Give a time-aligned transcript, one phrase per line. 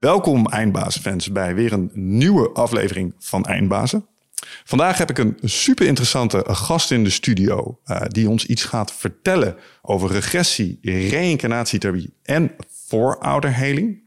[0.00, 4.06] Welkom Eindbazenfans bij weer een nieuwe aflevering van Eindbazen.
[4.64, 8.92] Vandaag heb ik een super interessante gast in de studio uh, die ons iets gaat
[8.92, 14.02] vertellen over regressie, reïncarnatietherapie en voorouderheling.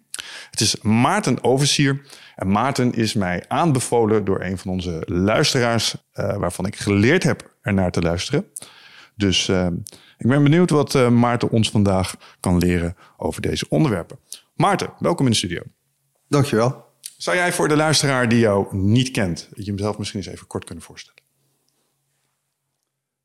[0.50, 2.02] Het is Maarten Oversier
[2.36, 7.56] en Maarten is mij aanbevolen door een van onze luisteraars uh, waarvan ik geleerd heb
[7.62, 8.46] ernaar te luisteren.
[9.16, 9.68] Dus uh,
[10.18, 14.20] ik ben benieuwd wat Maarten ons vandaag kan leren over deze onderwerpen.
[14.56, 15.62] Maarten, welkom in de studio.
[16.34, 16.86] Dankjewel.
[17.18, 20.66] Zou jij voor de luisteraar die jou niet kent, je jezelf misschien eens even kort
[20.66, 21.22] kunnen voorstellen?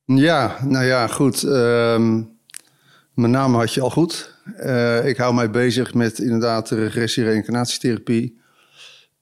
[0.05, 1.43] Ja, nou ja, goed.
[1.43, 2.39] Um,
[3.15, 4.35] mijn naam had je al goed.
[4.61, 8.41] Uh, ik hou mij bezig met inderdaad regressie-reïncarnatietherapie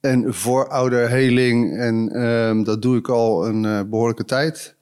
[0.01, 1.79] en voorouderheling.
[1.79, 4.77] En um, dat doe ik al een uh, behoorlijke tijd.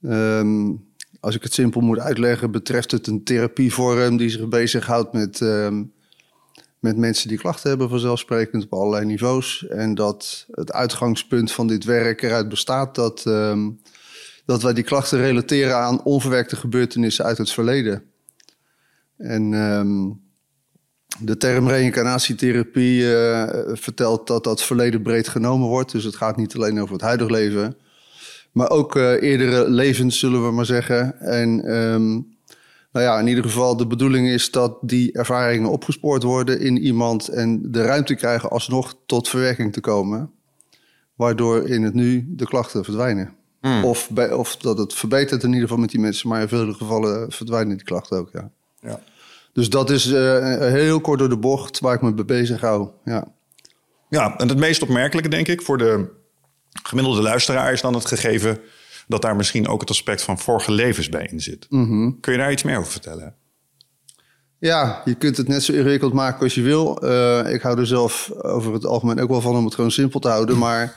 [0.00, 0.86] Um,
[1.20, 5.40] als ik het simpel moet uitleggen, betreft het een therapievorm die zich bezighoudt met
[6.78, 9.66] met mensen die klachten hebben, vanzelfsprekend op allerlei niveaus.
[9.66, 13.80] En dat het uitgangspunt van dit werk eruit bestaat dat, um,
[14.44, 18.02] dat wij die klachten relateren aan onverwerkte gebeurtenissen uit het verleden.
[19.16, 20.20] En um,
[21.20, 25.92] de term reïncarnatietherapie uh, vertelt dat dat verleden breed genomen wordt.
[25.92, 27.76] Dus het gaat niet alleen over het huidige leven,
[28.52, 31.20] maar ook uh, eerdere levens, zullen we maar zeggen.
[31.20, 32.37] En um,
[32.92, 37.28] nou ja, in ieder geval de bedoeling is dat die ervaringen opgespoord worden in iemand
[37.28, 40.30] en de ruimte krijgen alsnog tot verwerking te komen.
[41.14, 43.34] Waardoor in het nu de klachten verdwijnen.
[43.60, 43.84] Hmm.
[43.84, 46.74] Of, bij, of dat het verbetert in ieder geval met die mensen, maar in vele
[46.74, 48.50] gevallen verdwijnen die klachten ook, ja.
[48.80, 49.00] ja.
[49.52, 52.88] Dus dat is uh, heel kort door de bocht waar ik me mee bezig hou,
[53.04, 53.26] ja.
[54.08, 56.08] Ja, en het meest opmerkelijke denk ik voor de
[56.82, 58.58] gemiddelde luisteraar is dan het gegeven
[59.08, 61.66] dat daar misschien ook het aspect van vorige levens bij in zit.
[61.68, 62.10] Mhm.
[62.20, 63.34] Kun je daar iets meer over vertellen?
[64.58, 67.04] Ja, je kunt het net zo ingewikkeld maken als je wil.
[67.04, 70.20] Uh, ik hou er zelf over het algemeen ook wel van om het gewoon simpel
[70.20, 70.58] te houden.
[70.58, 70.96] Maar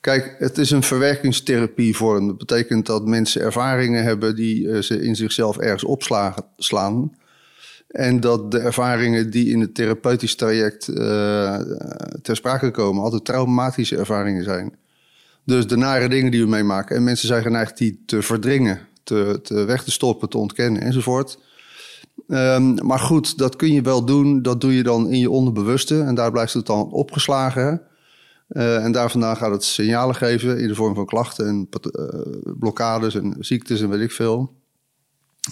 [0.00, 2.26] kijk, het is een verwerkingstherapievorm.
[2.26, 7.16] Dat betekent dat mensen ervaringen hebben die uh, ze in zichzelf ergens opslaan.
[7.88, 10.96] En dat de ervaringen die in het therapeutisch traject uh,
[12.22, 14.76] ter sprake komen, altijd traumatische ervaringen zijn.
[15.48, 16.96] Dus de nare dingen die we meemaken.
[16.96, 21.38] En mensen zijn geneigd die te verdringen, te, te weg te stoppen, te ontkennen enzovoort.
[22.28, 24.42] Um, maar goed, dat kun je wel doen.
[24.42, 26.00] Dat doe je dan in je onderbewuste.
[26.00, 27.82] En daar blijft het dan opgeslagen.
[28.48, 32.54] Uh, en daar vandaan gaat het signalen geven in de vorm van klachten en uh,
[32.58, 34.54] blokkades en ziektes en weet ik veel.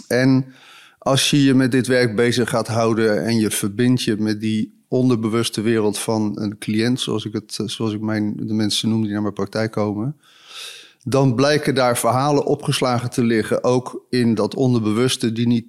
[0.09, 0.47] En
[0.99, 4.76] als je je met dit werk bezig gaat houden en je verbindt je met die
[4.89, 9.13] onderbewuste wereld van een cliënt, zoals ik, het, zoals ik mijn, de mensen noem die
[9.13, 10.17] naar mijn praktijk komen,
[11.05, 15.67] dan blijken daar verhalen opgeslagen te liggen, ook in dat onderbewuste, die niet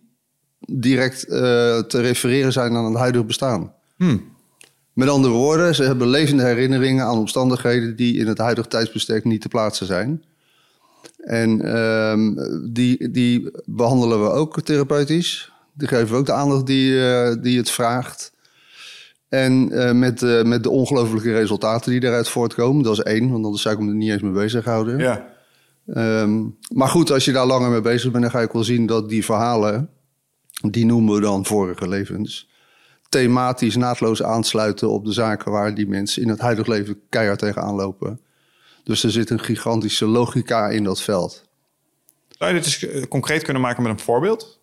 [0.60, 1.34] direct uh,
[1.80, 3.74] te refereren zijn aan het huidige bestaan.
[3.96, 4.36] Hmm.
[4.94, 9.42] Met andere woorden, ze hebben levende herinneringen aan omstandigheden die in het huidige tijdsbestek niet
[9.42, 10.24] te plaatsen zijn.
[11.18, 12.38] En um,
[12.74, 15.52] die, die behandelen we ook therapeutisch.
[15.74, 18.32] Die geven we ook de aandacht die, uh, die het vraagt.
[19.30, 22.84] En uh, met, uh, met de ongelofelijke resultaten die daaruit voortkomen.
[22.84, 24.98] Dat is één, want anders zou ik me er niet eens mee bezig houden.
[24.98, 25.36] Ja.
[25.96, 28.86] Um, maar goed, als je daar langer mee bezig bent, dan ga ik wel zien
[28.86, 29.90] dat die verhalen,
[30.70, 32.50] die noemen we dan vorige levens,
[33.10, 37.76] thematisch naadloos aansluiten op de zaken waar die mensen in het huidige leven keihard tegenaan
[37.76, 38.22] lopen.
[38.84, 41.46] Dus er zit een gigantische logica in dat veld.
[42.30, 44.60] Zou je dit eens eh, concreet kunnen maken met een voorbeeld?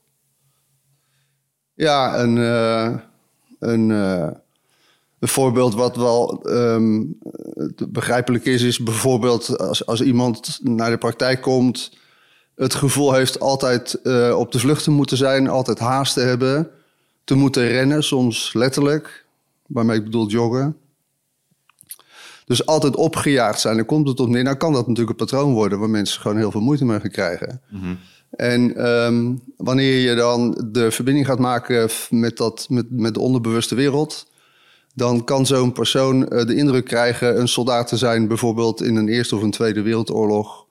[1.75, 2.99] Ja, een, uh,
[3.59, 3.91] een,
[5.25, 7.19] een voorbeeld wat wel um,
[7.89, 11.99] begrijpelijk is, is bijvoorbeeld als, als iemand naar de praktijk komt,
[12.55, 16.71] het gevoel heeft altijd uh, op de vlucht te moeten zijn, altijd haast te hebben,
[17.25, 19.25] te moeten rennen, soms letterlijk,
[19.67, 20.77] waarmee ik bedoel joggen.
[22.45, 24.43] Dus altijd opgejaagd zijn, dan komt het op neer.
[24.43, 27.11] Nou kan dat natuurlijk een patroon worden waar mensen gewoon heel veel moeite mee gaan
[27.11, 27.61] krijgen.
[27.71, 27.99] Mm
[28.31, 33.75] En um, wanneer je dan de verbinding gaat maken met, dat, met, met de onderbewuste
[33.75, 34.27] wereld,
[34.95, 39.09] dan kan zo'n persoon uh, de indruk krijgen een soldaat te zijn, bijvoorbeeld in een
[39.09, 40.67] Eerste of een Tweede Wereldoorlog,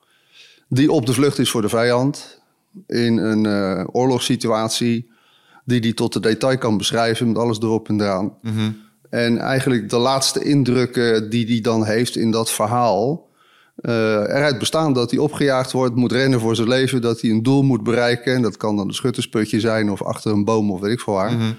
[0.68, 2.40] die op de vlucht is voor de vijand,
[2.86, 5.10] in een uh, oorlogssituatie,
[5.64, 8.36] die die tot de detail kan beschrijven met alles erop en eraan.
[8.42, 8.82] Mm
[9.14, 13.28] en eigenlijk de laatste indrukken die hij dan heeft in dat verhaal.
[13.80, 17.42] Uh, eruit bestaan dat hij opgejaagd wordt, moet rennen voor zijn leven, dat hij een
[17.42, 18.34] doel moet bereiken.
[18.34, 21.12] En dat kan dan een schuttersputje zijn of achter een boom of weet ik veel
[21.12, 21.32] waar.
[21.32, 21.52] Mhm.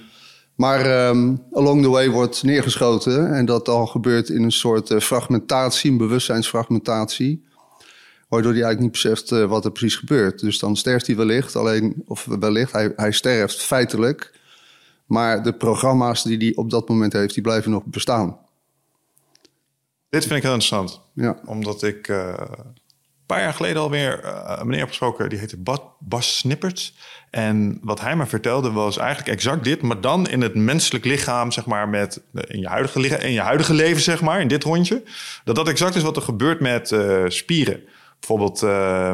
[0.56, 5.00] Maar um, along the way wordt neergeschoten en dat dan gebeurt in een soort uh,
[5.00, 7.44] fragmentatie, een bewustzijnsfragmentatie.
[8.28, 10.40] Waardoor hij eigenlijk niet beseft uh, wat er precies gebeurt.
[10.40, 14.40] Dus dan sterft hij wellicht, alleen, of wellicht, hij, hij sterft feitelijk
[15.06, 18.38] Maar de programma's die hij op dat moment heeft, die blijven nog bestaan.
[20.10, 21.02] Dit vind ik heel interessant.
[21.14, 21.40] Ja.
[21.46, 22.85] Omdat ik uh, een
[23.26, 25.30] paar jaar geleden alweer uh, een meneer gesproken...
[25.30, 26.96] die heette Bas, Bas Snipperts.
[27.30, 29.82] En wat hij me vertelde was eigenlijk exact dit...
[29.82, 31.90] maar dan in het menselijk lichaam, zeg maar...
[31.90, 35.04] Met, in, je huidige, in je huidige leven, zeg maar, in dit rondje.
[35.44, 37.84] Dat dat exact is wat er gebeurt met uh, spieren.
[38.20, 39.12] Bijvoorbeeld uh,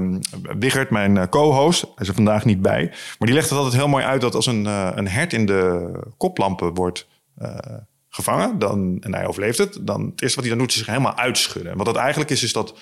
[0.60, 2.88] Wigert, mijn co-host, hij is er vandaag niet bij.
[2.88, 4.66] Maar die legt het altijd heel mooi uit dat als een,
[4.98, 7.08] een hert in de koplampen wordt
[8.10, 10.88] gevangen dan, en hij overleeft het, dan het eerste wat hij dan doet is zich
[10.88, 11.72] helemaal uitschudden.
[11.72, 12.75] En wat dat eigenlijk is, is dat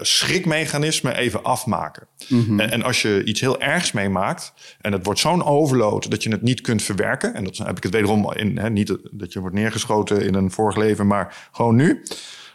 [0.00, 2.06] schrikmechanisme even afmaken.
[2.28, 2.60] Mm-hmm.
[2.60, 6.30] En, en, als je iets heel ergs meemaakt en het wordt zo'n overload dat je
[6.30, 9.40] het niet kunt verwerken, en dat heb ik het wederom in, hè, niet dat je
[9.40, 12.02] wordt neergeschoten in een vorig leven, maar gewoon nu.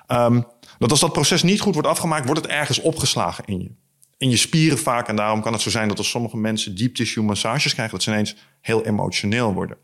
[0.07, 0.45] Um,
[0.79, 3.71] dat als dat proces niet goed wordt afgemaakt, wordt het ergens opgeslagen in je.
[4.17, 5.07] In je spieren vaak.
[5.07, 8.03] En daarom kan het zo zijn dat als sommige mensen deep tissue massages krijgen, dat
[8.03, 9.77] ze ineens heel emotioneel worden.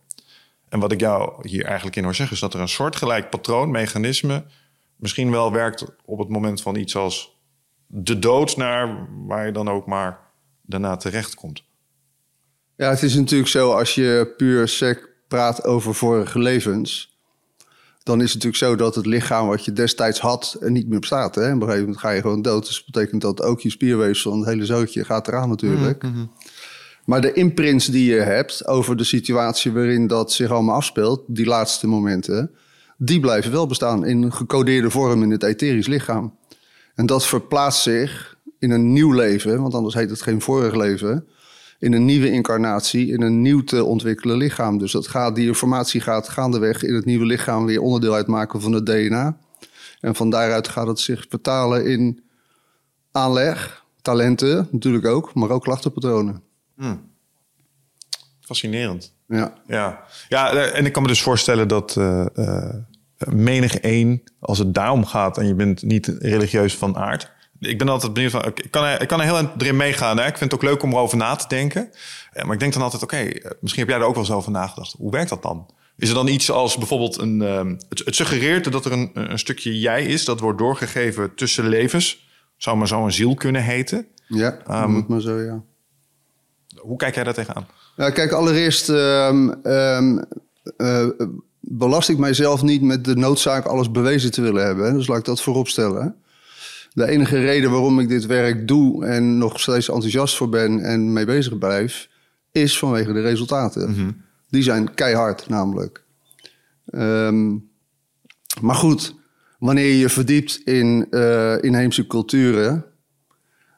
[0.70, 3.72] En wat ik jou hier eigenlijk in hoor zeggen, is dat er een soortgelijk patroon,
[3.72, 4.46] mechanisme,
[4.96, 7.37] misschien wel werkt op het moment van iets als
[7.88, 10.20] de dood naar waar je dan ook maar
[10.62, 11.64] daarna terecht komt.
[12.76, 17.18] Ja, het is natuurlijk zo als je puur sec praat over vorige levens
[18.08, 21.00] dan is het natuurlijk zo dat het lichaam wat je destijds had en niet meer
[21.00, 21.36] bestaat.
[21.36, 21.42] Hè?
[21.42, 22.66] Op een gegeven moment ga je gewoon dood.
[22.66, 26.02] Dus dat betekent dat ook je spierweefsel en het hele zootje gaat eraan natuurlijk.
[26.02, 26.32] Mhm, mm-hmm.
[27.06, 31.46] Maar de imprints die je hebt over de situatie waarin dat zich allemaal afspeelt, die
[31.46, 32.52] laatste momenten,
[32.98, 36.38] die blijven wel bestaan in gecodeerde vorm in het etherisch lichaam.
[36.98, 41.28] En dat verplaatst zich in een nieuw leven, want anders heet het geen vorig leven
[41.80, 44.78] in een nieuwe incarnatie, in een nieuw te ontwikkelen lichaam.
[44.78, 48.72] Dus dat gaat, die informatie gaat gaandeweg in het nieuwe lichaam weer onderdeel uitmaken van
[48.72, 49.38] het DNA.
[50.00, 52.24] En van daaruit gaat het zich vertalen in
[53.12, 56.42] aanleg, talenten natuurlijk ook, maar ook klachtenpatronen.
[56.76, 57.12] Hmm.
[58.42, 59.14] Fascinerend.
[59.28, 59.54] Ja.
[59.68, 60.04] ja.
[60.30, 62.76] Ja, en ik kan me dus voorstellen dat uh, uh,
[63.18, 67.90] menig één, als het daarom gaat en je bent niet religieus van aard, ik ben
[67.90, 70.18] altijd benieuwd van, ik kan er, ik kan er heel erin meegaan.
[70.18, 70.26] Hè?
[70.26, 71.90] Ik vind het ook leuk om erover na te denken.
[72.32, 74.34] Eh, maar ik denk dan altijd, oké, eh, misschien heb jij er ook wel zo
[74.34, 74.96] over nagedacht.
[74.98, 75.70] Hoe werkt dat dan?
[75.98, 79.40] Is er dan iets als bijvoorbeeld een, ehm, het, het suggereert dat er een, een
[79.40, 82.26] stukje jij is, dat wordt doorgegeven tussen levens.
[82.58, 84.08] Zou maar zo een ziel kunnen heten.
[84.28, 85.64] Ja, um, moet maar zo, ja.
[86.78, 87.68] Hoe kijk jij daar tegenaan?
[87.96, 90.26] Ja, kijk, allereerst um, um,
[90.78, 91.08] uh,
[91.70, 94.94] belast ik mijzelf niet met de noodzaak alles bewezen te willen hebben.
[94.94, 96.16] Dus laat ik dat voorop stellen
[96.98, 101.14] de enige reden waarom ik dit werk doe en nog steeds enthousiast voor ben en
[101.14, 102.10] mee bezig blijf,
[102.52, 103.90] is vanwege de resultaten.
[103.92, 104.12] Mhm.
[104.50, 106.04] Die zijn keihard namelijk.
[106.86, 107.56] Ehm,
[108.62, 109.16] maar goed,
[109.60, 112.86] wanneer je je verdiept in uh, inheemse culturen,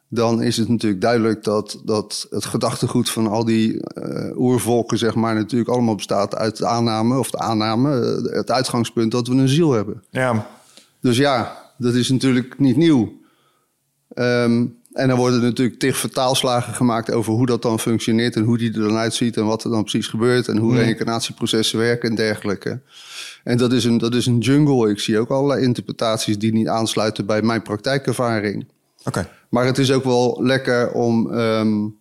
[0.09, 5.15] dan is het natuurlijk duidelijk dat, dat het gedachtegoed van al die uh, oervolken, zeg
[5.15, 9.33] maar, natuurlijk allemaal bestaat uit de aanname, of de aanname, uh, het uitgangspunt dat we
[9.33, 10.03] een ziel hebben.
[10.09, 10.47] Ja.
[11.01, 13.17] Dus ja, dat is natuurlijk niet nieuw.
[14.15, 18.57] Um, en dan worden natuurlijk tig vertaalslagen gemaakt over hoe dat dan functioneert en hoe
[18.57, 20.77] die er dan uitziet en wat er dan precies gebeurt en hoe mm.
[20.77, 22.79] reïncarnatieprocessen werken en dergelijke.
[23.43, 24.89] En dat is, een, dat is een jungle.
[24.89, 28.65] Ik zie ook allerlei interpretaties die niet aansluiten bij mijn praktijkervaring.
[29.09, 29.27] Okay.
[29.49, 31.97] Maar het is ook wel lekker om um,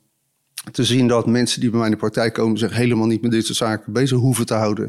[0.73, 3.31] te zien dat mensen die bij mij in de praktijk komen zich helemaal niet met
[3.31, 4.85] dit soort zaken bezig hoeven te houden.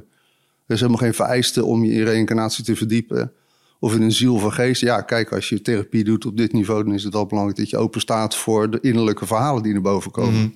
[0.65, 3.33] Er is helemaal geen vereiste om je in reïncarnatie te verdiepen
[3.79, 4.81] of in een ziel van geest.
[4.81, 7.69] Ja, kijk, als je therapie doet op dit niveau, dan is het wel belangrijk dat
[7.69, 10.39] je open staat voor de innerlijke verhalen die naar boven komen.
[10.39, 10.49] Mhm.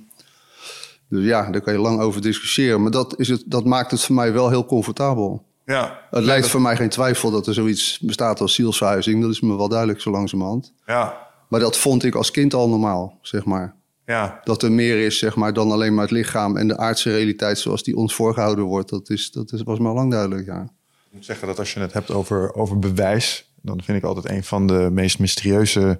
[1.09, 2.81] Dus ja, daar kan je lang over discussiëren.
[2.81, 5.45] Maar dat, is het, dat maakt het voor mij wel heel comfortabel.
[5.65, 9.21] Ja, het leidt voor mij geen twijfel dat er zoiets bestaat als zielsverhuizing.
[9.21, 10.73] Dat is me wel duidelijk zo langzamerhand.
[10.85, 11.22] Ja.
[11.53, 13.75] Maar dat vond ik als kind al normaal, zeg maar.
[14.05, 14.39] Ja.
[14.43, 17.59] Dat er meer is, zeg maar, dan alleen maar het lichaam en de aardse realiteit
[17.59, 18.89] zoals die ons voorgehouden wordt.
[18.89, 20.61] Dat, is, dat is, was me al lang duidelijk, ja.
[20.61, 24.29] Ik moet zeggen dat als je het hebt over, over bewijs, dan vind ik altijd
[24.29, 25.99] een van de meest mysterieuze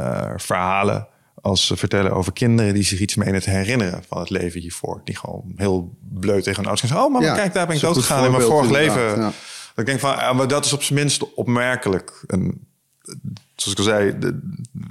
[0.00, 4.30] uh, verhalen als ze vertellen over kinderen die zich iets menen te herinneren van het
[4.30, 5.00] leven hiervoor.
[5.04, 7.96] Die gewoon heel bleut tegen hun ouders zeggen: Oh, maar kijk, daar ben ik dood
[7.96, 9.02] gegaan in mijn vorig leven.
[9.02, 9.16] Ja.
[9.16, 9.32] Dat
[9.76, 12.24] ik denk van, ja, maar dat is op zijn minst opmerkelijk.
[12.26, 12.66] En
[13.56, 14.40] zoals ik al zei, de,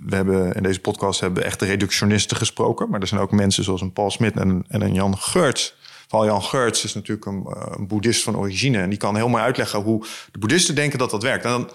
[0.05, 2.89] we hebben in deze podcast hebben echte reductionisten gesproken.
[2.89, 5.75] Maar er zijn ook mensen zoals een Paul Smit en, en een Jan Geurts
[6.07, 8.77] Vooral Jan Geurts is natuurlijk een, eh, een, boeddhist van origine.
[8.77, 11.45] En die kan heel mooi uitleggen hoe de boeddhisten denken dat dat werkt.
[11.45, 11.71] En dan,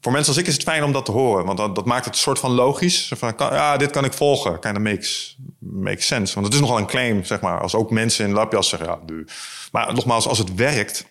[0.00, 1.44] voor mensen als ik is het fijn om dat te horen.
[1.44, 3.12] Want dat, dat maakt het een soort van logisch.
[3.16, 4.60] Van, ja, dit kan ik volgen.
[4.60, 6.34] Kind of makes, makes sense.
[6.34, 7.60] Want het is nogal een claim, zeg maar.
[7.60, 9.26] Als ook mensen in lapjas zeggen, ja, du.
[9.72, 11.06] Maar nogmaals, als het werkt...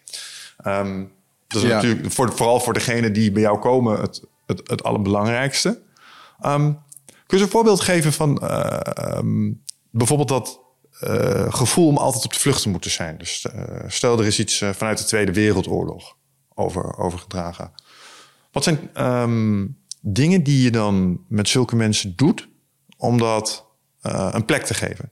[0.68, 1.12] Um,
[1.48, 1.76] dat is ja.
[1.76, 4.24] natuurlijk voor, vooral voor degene die bij jou komen het,
[4.64, 5.82] het, allerbelangrijkste.
[6.46, 6.80] Um,
[7.26, 8.80] kun je een voorbeeld geven van uh,
[9.18, 10.60] um, bijvoorbeeld dat
[11.04, 13.18] uh, gevoel om altijd op de vlucht te moeten zijn.
[13.18, 16.16] Dus uh, stel er is iets vanuit de Tweede Wereldoorlog
[16.54, 17.72] over, overgedragen.
[18.52, 22.50] Wat zijn um, dingen die je dan met zulke mensen doet
[22.98, 23.66] om dat
[24.32, 25.12] een plek te geven?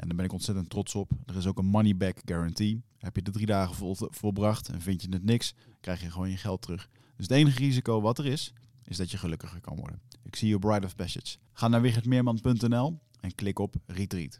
[0.00, 1.10] En daar ben ik ontzettend trots op.
[1.26, 2.82] Er is ook een money back guarantee.
[2.98, 6.30] Heb je de drie dagen vol, volbracht en vind je het niks, krijg je gewoon
[6.30, 6.88] je geld terug.
[7.16, 8.52] Dus het enige risico wat er is,
[8.84, 10.00] is dat je gelukkiger kan worden.
[10.22, 11.36] Ik zie je op Bride of Passage.
[11.52, 14.38] Ga naar wichertmeerman.nl en klik op Retreat.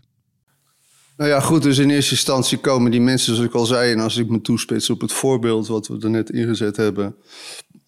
[1.17, 4.01] Nou ja, goed, dus in eerste instantie komen die mensen, zoals ik al zei, en
[4.01, 7.17] als ik me toespits op het voorbeeld wat we er net ingezet hebben,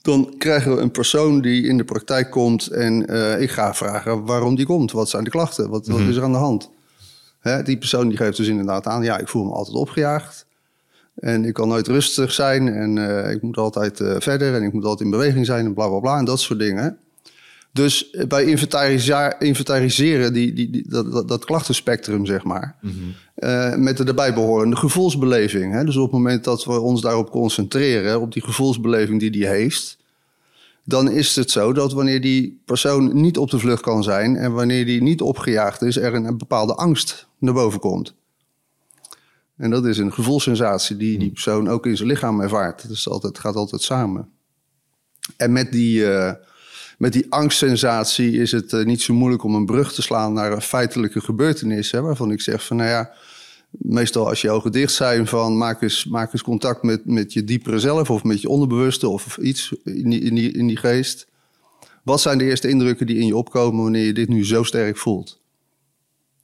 [0.00, 4.24] dan krijgen we een persoon die in de praktijk komt en uh, ik ga vragen
[4.24, 4.92] waarom die komt.
[4.92, 5.70] Wat zijn de klachten?
[5.70, 6.08] Wat, wat mhm.
[6.08, 6.70] is er aan de hand?
[7.42, 10.46] Hè, die persoon die geeft dus inderdaad aan, ja, ik voel me altijd opgejaagd.
[11.14, 14.72] En ik kan nooit rustig zijn en uh, ik moet altijd uh, verder en ik
[14.72, 16.98] moet altijd in beweging zijn en bla bla bla en dat soort dingen.
[17.72, 18.44] Dus bij
[19.38, 23.14] inventariseren die, die, die, dat, dat, klachtenspectrum, zeg maar, mm
[23.76, 25.72] met de erbij behorende gevoelsbeleving.
[25.72, 25.84] Hè?
[25.84, 29.96] Dus op het moment dat we ons daarop concentreren, op die gevoelsbeleving die die heeft,
[30.84, 34.52] dan is het zo dat wanneer die persoon niet op de vlucht kan zijn en
[34.52, 38.14] wanneer die niet opgejaagd is, er een, bepaalde angst naar boven komt.
[39.56, 42.88] En dat is een gevoelssensatie die die persoon ook in zijn lichaam ervaart.
[42.88, 44.28] Dus het gaat altijd samen.
[45.36, 46.00] En met die.
[46.00, 46.32] Uh,
[46.98, 50.52] met die angstsensatie is het uh, niet zo moeilijk om een brug te slaan naar
[50.52, 51.90] een feitelijke gebeurtenis.
[51.90, 53.12] Hè, waarvan ik zeg van nou ja,
[53.78, 57.44] meestal als je ogen dicht zijn van maak eens, maak eens contact met, met je
[57.44, 61.26] diepere zelf of met je onderbewuste of iets in die, in, die, in die geest.
[62.02, 64.96] Wat zijn de eerste indrukken die in je opkomen wanneer je dit nu zo sterk
[64.96, 65.40] voelt?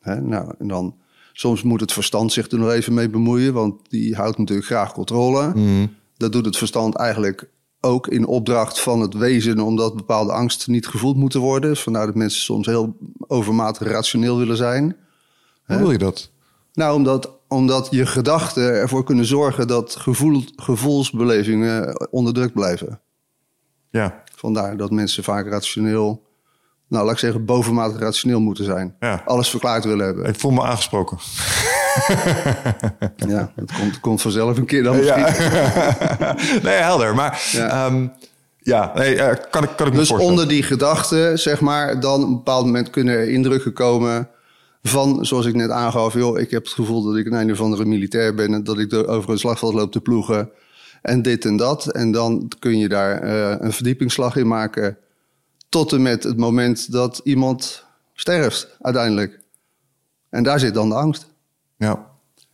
[0.01, 0.97] Hè, nou, en dan
[1.33, 4.93] soms moet het verstand zich er nog even mee bemoeien, want die houdt natuurlijk graag
[4.93, 5.53] controle.
[5.55, 5.95] Mm.
[6.17, 10.87] Dat doet het verstand eigenlijk ook in opdracht van het wezen, omdat bepaalde angsten niet
[10.87, 11.71] gevoeld moeten worden.
[11.71, 14.97] Dus vandaar dat mensen soms heel overmatig rationeel willen zijn.
[15.65, 16.31] Hoe wil je dat?
[16.79, 23.01] Nou, omdat, omdat je gedachten ervoor kunnen zorgen dat gevoel, gevoelsbelevingen onderdrukt blijven.
[23.91, 24.23] Ja.
[24.35, 26.23] Vandaar dat mensen vaak rationeel,
[26.89, 28.97] nou laat ik zeggen, bovenmatig rationeel moeten zijn.
[29.01, 29.23] Ja.
[29.25, 30.25] Alles verklaard willen hebben.
[30.25, 31.19] Ik voel me aangesproken.
[33.17, 35.27] ja, het komt, komt vanzelf een keer dan misschien.
[35.27, 36.37] Ja.
[36.63, 37.15] nee, helder.
[37.15, 38.13] Maar ja, um,
[38.59, 42.29] ja nee, uh, kan ik, kan ik Dus onder die gedachten, zeg maar, dan op
[42.29, 44.29] een bepaald moment kunnen er indrukken komen
[44.89, 47.77] van, zoals ik net aangaf, joh, ik heb het gevoel dat ik een einde van
[47.77, 50.51] de militair ben en dat ik over een slagveld loop te ploegen
[51.03, 51.87] en dit en dat.
[51.87, 54.99] En dan kun je daar uh, een verdiepingsslag in maken
[55.69, 59.41] tot en met het moment dat iemand sterft uiteindelijk.
[60.31, 61.27] En daar zit dan de angst.
[61.77, 62.07] Ja.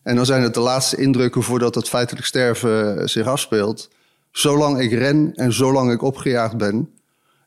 [0.03, 3.91] En dan zijn het de laatste indrukken voordat het feitelijk sterven eh, zich afspeelt.
[4.31, 6.91] Zolang ik ren en zolang ik opgejaagd ben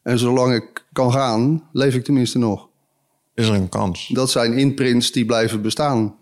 [0.04, 2.68] en zolang ik kan gaan, leef ik tenminste nog.
[3.38, 4.08] Is er een kans?
[4.08, 6.16] Dat zijn imprints die blijven bestaan.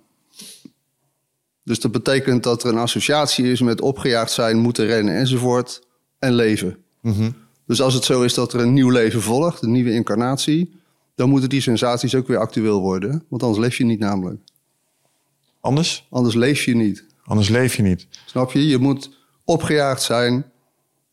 [1.63, 5.81] Dus dat betekent dat er een associatie is met opgejaagd zijn, moeten rennen enzovoort
[6.19, 6.77] en leven.
[7.01, 10.79] Mm Dus als het zo is dat er een nieuw leven volgt, een nieuwe incarnatie,
[11.15, 14.41] dan moeten die sensaties ook weer actueel worden, want anders leef je niet namelijk.
[15.59, 16.07] Anders?
[16.09, 17.05] Anders leef je niet.
[17.23, 18.07] Anders leef je niet.
[18.25, 18.67] Snap je?
[18.67, 19.09] Je moet
[19.43, 20.45] opgejaagd zijn.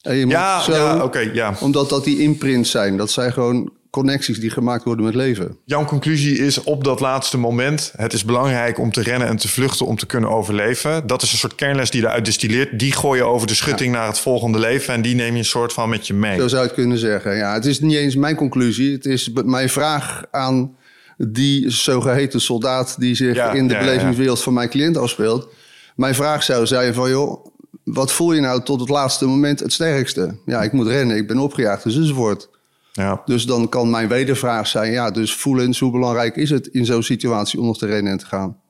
[0.00, 1.56] En je ja, moet zo, ja oké, ja.
[1.60, 2.96] Omdat dat die imprints zijn.
[2.96, 5.56] Dat zijn gewoon connecties die gemaakt worden met leven.
[5.64, 9.48] Jouw conclusie is op dat laatste moment: het is belangrijk om te rennen en te
[9.48, 11.06] vluchten om te kunnen overleven.
[11.06, 12.78] Dat is een soort kernles die eruit distilleert.
[12.78, 15.44] Die gooi je over de schutting naar het volgende leven en die neem je een
[15.44, 16.38] soort van met je mee.
[16.38, 17.36] Zo zou je het kunnen zeggen.
[17.36, 18.92] Ja, het is niet eens mijn conclusie.
[18.92, 20.76] Het is mijn vraag aan
[21.16, 23.80] die zogeheten soldaat die zich Ja, in de ja.
[23.80, 25.48] belevingswereld van mijn cliënt afspeelt.
[25.96, 27.46] Mijn vraag zou zijn van joh,
[27.84, 30.36] wat voel je nou tot het laatste moment het sterkste?
[30.46, 32.48] Ja, ik moet rennen, ik ben opgejaagd dus enzovoort.
[32.92, 33.22] Ja.
[33.24, 37.02] Dus dan kan mijn wedervraag zijn, ja, dus voelens, hoe belangrijk is het in zo'n
[37.02, 38.60] situatie om nog te rennen en te gaan?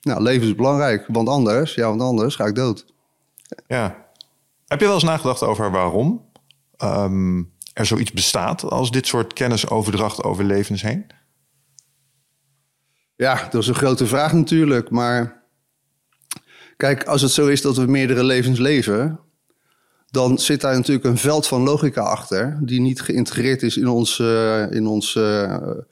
[0.00, 2.86] Nou, leven is belangrijk, want anders, ja, want anders ga ik dood.
[3.66, 4.06] ja.
[4.66, 6.30] Heb je wel eens nagedacht over waarom
[6.76, 7.42] ehm,
[7.72, 11.06] er zoiets bestaat als dit soort kennisoverdracht over levens heen?
[13.16, 14.90] Ja, dat is een grote vraag natuurlijk.
[14.90, 15.42] Maar
[16.76, 19.20] kijk, als het zo is dat we meerdere levens leven,
[20.10, 24.68] dan zit daar natuurlijk een veld van logica achter, die niet geïntegreerd is in onze,
[24.70, 25.84] in onze eh,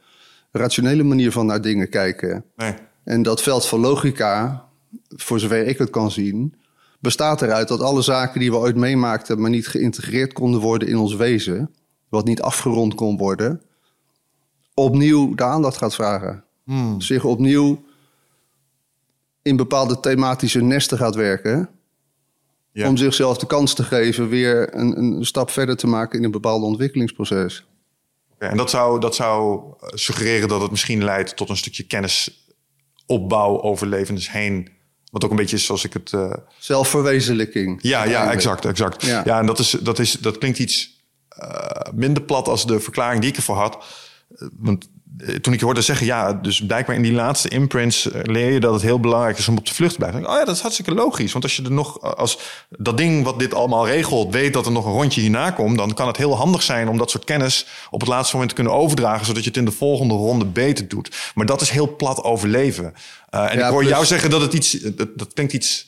[0.50, 2.44] rationele manier van naar dingen kijken.
[2.56, 2.75] Nee.
[3.04, 4.64] En dat veld van logica,
[5.08, 6.54] voor zover ik het kan zien,
[7.00, 10.96] bestaat eruit dat alle zaken die we ooit meemaakten, maar niet geïntegreerd konden worden in
[10.96, 11.70] ons wezen,
[12.08, 13.62] wat niet afgerond kon worden,
[14.75, 16.44] opnieuw de aandacht gaat vragen.
[16.99, 17.85] Zich opnieuw
[19.42, 21.68] in bepaalde thematische nesten gaat werken.
[22.76, 22.88] Ja.
[22.88, 26.30] Om zichzelf de kans te geven weer een, een stap verder te maken in een
[26.30, 27.66] bepaald ontwikkelingsproces.
[28.38, 33.61] En dat zou, dat zou eh, suggereren dat het misschien leidt tot een stukje kennisopbouw
[33.62, 34.68] over levens heen.
[35.11, 36.12] Wat ook een beetje is zoals ik het.
[36.12, 37.78] eh, Zelfverwezenlijking.
[37.83, 39.02] Ja, ja, exact, exact.
[39.04, 39.38] Ja, Ja.
[39.38, 43.30] en dat, is, dat, is, dat klinkt iets eh, minder plat als de verklaring die
[43.30, 43.85] ik ervoor had.
[44.52, 44.88] Want
[45.40, 48.61] toen ik je hoorde zeggen, ja, dus blijkbaar in die laatste imprints eh, leer je
[48.61, 50.26] dat het heel belangrijk is om op de vlucht te blijven.
[50.28, 51.32] Oh ja, dat is hartstikke logisch.
[51.32, 54.66] Want als je er nog, eh, als dat ding wat dit allemaal regelt, weet dat
[54.66, 57.25] er nog een rondje hierna komt, dan kan het heel handig zijn om dat soort
[57.25, 60.44] kennis op het laatste moment te kunnen overdragen, zodat je het in de volgende ronde
[60.44, 61.16] beter doet.
[61.35, 62.94] Maar dat is heel plat overleven.
[63.30, 65.87] Eh, en Ja, ik hoor plus- jou zeggen dat het iets, dat, dat klinkt iets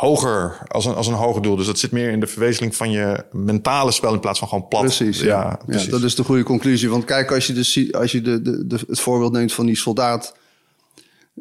[0.00, 1.56] hoger, als een, als een hoger doel.
[1.56, 4.68] Dus dat zit meer in de verwezenling van je mentale spel in plaats van gewoon
[4.68, 4.82] plat.
[4.82, 5.58] Precies, ja.
[5.66, 5.84] precies.
[5.84, 6.90] Ja, dat is de goede conclusie.
[6.90, 9.76] Want kijk, als je, dus, als je de, de, de, het voorbeeld neemt van die
[9.76, 10.34] soldaat...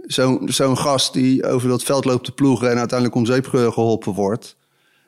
[0.02, 2.72] Zo'n zo'n gast die over dat veld loopt te ploegen...
[2.72, 4.56] en uiteindelijk om zeep ge- geholpen wordt...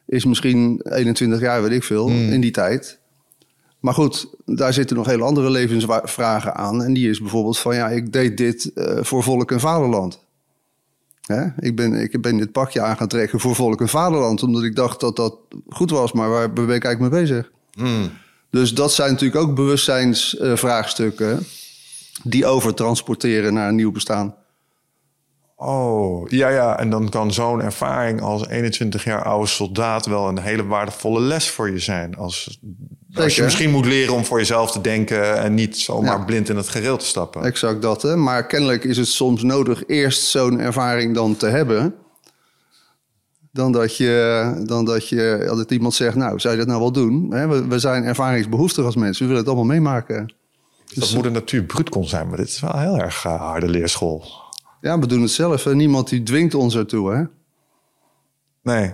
[0.06, 2.32] is misschien 21 jaar, weet ik veel, Hmm.
[2.32, 3.00] in die tijd.
[3.80, 6.84] Maar goed, daar zitten nog hele andere levensvragen aan.
[6.84, 7.76] En die is bijvoorbeeld van...
[7.76, 10.26] ja, ik deed dit eh, voor volk en vaderland.
[11.22, 11.46] Hè?
[11.60, 14.44] Ik, ben, ik ben dit pakje aan gaan trekken voor volk en vaderland...
[14.44, 15.36] omdat ik dacht dat dat
[15.70, 16.12] goed was.
[16.12, 17.52] Maar waar ben ik eigenlijk mee bezig?
[18.50, 21.46] Dus dat zijn natuurlijk ook bewustzijnsvraagstukken
[22.24, 24.36] die overtransporteren naar een nieuw bestaan.
[25.64, 26.80] Oh, ja, ja.
[26.80, 31.50] En dan kan zo'n ervaring als 21 jaar oude soldaat wel een hele waardevolle les
[31.50, 32.16] voor je zijn.
[32.16, 32.60] Als,
[33.14, 36.26] als je misschien moet leren om voor jezelf te denken en niet zomaar Ja.
[36.26, 37.44] blind in het gereel te stappen.
[37.44, 38.16] Exact dat, hè?
[38.16, 41.96] Maar kennelijk is het soms nodig eerst zo'n ervaring dan te hebben.
[43.52, 46.92] Dan dat je, dan dat je dat iemand zegt, nou, zou je dat nou wel
[46.92, 47.28] doen?
[47.34, 50.34] Hè, We, we zijn ervaringsbehoeftig als mensen, we willen het allemaal meemaken.
[50.86, 53.70] Dus dat moeder natuur bruut kon zijn, maar dit is wel heel erg eh, harde
[53.70, 54.24] leerschool.
[54.82, 55.64] Ja, we doen het zelf.
[55.64, 55.76] Hè?
[55.76, 57.24] Niemand die dwingt ons ertoe, hè?
[58.64, 58.94] Nee,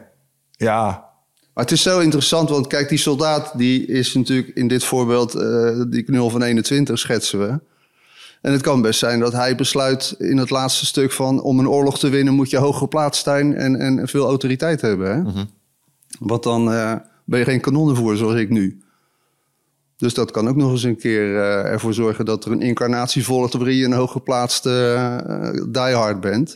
[0.52, 1.06] ja,
[1.54, 5.36] Maar het is zo interessant, want kijk, die soldaat die is natuurlijk in dit voorbeeld,
[5.36, 7.60] eh, die knul van 21 schetsen we.
[8.42, 11.70] En het kan best zijn dat hij besluit in het laatste stuk van om een
[11.70, 15.16] oorlog te winnen moet je hoog geplaatst zijn en, en veel autoriteit hebben.
[15.16, 15.44] Hè?
[16.20, 16.94] Want dan eh,
[17.26, 18.82] ben je geen kanonnenvoer zoals ik nu.
[19.98, 23.24] Dus dat kan ook nog eens een keer eh, ervoor zorgen dat er een incarnatie
[23.26, 24.94] volgt waarin je een hooggeplaatste
[25.28, 26.56] eh diehard bent.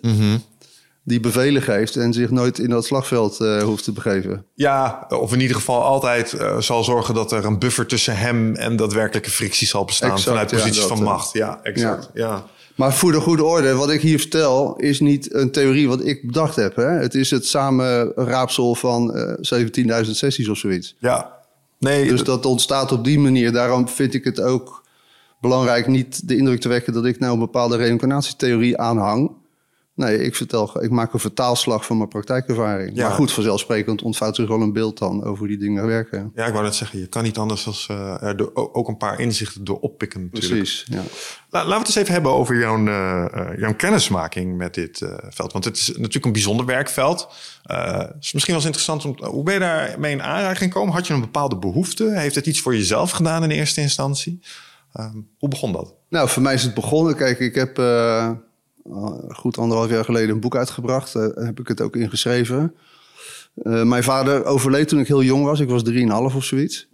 [1.03, 4.45] Die bevelen geeft en zich nooit in dat slagveld eh, hoeft te begeven.
[4.55, 8.55] Ja, of in ieder geval altijd eh, zal zorgen dat er een buffer tussen hem
[8.55, 11.33] en daadwerkelijke frictie zal bestaan Exact, vanuit ja, posities dat, van macht.
[11.33, 12.09] Ja, exact.
[12.13, 12.45] Ja.
[12.75, 16.25] Maar voor de goede orde, wat ik hier vertel, is niet een theorie wat ik
[16.25, 16.75] bedacht heb.
[16.75, 16.87] Hè?
[16.89, 20.95] Het is het samenraapsel van eh 17.000 sessies of zoiets.
[20.99, 21.39] ja.
[21.81, 23.51] Nee, Dus dat ontstaat op die manier.
[23.51, 24.83] Daarom vind ik het ook
[25.39, 29.31] belangrijk niet de indruk te wekken dat ik nou een bepaalde reïncarnatietheorie aanhang.
[30.01, 32.91] Nee, ik, vertel, ik maak een vertaalslag van mijn praktijkervaring.
[32.95, 33.07] Ja.
[33.07, 36.31] Maar goed, vanzelfsprekend ontvouwt zich wel een beeld dan over hoe die dingen werken.
[36.35, 39.19] Ja, ik wou net zeggen, je kan niet anders dan er door- ook een paar
[39.19, 40.21] inzichten door oppikken.
[40.31, 40.53] Natuurlijk.
[40.53, 41.01] Precies, ja.
[41.49, 45.01] La- laten we het eens even hebben over jouw, eh, eh, jouw kennismaking met dit
[45.01, 45.51] eh, veld.
[45.51, 47.27] Want het is natuurlijk een bijzonder werkveld.
[47.63, 49.25] Eh, het is misschien wel eens interessant om.
[49.29, 50.93] Hoe ben je daarmee in aanraking gekomen?
[50.93, 52.11] Had je een bepaalde behoefte?
[52.19, 54.39] Heeft het iets voor jezelf gedaan in eerste instantie?
[54.93, 55.93] Ehm, hoe begon dat?
[56.09, 57.15] Nou, voor mij is het begonnen.
[57.15, 58.29] Kijk, ik heb eh,
[59.27, 61.13] goed anderhalf jaar geleden een boek uitgebracht.
[61.13, 62.75] Daar heb ik het ook in geschreven.
[63.55, 65.59] Eh, mijn vader overleed toen ik heel jong was.
[65.59, 66.89] Ik was 3,5 of zoiets.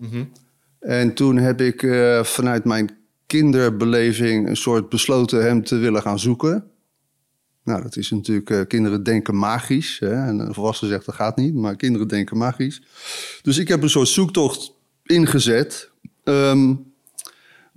[0.80, 6.20] En toen heb ik uh, vanuit mijn kinderbeleving een soort besloten hem te willen gaan
[6.20, 6.66] zoeken.
[7.64, 10.00] Nou, dat is natuurlijk, uh, kinderen denken magisch.
[10.00, 10.14] Hè?
[10.14, 12.82] En een volwassene zegt dat gaat niet, maar kinderen denken magisch.
[13.42, 14.74] Dus ik heb een soort zoektocht
[15.04, 15.92] ingezet.
[16.24, 16.87] Um,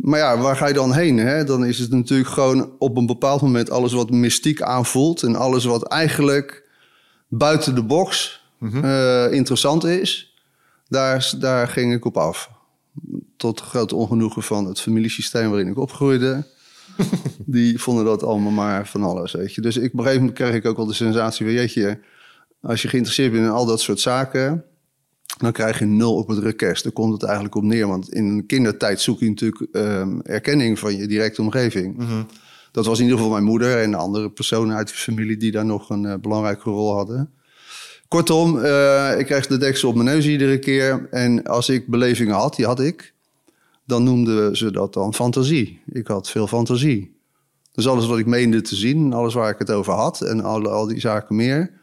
[0.03, 1.17] maar ja, waar ga je dan heen?
[1.17, 1.45] Hè?
[1.45, 5.23] Dan is het natuurlijk gewoon op een bepaald moment alles wat mystiek aanvoelt.
[5.23, 6.69] En alles wat eigenlijk
[7.29, 8.85] buiten de box mm
[9.31, 10.35] interessant is.
[10.89, 12.51] Daar, daar ging ik op af.
[13.37, 16.47] Tot grote ongenoegen van het familiesysteem waarin ik opgroeide.
[17.47, 19.61] Die vonden dat allemaal maar van alles, weet je.
[19.61, 21.55] Dus ik, op een gegeven moment kreeg ik ook wel de sensatie van...
[21.55, 22.01] jeetje,
[22.63, 24.65] als je geïnteresseerd bent in al dat soort zaken
[25.41, 26.83] dan krijg je nul op het request.
[26.83, 27.87] Daar komt het eigenlijk op neer.
[27.87, 31.97] Want in een kindertijd zoek je natuurlijk um, erkenning van je directe omgeving.
[31.97, 32.23] Mhm.
[32.73, 35.65] Dat was in ieder geval mijn moeder en andere personen uit de familie die daar
[35.65, 37.31] nog een uh, belangrijke rol hadden.
[38.09, 41.09] Kortom, uh, ik kreeg de deksel op mijn neus iedere keer.
[41.11, 43.15] En als ik belevingen had, die had ik,
[43.85, 45.81] dan noemden ze dat dan fantasie.
[45.93, 47.19] Ik had veel fantasie.
[47.73, 50.69] Dus alles wat ik meende te zien, alles waar ik het over had en al,
[50.69, 51.80] al die zaken meer,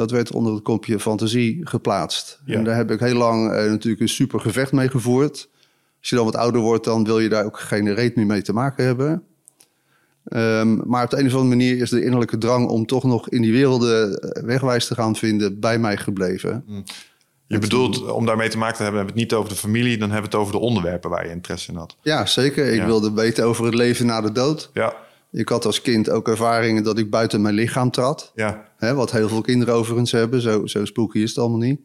[0.00, 2.40] dat werd onder het kopje fantasie geplaatst.
[2.46, 5.48] En daar heb ik heel lang eh, natuurlijk een super gevecht mee gevoerd.
[5.98, 8.42] Als je dan wat ouder wordt, dan wil je daar ook geen reet meer mee
[8.42, 9.22] te maken hebben.
[10.32, 13.28] Um, maar op de een of andere manier is de innerlijke drang om toch nog
[13.28, 16.64] in die werelden eh, wegwijs te gaan vinden bij mij gebleven.
[16.66, 16.84] Mm.
[17.46, 19.98] Je bedoelt, om daarmee te maken te hebben, hebben we het niet over de familie,
[19.98, 21.96] dan hebben we het over de onderwerpen waar je interesse in had.
[22.02, 22.72] Ja, zeker.
[22.72, 24.70] Ik wilde weten over het leven na de dood.
[24.74, 24.94] Ja.
[25.32, 28.32] Ik had als kind ook ervaringen dat ik buiten mijn lichaam trad.
[28.34, 28.64] Ja.
[28.76, 30.40] Hè, wat heel veel kinderen overigens hebben.
[30.40, 31.80] Zo, zo spooky is het allemaal niet.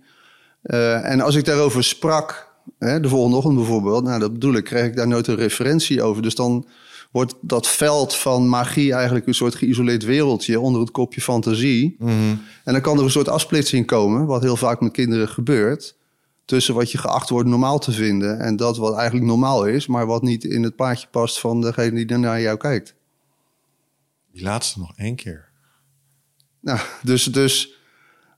[0.63, 4.63] Uh, en als ik daarover sprak, hè, de volgende ochtend bijvoorbeeld, nou dat bedoel ik,
[4.63, 6.21] kreeg ik daar nooit een referentie over.
[6.21, 6.67] Dus dan
[7.11, 11.95] wordt dat veld van magie eigenlijk een soort geïsoleerd wereldje onder het kopje fantasie.
[11.99, 12.41] Mm -hmm.
[12.63, 15.95] En dan kan er een soort afsplitsing komen, wat heel vaak met kinderen gebeurt.
[16.45, 20.05] Tussen wat je geacht wordt normaal te vinden en dat wat eigenlijk normaal is, maar
[20.05, 22.95] wat niet in het paadje past van degene die naar jou kijkt.
[24.35, 25.47] Die laatste nog één keer.
[26.59, 27.73] Nou, dus, dus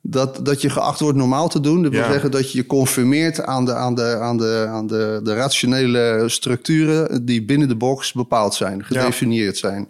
[0.01, 1.83] dat, dat je geacht wordt normaal te doen.
[1.83, 5.19] Dat wil zeggen dat je je conformeert aan, de, aan, de, aan, de, aan de,
[5.23, 9.87] de rationele structuren die binnen de box bepaald zijn, gedefinieerd zijn.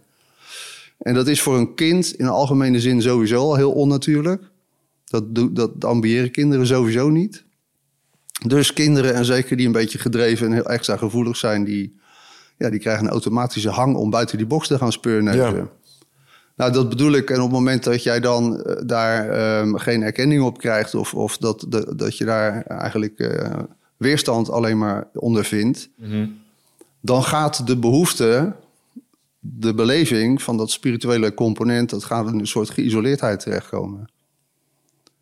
[0.97, 4.43] En dat is voor een kind in algemene zin sowieso al heel onnatuurlijk.
[5.05, 7.43] Dat, dat ambiëren kinderen sowieso niet.
[8.45, 11.99] Dus kinderen, en zeker die een beetje gedreven en heel extra gevoelig zijn, die,
[12.57, 15.55] ja, die krijgen een automatische hang om buiten die box te gaan speurneuzen.
[15.55, 15.69] Ja.
[16.57, 17.29] Nou, dat bedoel ik.
[17.29, 21.13] En op het moment dat jij dan uh, daar um, geen erkenning op krijgt, of,
[21.13, 23.59] of dat, de, dat je daar eigenlijk uh,
[23.97, 26.39] weerstand alleen maar ondervindt, mm -hmm.
[27.01, 28.55] dan gaat de behoefte,
[29.39, 34.09] de beleving van dat spirituele component, dat gaat in een soort geïsoleerdheid terechtkomen.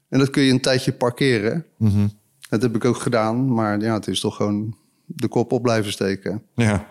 [0.09, 1.65] En dat kun je een tijdje parkeren.
[1.77, 2.11] Mm -hmm.
[2.49, 5.91] Dat heb ik ook gedaan, maar ja, het is toch gewoon de kop op blijven
[5.91, 6.43] steken.
[6.53, 6.87] Ja.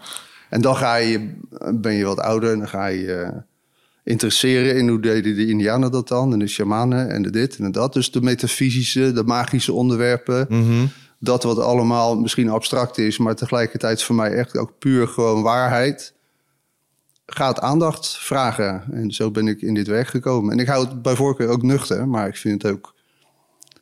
[0.51, 1.35] En dan ga je,
[1.75, 3.43] ben je wat ouder en dan ga je
[4.05, 7.65] interesseren in hoe deden de Indianen dat dan, en de shamanen en de dit en
[7.65, 7.93] de dat.
[7.93, 10.47] Dus de metafysische, de magische onderwerpen.
[10.49, 10.91] Mm -hmm.
[11.19, 16.15] Dat wat allemaal misschien abstract is, maar tegelijkertijd voor mij echt ook puur gewoon waarheid.
[17.27, 18.85] Gaat aandacht vragen.
[18.93, 20.53] En zo ben ik in dit werk gekomen.
[20.53, 22.95] En ik hou het bij voorkeur ook nuchter, maar ik vind het ook.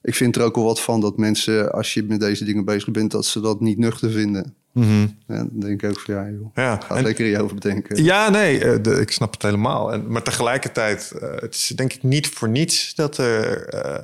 [0.02, 2.90] Ik vind er ook wel wat van dat mensen, als je met deze dingen bezig
[2.90, 4.54] bent, dat ze dat niet nuchter vinden.
[4.72, 5.18] Mm -hmm.
[5.26, 6.54] ja, dan denk ik ook van ja, joh.
[6.54, 8.04] Ja, Ga en, lekker hierover bedenken.
[8.04, 9.92] Ja, nee, de, ik snap het helemaal.
[9.92, 13.98] En, maar tegelijkertijd, uh, het is denk ik niet voor niets dat er, uh,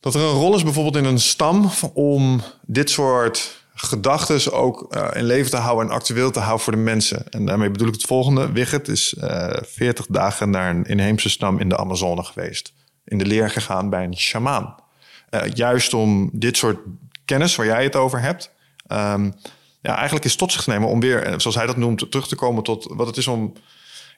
[0.00, 5.24] dat er een rol is bijvoorbeeld in een stam om dit soort gedachten ook in
[5.24, 7.30] leven te houden en actueel te houden voor de mensen.
[7.30, 8.52] En daarmee bedoel ik het volgende.
[8.52, 9.14] Wigget is
[9.62, 12.72] 40 dagen naar een inheemse stam in de Amazone geweest.
[13.04, 14.74] In de leer gegaan bij een shamaan.
[15.54, 16.78] juist om dit soort
[17.24, 18.50] kennis waar jij het over hebt
[18.92, 19.34] Um,
[19.80, 22.62] ja, eigenlijk is tot zich nemen om weer, zoals hij dat noemt, terug te komen
[22.62, 23.52] tot wat het is om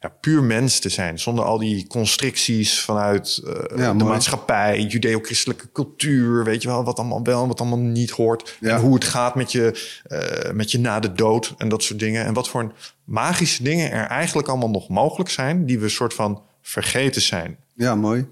[0.00, 1.18] ja, puur mens te zijn.
[1.18, 6.98] Zonder al die constricties vanuit uh, ja, de maatschappij, judeo-christelijke cultuur, weet je wel, wat
[6.98, 8.56] allemaal wel en wat allemaal niet hoort.
[8.60, 8.74] Ja.
[8.74, 11.98] En hoe het gaat met je, uh, met je na de dood en dat soort
[11.98, 12.24] dingen.
[12.24, 12.72] En wat voor
[13.04, 17.56] magische dingen er eigenlijk allemaal nog mogelijk zijn, die we soort van vergeten zijn.
[17.74, 18.28] Ja, mooi.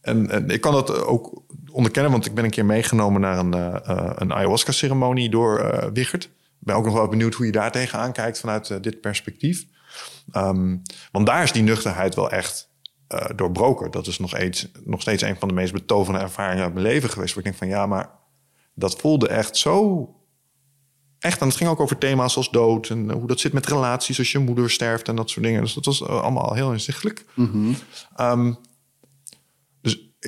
[0.00, 1.42] En, en ik kan dat ook
[1.74, 6.30] onderkennen, want ik ben een keer meegenomen naar een, uh, een ayahuasca-ceremonie door uh, Wichert.
[6.58, 9.66] Ben ook nog wel benieuwd hoe je daar tegenaan kijkt vanuit uh, dit perspectief.
[10.36, 10.82] Um,
[11.12, 12.72] want daar is die nuchterheid wel echt
[13.36, 13.90] doorbroken.
[13.90, 17.10] Dat is nog, eens, nog steeds een van de meest betoverende ervaringen uit mijn leven
[17.10, 17.34] geweest.
[17.34, 18.10] Waar ik denk van ja, maar
[18.74, 20.08] dat voelde echt zo
[21.18, 21.40] echt.
[21.40, 24.32] En het ging ook over thema's als dood en hoe dat zit met relaties als
[24.32, 25.60] je moeder sterft en dat soort dingen.
[25.60, 27.24] Dus dat was allemaal heel inzichtelijk.
[27.34, 27.76] Mm -hmm.
[28.20, 28.73] um, dus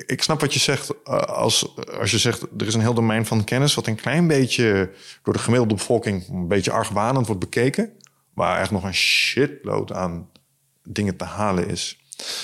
[0.06, 3.26] ik snap wat je zegt uh, als, als je zegt er is een heel domein
[3.26, 4.90] van kennis wat een klein beetje
[5.22, 7.92] door de gemiddelde bevolking een beetje argwanend wordt bekeken,
[8.34, 10.30] waar echt nog een shitload aan
[10.82, 11.98] dingen te halen is.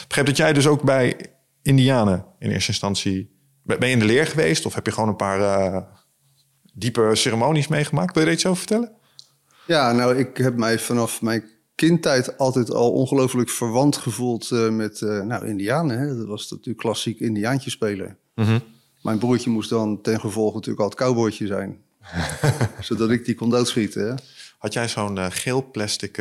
[0.06, 1.16] Begrijp dat jij dus ook bij
[1.62, 3.30] Indianen in eerste instantie
[3.62, 5.82] ben je in de leer geweest of heb je gewoon een paar uh,
[6.72, 8.14] diepe ceremonies meegemaakt?
[8.14, 8.92] Wil je er iets over vertellen?
[9.66, 11.44] Ja, nou, ik heb mij vanaf mijn
[11.88, 15.98] kindtijd altijd al ongelooflijk verwant gevoeld uh, met uh, nou, Indianen.
[15.98, 16.16] Hè?
[16.16, 18.16] Dat was natuurlijk klassiek Indiaantje spelen.
[18.34, 18.60] Mm -hmm.
[19.02, 21.78] Mijn broertje moest dan ten gevolge natuurlijk altijd cowboytje zijn.
[22.80, 24.08] zodat ik die kon doodschieten.
[24.08, 24.14] Hè?
[24.58, 26.18] Had jij zo'n uh, geel plastic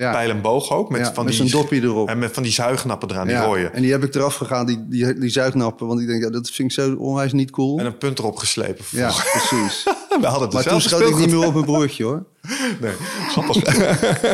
[0.00, 0.12] ja.
[0.12, 0.90] pijl en boog ook?
[0.90, 2.08] Met, ja, van met die, dopje erop.
[2.08, 3.68] En met van die zuignappen eraan, ja, die.
[3.68, 5.86] En die heb ik eraf gegaan, die, die, die zuignappen.
[5.86, 7.78] Want ik denk, ja, dat vind ik zo onwijs niet cool.
[7.78, 8.84] En een punt erop geslepen.
[8.90, 9.84] Ja, precies.
[10.20, 12.24] We hadden het maar toen schoot ik niet meer op mijn broertje, hoor.
[12.80, 12.92] Nee,
[13.28, 13.64] grappig.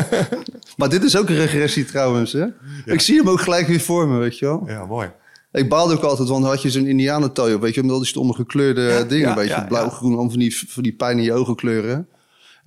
[0.77, 2.45] maar dit is ook een regressie trouwens, hè?
[2.85, 4.63] Ik zie hem ook gelijk weer voor me, weet je wel.
[4.67, 5.11] Ja, mooi.
[5.51, 8.07] Ik baalde ook altijd, want had je zo'n indianentooi op, weet je, met al die
[8.07, 11.33] stomme gekleurde dingen, weet je, blauw, groen, om van die, van die pijn in je
[11.33, 12.07] ogen kleuren.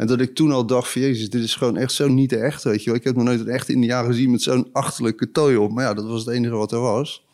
[0.00, 2.62] En dat ik toen al dacht van, jezus, dit is gewoon echt zo niet echt,
[2.62, 2.98] weet je wel.
[2.98, 5.72] Ik heb nog nooit een echte indiaan gezien met zo'n achterlijke tooi op.
[5.72, 7.26] Maar ja, dat was het enige wat er was.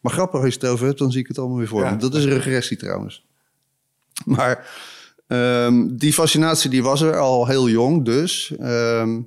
[0.00, 1.94] Maar grappig, als je het over hebt, dan zie ik het allemaal weer voor Ja.
[1.94, 3.24] Dat is regressie trouwens.
[4.24, 4.68] Maar
[5.26, 8.54] ehm, die fascinatie die was er al heel jong dus.
[8.58, 9.20] Ehm,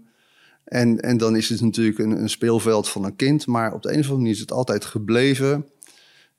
[0.63, 3.48] en, en dan is het natuurlijk een, een speelveld van een kind.
[3.48, 5.65] Maar op de een of andere manier is het altijd gebleven.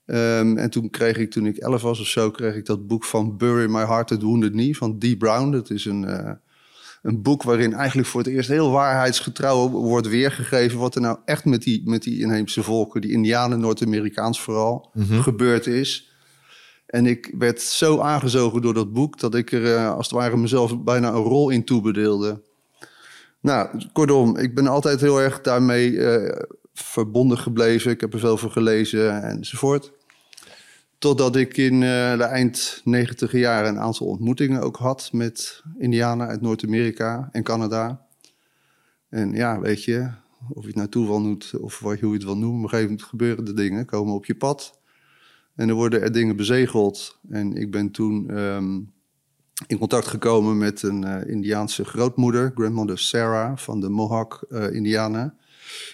[0.07, 3.03] Ehm, en toen kreeg ik, toen ik elf was of zo, kreeg ik dat boek
[3.03, 5.51] van Bury My Heart at Wounded Knee van Dee Brown.
[5.51, 6.31] Dat is een, eh,
[7.01, 10.79] een boek waarin eigenlijk voor het eerst heel waarheidsgetrouw wordt weergegeven...
[10.79, 14.91] wat er nou echt met die, met die inheemse volken, die Indianen, Noord-Amerikaans vooral,
[15.21, 16.11] gebeurd is.
[16.85, 20.37] En ik werd zo aangezogen door dat boek dat ik er eh, als het ware
[20.37, 22.41] mezelf bijna een rol in toebedeelde.
[23.39, 27.91] Nou, kortom, ik ben altijd heel erg daarmee eh, verbonden gebleven.
[27.91, 29.91] Ik heb er veel voor gelezen enzovoort.
[30.97, 36.27] Totdat ik in eh, de eind negentiger jaren een aantal ontmoetingen ook had met Indianen
[36.27, 38.05] uit Noord-Amerika en Canada.
[39.09, 40.09] En ja, weet je,
[40.49, 42.69] of je het nou toeval noemt of wat, hoe je het wil noemen, op een
[42.69, 44.79] gegeven moment gebeuren de dingen, komen op je pad.
[45.55, 47.19] En er worden er dingen bezegeld.
[47.29, 48.79] En ik ben toen ehm,
[49.67, 55.37] in contact gekomen met een eh, Indiaanse grootmoeder, grandmother Sarah van de Mohawk eh, Indianen.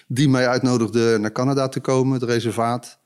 [0.06, 3.02] Die mij uitnodigde naar Canada te komen, het reservaat.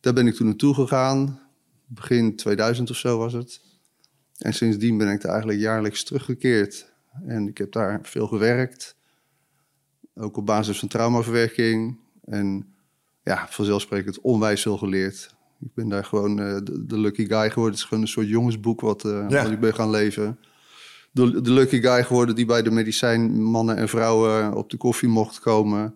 [0.00, 1.40] Daar ben ik toen naartoe gegaan.
[1.86, 3.60] Begin 2000 of zo was het.
[4.38, 6.92] En sindsdien ben ik daar eigenlijk jaarlijks teruggekeerd.
[7.26, 8.96] En ik heb daar veel gewerkt.
[10.14, 11.98] Ook op basis van traumaverwerking.
[12.24, 12.74] En
[13.22, 15.34] ja, vanzelfsprekend onwijs veel geleerd.
[15.60, 17.64] Ik ben daar gewoon eh, de, de lucky guy geworden.
[17.72, 19.42] Het is gewoon een soort jongensboek wat, eh, Ja.
[19.42, 20.38] wat ik ben gaan leven.
[21.12, 25.40] De, de lucky guy geworden die bij de medicijnmannen en vrouwen op de koffie mocht
[25.40, 25.94] komen.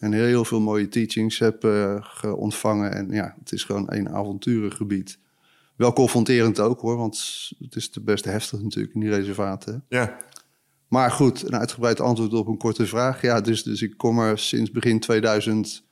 [0.00, 1.62] En heel veel mooie teachings heb
[2.00, 2.92] ge- ontvangen.
[2.94, 5.18] En ja, het is gewoon een avonturengebied.
[5.76, 9.84] Wel confronterend ook hoor, want het is de best heftig natuurlijk in die reservaten.
[9.88, 10.16] Ja,
[10.88, 13.22] Maar goed, een uitgebreid antwoord op een korte vraag.
[13.22, 15.84] Ja, dus, dus ik kom er sinds begin 2000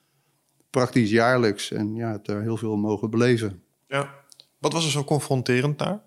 [0.69, 1.71] praktisch jaarlijks.
[1.71, 3.63] En ja, heb daar heel veel mogen beleven.
[3.87, 4.19] ja.
[4.59, 6.01] Wat was er zo confronterend daar?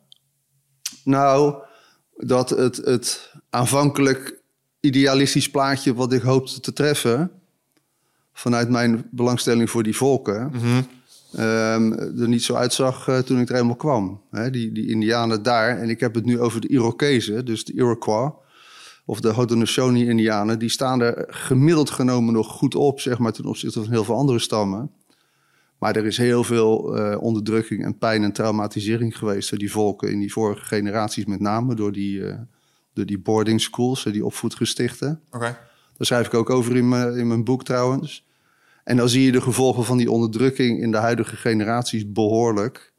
[1.04, 1.62] Nou,
[2.16, 4.42] dat het, het aanvankelijk
[4.80, 7.30] idealistisch plaatje wat ik hoopte te treffen...
[8.34, 10.50] vanuit mijn belangstelling voor die volken...
[11.32, 14.22] ehm, er niet zo uitzag eh, toen ik er helemaal kwam.
[14.50, 18.32] Die, die indianen daar, en ik heb het nu over de Irokezen, dus de Iroquois...
[19.04, 20.58] of de Haudenosaunee-indianen...
[20.58, 23.00] die staan er gemiddeld genomen nog goed op...
[23.00, 24.90] zeg maar, ten opzichte van heel veel andere stammen...
[25.84, 30.10] Maar er is heel veel eh, onderdrukking en pijn en traumatisering geweest door die volken
[30.10, 32.38] in die vorige generaties, met name door die, eh,
[32.92, 35.20] door die boarding schools, die opvoedgestichten.
[35.30, 35.58] Oké.
[35.96, 38.24] Daar schrijf ik ook over in mijn, in mijn boek trouwens.
[38.84, 42.92] En dan zie je de gevolgen van die onderdrukking in de huidige generaties behoorlijk.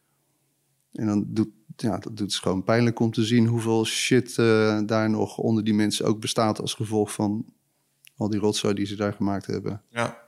[0.91, 4.79] En dan doet, ja, dat doet het gewoon pijnlijk om te zien hoeveel shit eh,
[4.85, 7.45] daar nog onder die mensen ook bestaat als gevolg van
[8.17, 9.81] al die rotzooi die ze daar gemaakt hebben.
[9.89, 10.23] Ja.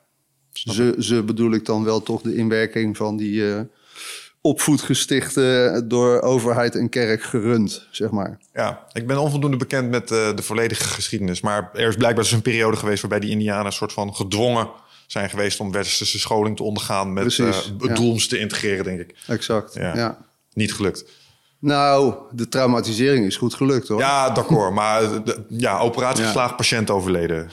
[0.52, 3.62] Ze, ze bedoel ik dan wel toch de inwerking van die eh,
[4.42, 8.40] opvoedgestichten door overheid en kerk gerund, zeg maar.
[8.54, 11.42] Ja, ik ben onvoldoende bekend met eh, de volledige geschiedenis.
[11.42, 14.70] Maar er is blijkbaar dus een periode geweest waarbij die Indianen een soort van gedwongen
[15.08, 17.94] zijn geweest om westerse scholing te ondergaan met Precies, eh, ja.
[17.94, 19.16] doels te integreren, denk ik.
[19.28, 19.96] Exact, Ja.
[19.96, 20.18] ja.
[20.54, 21.06] Niet gelukt.
[21.60, 24.00] Nou, de traumatisering is goed gelukt hoor.
[24.00, 24.74] Ja, d'accord.
[24.74, 26.26] maar de, ja, operatie Ja.
[26.26, 27.50] geslaagd, patiënt overleden.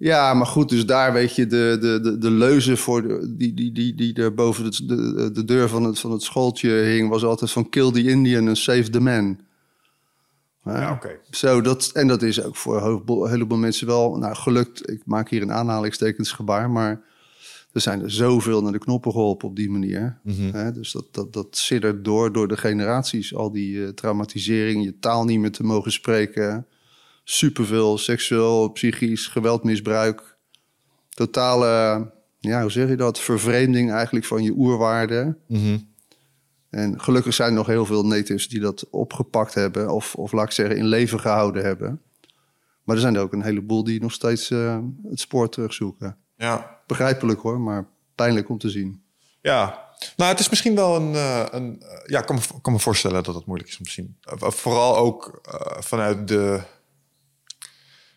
[0.00, 3.54] Ja, maar goed, dus daar weet je de, de, de, de leuze voor de, die,
[3.54, 7.08] die, die, die er boven het, de, de deur van het, van het schooltje hing,
[7.08, 9.38] was altijd van kill the Indian and save the man.
[10.64, 11.18] Ja, oké.
[11.30, 14.90] Zo, dat, en dat is ook voor een heleboel- mensen wel nou, gelukt.
[14.90, 17.00] Ik maak hier een aanhalingstekens gebaar, maar
[17.72, 20.18] Er zijn er zoveel naar de knoppen geholpen op die manier.
[20.52, 20.72] Hè?
[20.72, 23.34] Dus dat, dat, dat siddert door, door de generaties.
[23.34, 26.66] Al die eh, traumatisering, je taal niet meer te mogen spreken.
[27.32, 30.36] Superveel seksueel, psychisch geweldmisbruik.
[31.08, 31.66] Totale,
[32.38, 33.20] ja, hoe zeg je dat?
[33.20, 35.38] Vervreemding eigenlijk van je oerwaarden.
[35.48, 35.78] Mhm.
[36.70, 39.90] En gelukkig zijn er nog heel veel natives die dat opgepakt hebben.
[39.90, 42.00] Of, of laat ik zeggen, in leven gehouden hebben.
[42.84, 46.16] Maar er zijn er ook een heleboel die nog steeds eh, het spoor terugzoeken.
[46.36, 46.80] Ja.
[46.86, 49.02] Begrijpelijk hoor, maar pijnlijk om te zien.
[49.40, 51.14] Ja, nou, het is misschien wel een.
[51.14, 53.84] eh, een eh, ja, ik kan me, kan me voorstellen dat het moeilijk is om
[53.84, 54.16] te zien.
[54.36, 55.40] Vooral ook
[55.80, 56.60] vanuit de.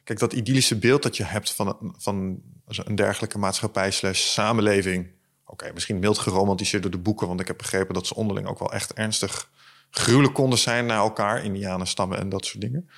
[0.04, 5.12] Kijk, dat idyllische beeld dat je hebt van, van een dergelijke maatschappij slash samenleving.
[5.46, 8.60] Oké, misschien mild geromantiseerd door de boeken, want ik heb begrepen dat ze onderling ook
[8.60, 9.50] wel echt ernstig
[9.90, 12.90] gruwelijk konden zijn naar elkaar, Indianenstammen en dat soort dingen.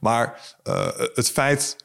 [0.00, 1.76] Maar eh, het feit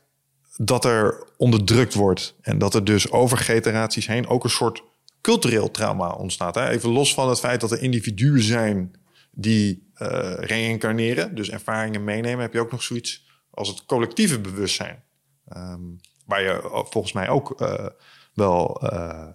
[0.56, 4.84] dat er onderdrukt wordt en dat er dus over generaties heen ook een soort
[5.22, 6.56] cultureel trauma ontstaat.
[6.56, 6.70] Hè?
[6.70, 8.96] Even los van het feit dat er individuen zijn
[9.32, 13.27] die eh reïncarneren, dus ervaringen meenemen, heb je ook nog zoiets
[13.58, 15.04] als het collectieve bewustzijn.
[15.48, 15.82] Ehm,
[16.26, 17.88] waar je volgens mij ook eh,
[18.34, 19.28] wel eh,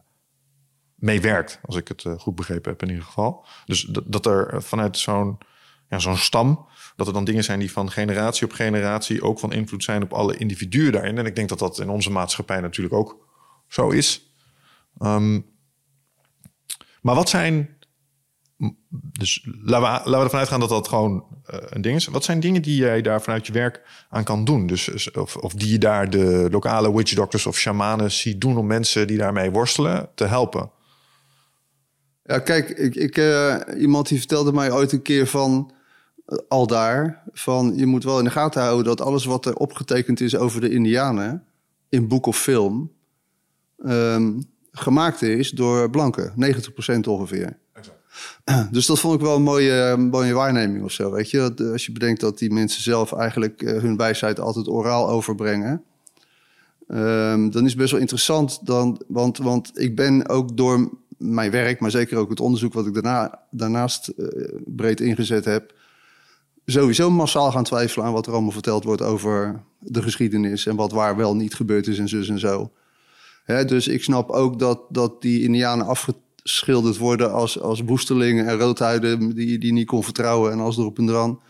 [0.95, 3.47] mee werkt, als ik het eh, goed begrepen heb in ieder geval.
[3.65, 5.39] Dus dat, dat er vanuit zo'n
[5.89, 9.53] ja, zo'n stam, dat er dan dingen zijn die van generatie op generatie ook van
[9.53, 11.19] invloed zijn op alle individuen daarin.
[11.19, 13.29] En ik denk dat dat in onze maatschappij natuurlijk ook
[13.69, 14.35] zo is.
[14.99, 15.41] Ehm,
[17.03, 17.77] maar wat zijn.
[19.18, 22.07] Dus laten we, laten we ervan uitgaan dat dat gewoon eh, een ding is.
[22.07, 24.66] Wat zijn dingen die jij daar vanuit je werk aan kan doen?
[24.66, 28.66] Dus, of, of die je daar de lokale witch doctors of shamanen ziet doen om
[28.66, 30.70] mensen die daarmee worstelen te helpen?
[32.25, 35.72] Ja, kijk, ik, ik, eh, iemand die vertelde mij ooit een keer van,
[36.27, 39.55] eh, al daar, van je moet wel in de gaten houden dat alles wat er
[39.55, 41.44] opgetekend is over de Indianen,
[41.88, 42.92] in boek of film,
[43.79, 44.40] ehm,
[44.72, 47.61] gemaakt is door blanken, 90% ongeveer.
[48.70, 51.55] Dus dat vond ik wel een mooie, mooie waarneming of zo, weet je.
[51.57, 55.83] Eh, Als je bedenkt dat die mensen zelf eigenlijk eh, hun wijsheid altijd oraal overbrengen.
[56.88, 61.51] Ehm, dan is het best wel interessant, dan, want, want ik ben ook door mijn
[61.51, 64.27] werk, maar zeker ook het onderzoek wat ik daarna, daarnaast eh,
[64.66, 65.75] breed ingezet heb,
[66.66, 70.92] sowieso massaal gaan twijfelen aan wat er allemaal verteld wordt over de geschiedenis en wat
[70.92, 72.72] waar wel niet gebeurd is en zus en zo.
[73.66, 75.87] Dus ik snap ook dat, dat die Indianen
[76.43, 80.99] afgeschilderd worden als, als woestelingen en roodhuiden die die niet kon vertrouwen en als erop
[80.99, 81.41] en dran.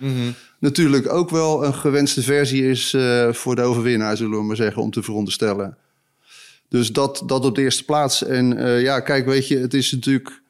[0.58, 4.82] Natuurlijk ook wel een gewenste versie is eh, voor de overwinnaar, zullen we maar zeggen,
[4.82, 5.76] om te veronderstellen.
[6.68, 8.24] Dus dat, dat op de eerste plaats.
[8.24, 10.42] En eh, ja, kijk, weet je, het is natuurlijk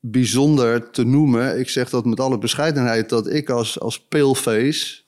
[0.00, 1.58] bijzonder te noemen.
[1.58, 5.02] Ik zeg dat met alle bescheidenheid, dat ik als, als paleface,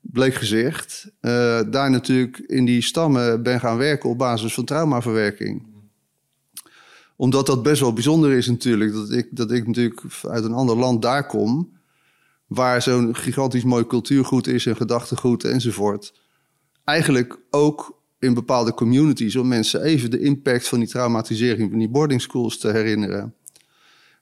[0.00, 5.69] bleek gezicht, eh, daar natuurlijk in die stammen ben gaan werken op basis van traumaverwerking.
[7.20, 10.76] Omdat dat best wel bijzonder is natuurlijk, dat ik, dat ik natuurlijk uit een ander
[10.76, 11.72] land daar kom,
[12.46, 16.14] waar zo'n gigantisch mooi cultuurgoed is en gedachtegoed enzovoort.
[16.84, 21.88] Eigenlijk ook in bepaalde communities om mensen even de impact van die traumatisering van die
[21.88, 23.34] boarding schools te herinneren.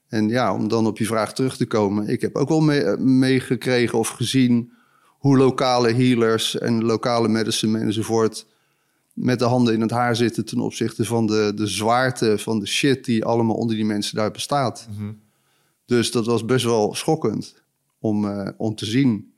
[0.08, 2.08] En ja, om dan op je vraag terug te komen.
[2.08, 4.72] Ik heb ook wel mee- meegekregen of gezien
[5.08, 8.46] hoe lokale healers en lokale medicine enzovoort
[9.20, 12.66] met de handen in het haar zitten ten opzichte van de, de zwaarte van de
[12.66, 14.88] shit die allemaal onder die mensen daar bestaat.
[15.86, 17.62] Dus dat was best wel schokkend
[17.98, 19.32] om, eh, om te zien.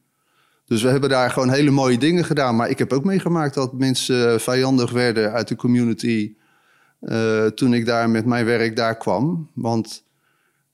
[0.67, 2.57] Dus we hebben daar gewoon hele mooie dingen gedaan.
[2.57, 6.35] Maar ik heb ook meegemaakt dat mensen eh, vijandig werden uit de community.
[7.01, 9.51] eh, toen ik daar met mijn werk daar kwam.
[9.55, 10.05] Want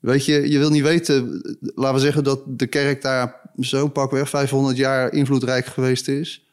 [0.01, 1.42] weet je, je wil niet weten.
[1.61, 6.45] Laten we zeggen dat de kerk daar zo pakweg 500 jaar invloedrijk geweest is.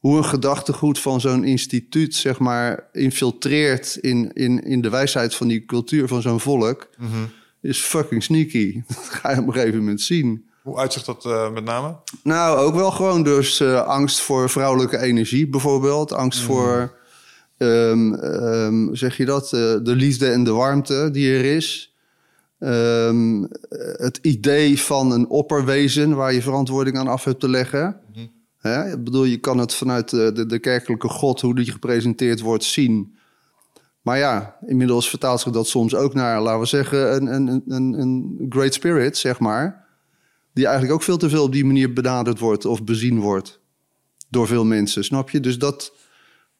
[0.00, 5.48] Hoe een gedachtegoed van zo'n instituut, zeg maar, infiltreert in, in, in de wijsheid van
[5.48, 6.88] die cultuur van zo'n volk.
[7.60, 8.82] Is fucking sneaky.
[8.86, 10.50] Dat ga je op een gegeven moment zien.
[10.62, 11.96] Hoe uitzicht dat eh, met name?
[12.22, 16.12] Nou, ook wel gewoon dus eh, angst voor vrouwelijke energie bijvoorbeeld.
[16.12, 16.98] Angst voor,
[17.56, 19.50] ehm, ehm, zeg je dat, eh,
[19.82, 21.94] de liefde en de warmte die er is.
[22.58, 23.42] Ehm,
[23.96, 28.00] het idee van een opperwezen waar je verantwoording aan af hebt te leggen.
[28.62, 33.16] Ik bedoel, je kan het vanuit de, de, kerkelijke god, hoe die gepresenteerd wordt, zien.
[34.02, 37.92] Maar ja, inmiddels vertaalt zich dat soms ook naar, laten we zeggen, een, een, een,
[38.00, 39.88] een great spirit, zeg maar
[40.52, 43.60] die eigenlijk ook veel te veel op die manier benaderd wordt of bezien wordt
[44.28, 45.40] door veel mensen, snap je?
[45.40, 45.92] Dus dat,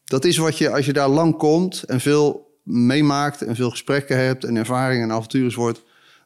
[0.04, 4.16] dat is wat je, als je daar lang komt en veel meemaakt en veel gesprekken
[4.16, 5.82] hebt en ervaringen en avonturen wordt,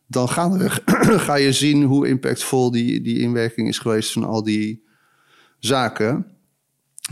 [0.07, 0.83] dan gaandeweg
[1.27, 4.84] ga je zien hoe impactvol die, die inwerking is geweest van al die
[5.67, 6.27] zaken.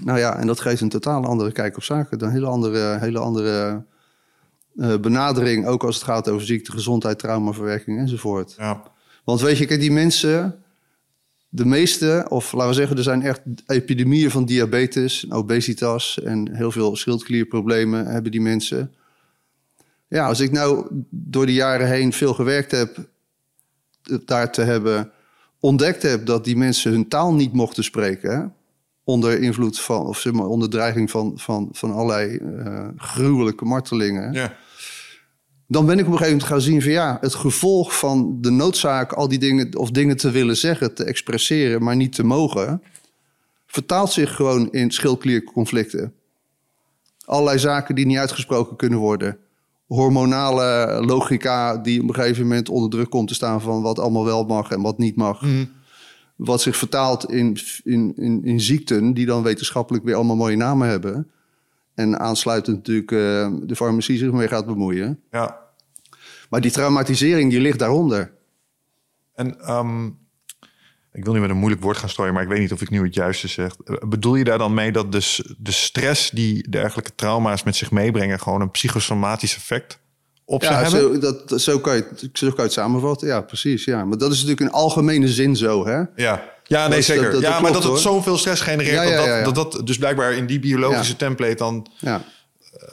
[0.05, 2.23] Nou ja, en dat geeft een totaal andere kijk op zaken.
[2.23, 3.85] Een hele andere, hele andere
[4.75, 8.55] uh, benadering, ook als het gaat over ziekte, gezondheid, traumaverwerking enzovoort.
[8.59, 8.83] Ja.
[9.25, 10.63] Want weet je, kijk, die mensen,
[11.49, 16.71] de meeste, of laten we zeggen, er zijn echt epidemieën van diabetes, obesitas en heel
[16.71, 18.95] veel schildklierproblemen hebben die mensen.
[20.09, 22.97] Ja, als ik nou door de jaren heen veel gewerkt heb,
[24.25, 25.13] daar te hebben
[25.63, 28.55] ontdekt heb dat die mensen hun taal niet mochten spreken,
[29.05, 34.33] onder invloed van, of zeg maar, onder dreiging van, van, van allerlei uh, gruwelijke martelingen.
[34.33, 34.57] Ja.
[35.67, 38.51] Dan ben ik op een gegeven moment gaan zien van ja, het gevolg van de
[38.51, 42.83] noodzaak al die dingen of dingen te willen zeggen, te expresseren, maar niet te mogen,
[43.67, 46.15] vertaalt zich gewoon in schildklierconflicten.
[47.25, 49.39] Allerlei zaken die niet uitgesproken kunnen worden.
[49.95, 54.25] Hormonale logica die op een gegeven moment onder druk komt te staan van wat allemaal
[54.25, 55.43] wel mag en wat niet mag.
[55.43, 55.65] Mhm.
[56.37, 60.89] Wat zich vertaalt in, in, in, in ziekten die dan wetenschappelijk weer allemaal mooie namen
[60.89, 61.31] hebben.
[61.95, 65.21] En aansluitend natuurlijk uh, de farmacie zich mee gaat bemoeien.
[65.31, 65.59] Ja.
[66.51, 68.33] Maar die traumatisering die ligt daaronder.
[69.35, 70.19] En um,
[71.13, 72.91] ik wil niet met een moeilijk woord gaan strooien, maar ik weet niet of ik
[72.91, 73.77] nu het juiste zeg.
[74.09, 78.41] Bedoel je daar dan mee dat de, de stress die dergelijke trauma's met zich meebrengen,
[78.41, 79.99] gewoon een psychosomatisch effect
[80.45, 81.23] op ja, ze hebben?
[81.23, 83.29] Zo, dat, zo, kan je, zo kan je het samenvatten.
[83.29, 83.85] Ja, precies.
[83.85, 84.05] Ja.
[84.05, 86.03] Maar dat is natuurlijk in algemene zin zo, hè?
[86.17, 86.51] Ja.
[86.65, 87.23] Ja, nee, zeker.
[87.23, 89.99] dat- dat ja, klopt, maar dat het zoveel stress genereert, Ja, ja, dat, dat, dus
[89.99, 91.87] blijkbaar in die biologische template dan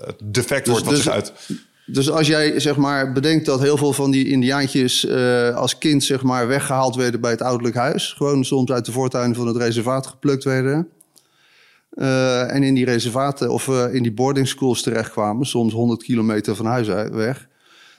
[0.06, 1.34] het defect Dus- wordt wat dus- zich uit.
[1.92, 6.04] Dus als jij zeg maar bedenkt dat heel veel van die indiaantjes eh, als kind
[6.04, 9.58] zeg maar weggehaald werden bij het ouderlijk huis, gewoon soms uit de voortuin van het
[9.58, 10.88] reservaat geplukt werden.
[11.90, 16.56] eh, en in die reservaten of eh, in die boarding schools terechtkwamen, soms 100 kilometer
[16.56, 17.48] van huis uit- weg.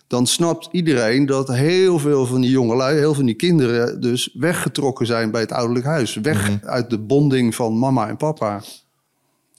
[0.07, 4.31] Dan snapt iedereen dat heel veel van die jongelui, heel veel van die kinderen, dus
[4.39, 6.15] weggetrokken zijn bij het ouderlijk huis.
[6.15, 8.63] Weg uit de bonding van mama en papa.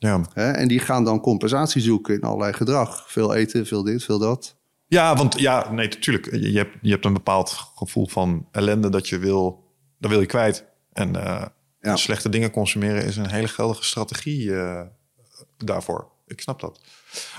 [0.01, 0.21] Ja.
[0.33, 0.51] Hè?
[0.51, 3.11] En die gaan dan compensatie zoeken in allerlei gedrag.
[3.11, 4.55] Veel eten, veel dit, veel dat.
[4.87, 6.31] ja, want ja, nee, natuurlijk.
[6.31, 9.63] Je, hebt, je hebt een bepaald gevoel van ellende dat je wil,
[9.99, 10.65] dat wil je kwijt.
[10.93, 11.45] En eh,
[11.81, 11.95] Ja.
[11.95, 14.81] slechte dingen consumeren is een hele geldige strategie eh,
[15.57, 16.07] daarvoor.
[16.27, 16.81] Ik snap dat.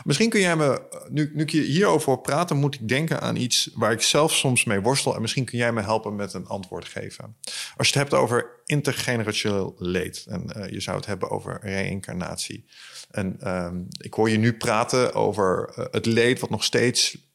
[0.05, 3.93] Misschien kun jij me, nu, nu ik hierover praten, moet ik denken aan iets waar
[3.93, 5.15] ik zelf soms mee worstel.
[5.15, 7.37] En misschien kun jij me helpen met een antwoord geven.
[7.77, 12.65] Als je het hebt over intergenerationeel leed en eh, je zou het hebben over reïncarnatie.
[13.11, 17.31] En ehm, ik hoor je nu praten over eh, het leed wat nog steeds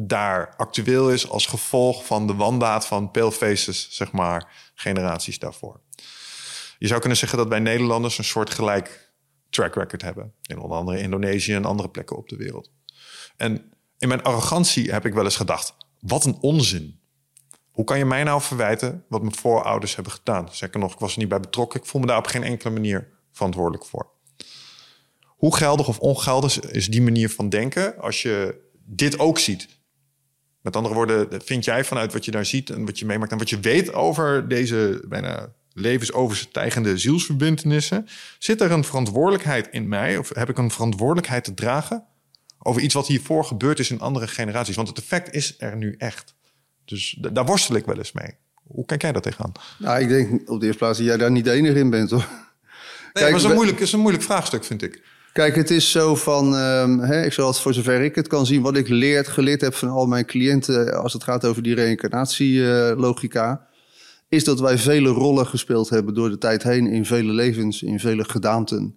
[0.00, 5.80] daar actueel is als gevolg van de wandaad van palefaces, zeg maar, generaties daarvoor.
[6.78, 9.07] Je zou kunnen zeggen dat wij Nederlanders een soort gelijk
[9.50, 10.32] track record hebben.
[10.42, 12.70] In onder andere Indonesië en andere plekken op de wereld.
[13.36, 17.00] En in mijn arrogantie heb ik wel eens gedacht: wat een onzin.
[17.70, 20.48] Hoe kan je mij nou verwijten wat mijn voorouders hebben gedaan?
[20.50, 21.80] Zeker nog, ik was er niet bij betrokken.
[21.80, 24.10] Ik voel me daar op geen enkele manier verantwoordelijk voor.
[25.26, 29.68] Hoe geldig of ongeldig is die manier van denken als je dit ook ziet?
[30.60, 33.38] Met andere woorden, vind jij vanuit wat je daar ziet en wat je meemaakt en
[33.38, 38.06] wat je weet over deze bijna levensoverstijgende zielsverbindenissen,
[38.38, 42.04] zit er een verantwoordelijkheid in mij of heb ik een verantwoordelijkheid te dragen
[42.58, 44.76] over iets wat hiervoor gebeurd is in andere generaties?
[44.76, 46.34] Want het effect is er nu echt.
[46.84, 48.34] Dus daar worstel ik wel eens mee.
[48.66, 49.52] Hoe kijk jij dat tegenaan?
[49.78, 52.10] Nou, ik denk op de eerste plaats dat jij daar niet de enige in bent,
[52.10, 52.26] hoor.
[52.28, 52.28] Nee,
[53.12, 55.02] Kijk, dat is een, moeilijk, is een moeilijk vraagstuk, vind ik.
[55.32, 58.46] Kijk, het is zo van, ehm, hè, ik zal het voor zover ik het kan
[58.46, 61.74] zien, wat ik leerd, geleerd heb van al mijn cliënten als het gaat over die
[61.74, 63.66] reïncarnatielogica,
[64.28, 68.00] is dat wij vele rollen gespeeld hebben door de tijd heen in vele levens, in
[68.00, 68.94] vele gedaanten.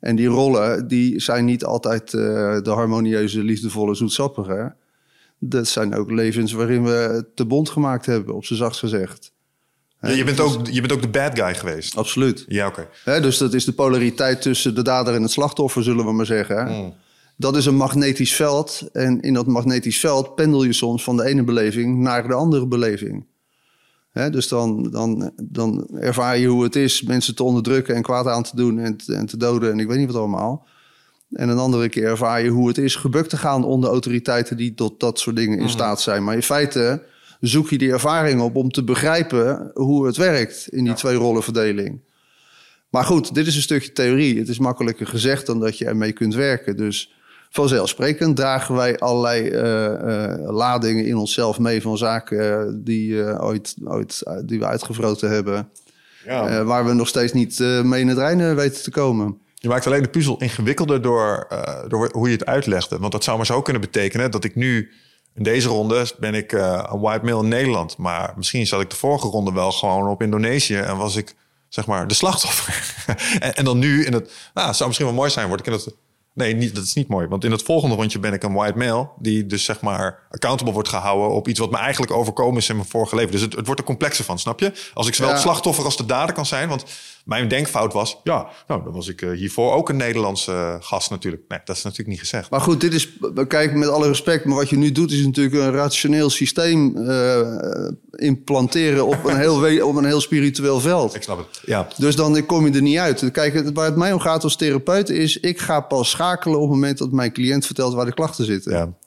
[0.00, 2.20] En die rollen, die zijn niet altijd eh,
[2.62, 4.74] de harmonieuze, liefdevolle, zoetsappige.
[5.38, 9.32] Dat zijn ook levens waarin we het te bond gemaakt hebben, op z'n zachtst gezegd.
[10.00, 11.96] Ja, je, bent ook, je bent ook de bad guy geweest.
[11.96, 12.44] Absoluut.
[12.48, 12.88] Ja, oké.
[13.04, 16.56] Dus dat is de polariteit tussen de dader en het slachtoffer, zullen we maar zeggen.
[16.56, 16.82] hè.
[16.82, 16.94] Mm.
[17.36, 18.88] Dat is een magnetisch veld.
[18.92, 22.66] En in dat magnetisch veld pendel je soms van de ene beleving naar de andere
[22.66, 23.26] beleving.
[24.12, 28.42] Dus dan, dan, dan ervaar je hoe het is mensen te onderdrukken en kwaad aan
[28.42, 30.66] te doen en te, en te doden en ik weet niet wat allemaal.
[31.32, 34.74] En een andere keer ervaar je hoe het is gebukt te gaan onder autoriteiten die
[34.74, 36.24] tot dat soort dingen in staat zijn.
[36.24, 37.02] Maar in feite
[37.40, 42.00] zoek je die ervaring op om te begrijpen hoe het werkt in die twee rollenverdeling.
[42.90, 44.38] Maar goed, dit is een stukje theorie.
[44.38, 46.76] Het is makkelijker gezegd dan dat je ermee kunt werken.
[46.76, 47.12] Dus
[47.50, 54.22] vanzelfsprekend dragen wij allerlei eh, ladingen in onszelf mee van zaken eh, die, ooit, ooit,
[54.44, 55.68] die we uitgevroten hebben.
[56.24, 56.64] Ja.
[56.64, 59.40] Waar we nog steeds niet mee in het reinen weten te komen.
[59.54, 61.46] Je maakt alleen de puzzel ingewikkelder door,
[61.88, 62.98] door hoe je het uitlegde.
[62.98, 64.90] Want dat zou maar zo kunnen betekenen dat ik nu...
[65.34, 67.96] In deze ronde ben ik een white male in Nederland.
[67.96, 70.76] Maar misschien zat ik de vorige ronde wel gewoon op Indonesië...
[70.76, 71.34] en was ik
[71.68, 72.94] zeg maar, de slachtoffer.
[73.40, 74.32] en, en dan nu in het...
[74.54, 75.94] Nou, het zou misschien wel mooi zijn, word ik in het...
[76.34, 77.26] Nee, niet, dat is niet mooi.
[77.26, 79.08] Want in het volgende rondje ben ik een white male...
[79.18, 81.30] die dus zeg maar accountable wordt gehouden...
[81.30, 83.30] op iets wat me eigenlijk overkomen is in mijn vorige leven.
[83.30, 84.72] Dus het, het wordt er complexer van, snap je?
[84.94, 85.36] Als ik zowel Ja.
[85.36, 86.68] het slachtoffer als de dader kan zijn...
[86.68, 86.84] want
[87.24, 88.20] mijn denkfout was...
[88.24, 91.42] ja, nou, dan was ik eh, hiervoor ook een Nederlandse eh, gast natuurlijk.
[91.48, 92.50] Nee, dat is natuurlijk niet gezegd.
[92.50, 93.08] Maar goed, dit is,
[93.48, 97.88] kijk, met alle respect, maar wat je nu doet is natuurlijk een rationeel systeem eh,
[98.10, 101.14] implanteren op een, heel, op een heel spiritueel veld.
[101.14, 101.62] Ik snap het.
[101.64, 103.30] Ja, Dus dan kom je er niet uit.
[103.30, 106.74] Kijk, waar het mij om gaat als therapeut is, ik ga pas schakelen op het
[106.74, 108.72] moment dat mijn cliënt vertelt waar de klachten zitten.
[108.72, 108.98] ja.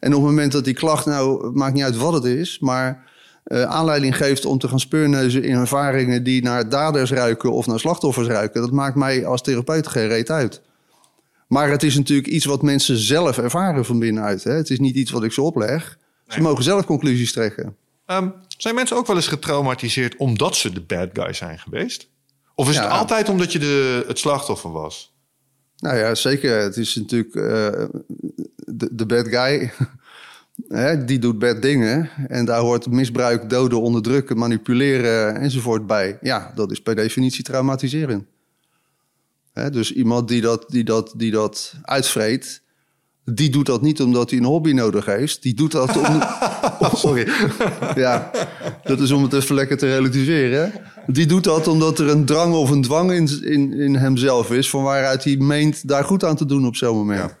[0.00, 3.12] En op het moment dat die klacht, nou, maakt niet uit wat het is, maar
[3.44, 7.80] eh, aanleiding geeft om te gaan speurneuzen in ervaringen die naar daders ruiken of naar
[7.80, 10.60] slachtoffers ruiken, dat maakt mij als therapeut geen reet uit.
[11.48, 14.44] Maar het is natuurlijk iets wat mensen zelf ervaren van binnenuit.
[14.44, 14.52] Hè?
[14.52, 15.98] Het is niet iets wat ik ze opleg.
[16.28, 17.76] Ze mogen zelf conclusies trekken.
[18.06, 22.08] Ehm, zijn mensen ook wel eens getraumatiseerd omdat ze de bad guy zijn geweest?
[22.54, 25.14] Of is het altijd omdat je de, het slachtoffer was?
[25.76, 26.58] Nou ja, zeker.
[26.58, 27.84] Het is natuurlijk eh,
[28.56, 29.72] de, de bad guy.
[30.68, 32.10] Hè, die doet bad dingen.
[32.28, 36.18] En daar hoort misbruik, doden, onderdrukken, manipuleren enzovoort bij.
[36.20, 38.24] Ja, dat is per definitie traumatiserend.
[39.52, 42.62] Hè, dus iemand die dat, die, dat, die dat uitvreet,
[43.24, 45.42] die doet dat niet omdat hij een hobby nodig heeft.
[45.42, 46.22] Die doet dat om...
[46.94, 47.28] Sorry.
[48.04, 48.30] ja,
[48.84, 50.72] dat is om het even lekker te relativeren.
[51.06, 54.70] Die doet dat omdat er een drang of een dwang in, in, in hemzelf is...
[54.70, 57.30] van waaruit hij meent daar goed aan te doen op zo'n moment.
[57.30, 57.38] Ja.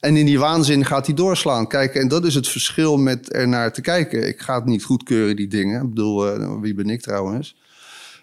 [0.00, 1.66] En in die waanzin gaat hij doorslaan.
[1.66, 4.28] Kijk, en dat is het verschil met er naar te kijken.
[4.28, 5.82] Ik ga het niet goedkeuren, die dingen.
[5.82, 7.56] Ik bedoel, eh, wie ben ik trouwens?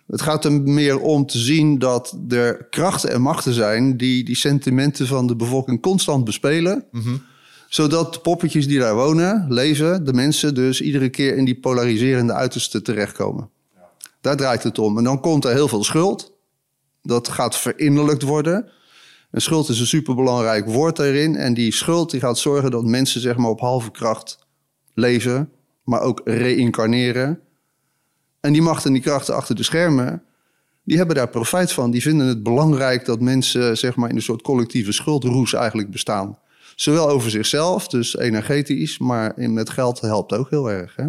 [0.07, 3.97] Het gaat er meer om te zien dat er krachten en machten zijn...
[3.97, 6.85] die die sentimenten van de bevolking constant bespelen
[7.75, 12.33] zodat de poppetjes die daar wonen, leven, de mensen dus iedere keer in die polariserende
[12.33, 13.49] uiterste terechtkomen.
[14.21, 14.97] Daar draait het om.
[14.97, 16.33] En dan komt er heel veel schuld.
[17.01, 18.69] Dat gaat verinnerlijkt worden.
[19.35, 21.35] En schuld is een superbelangrijk woord daarin.
[21.35, 24.39] En die schuld die gaat zorgen dat mensen zeg maar, op halve kracht
[24.93, 25.51] leven,
[25.83, 27.39] maar ook reïncarneren.
[28.39, 30.23] En die machten en die krachten achter de schermen,
[30.83, 31.91] die hebben daar profijt van.
[31.91, 36.39] Die vinden het belangrijk dat mensen zeg maar, in een soort collectieve schuldroes eigenlijk bestaan.
[36.75, 40.95] Zowel over zichzelf, dus energetisch, maar met geld helpt ook heel erg.
[40.95, 41.07] Hè?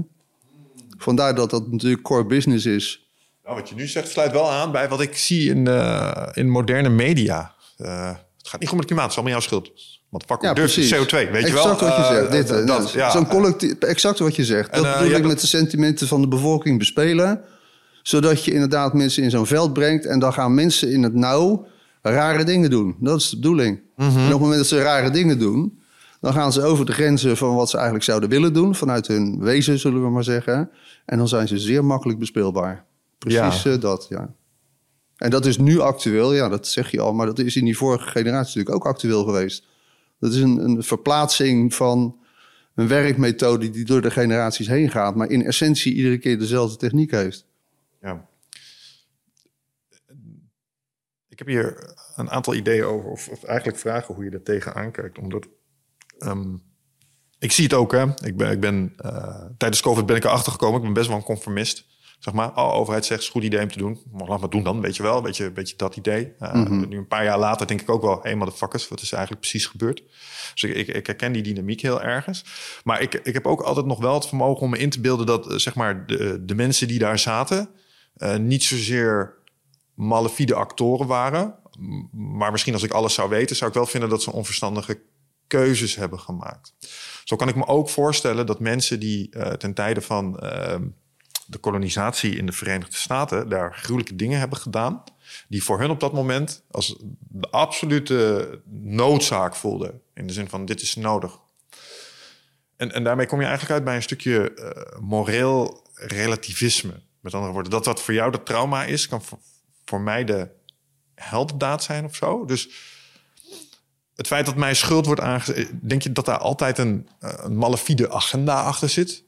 [0.99, 3.09] Vandaar dat dat natuurlijk core business is.
[3.45, 6.51] Nou, wat je nu zegt sluit wel aan bij wat ik zie in, eh, in
[6.51, 7.55] moderne media.
[7.77, 8.09] Eh,
[8.39, 9.72] het gaat niet goed met het klimaat, het is allemaal jouw schuld.
[10.09, 10.95] Want Ja, durf je precies.
[10.95, 11.62] CO2, weet je wel?
[11.62, 12.31] exact wat je Eh, zegt.
[12.33, 13.11] Dit, dat, dat, ja.
[13.11, 14.70] Zo'n collectief, exact wat je zegt.
[14.70, 17.41] En, Dat eh, bedoel ik met de sentimenten van de bevolking bespelen.
[18.03, 20.05] Zodat je inderdaad mensen in zo'n veld brengt.
[20.07, 21.66] En dan gaan mensen in het nauw
[22.03, 22.97] rare dingen doen.
[23.01, 23.81] Dat is de bedoeling.
[23.97, 24.09] Mhm.
[24.18, 25.81] En op het moment dat ze rare dingen doen...
[26.20, 28.74] dan gaan ze over de grenzen van wat ze eigenlijk zouden willen doen.
[28.74, 30.70] Vanuit hun wezen, zullen we maar zeggen.
[31.07, 32.85] En dan zijn ze zeer makkelijk bespeelbaar.
[33.18, 33.77] Precies Ja.
[33.77, 34.35] dat, ja.
[35.16, 37.12] En dat is nu actueel, ja, dat zeg je al.
[37.12, 39.66] Maar dat is in die vorige generatie natuurlijk ook actueel geweest.
[40.18, 42.18] Dat is een, een verplaatsing van
[42.74, 47.10] een werkmethode die door de generaties heen gaat, maar in essentie iedere keer dezelfde techniek
[47.10, 47.46] heeft.
[48.00, 48.28] Ja.
[51.28, 55.18] Ik heb hier een aantal ideeën over, of, eigenlijk vragen hoe je er tegenaan kijkt.
[55.18, 55.46] Omdat
[56.18, 56.56] ehm,
[57.38, 58.04] ik zie het ook, hè.
[58.24, 60.76] Ik ben, ik ben, eh, tijdens COVID ben ik erachter gekomen.
[60.76, 61.86] Ik ben best wel een conformist.
[62.27, 64.01] Zeg maar, oh, overheid zegt, het is goed idee om te doen.
[64.12, 65.22] Maar laat maar doen dan, weet je wel.
[65.22, 66.33] Weet je, weet je dat idee.
[66.39, 68.14] Eh, Nu een paar jaar later denk ik ook wel...
[68.14, 70.03] hé, hey, motherfuckers, wat is eigenlijk precies gebeurd?
[70.55, 72.45] Dus ik, ik, ik herken die dynamiek heel ergens.
[72.85, 75.27] Maar ik, ik heb ook altijd nog wel het vermogen om me in te beelden...
[75.27, 77.68] dat eh, zeg maar, de, de mensen die daar zaten...
[78.14, 79.35] eh, niet zozeer
[79.95, 81.55] malafide actoren waren.
[82.12, 83.57] Maar misschien als ik alles zou weten...
[83.57, 85.01] zou ik wel vinden dat ze onverstandige
[85.47, 86.74] keuzes hebben gemaakt.
[87.24, 90.41] Zo kan ik me ook voorstellen dat mensen die ten tijde van...
[91.47, 95.03] de kolonisatie in de Verenigde Staten daar gruwelijke dingen hebben gedaan.
[95.49, 100.01] Die voor hun op dat moment als de absolute noodzaak voelden.
[100.14, 101.38] In de zin van dit is nodig.
[102.76, 106.92] En, en daarmee kom je eigenlijk uit bij een stukje eh, moreel relativisme.
[107.20, 109.22] Met andere woorden, dat wat voor jou de trauma is, kan
[109.84, 110.49] voor, mij de
[111.14, 112.44] heldendaad zijn of zo.
[112.44, 112.68] Dus
[114.14, 118.11] het feit dat mijn schuld wordt aangezet, denk je dat daar altijd een, eh, een
[118.11, 119.24] agenda achter zit?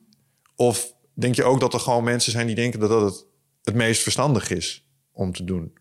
[0.57, 3.27] Of denk je ook dat er gewoon mensen zijn die denken dat dat het,
[3.62, 5.73] het meest verstandig is om te doen?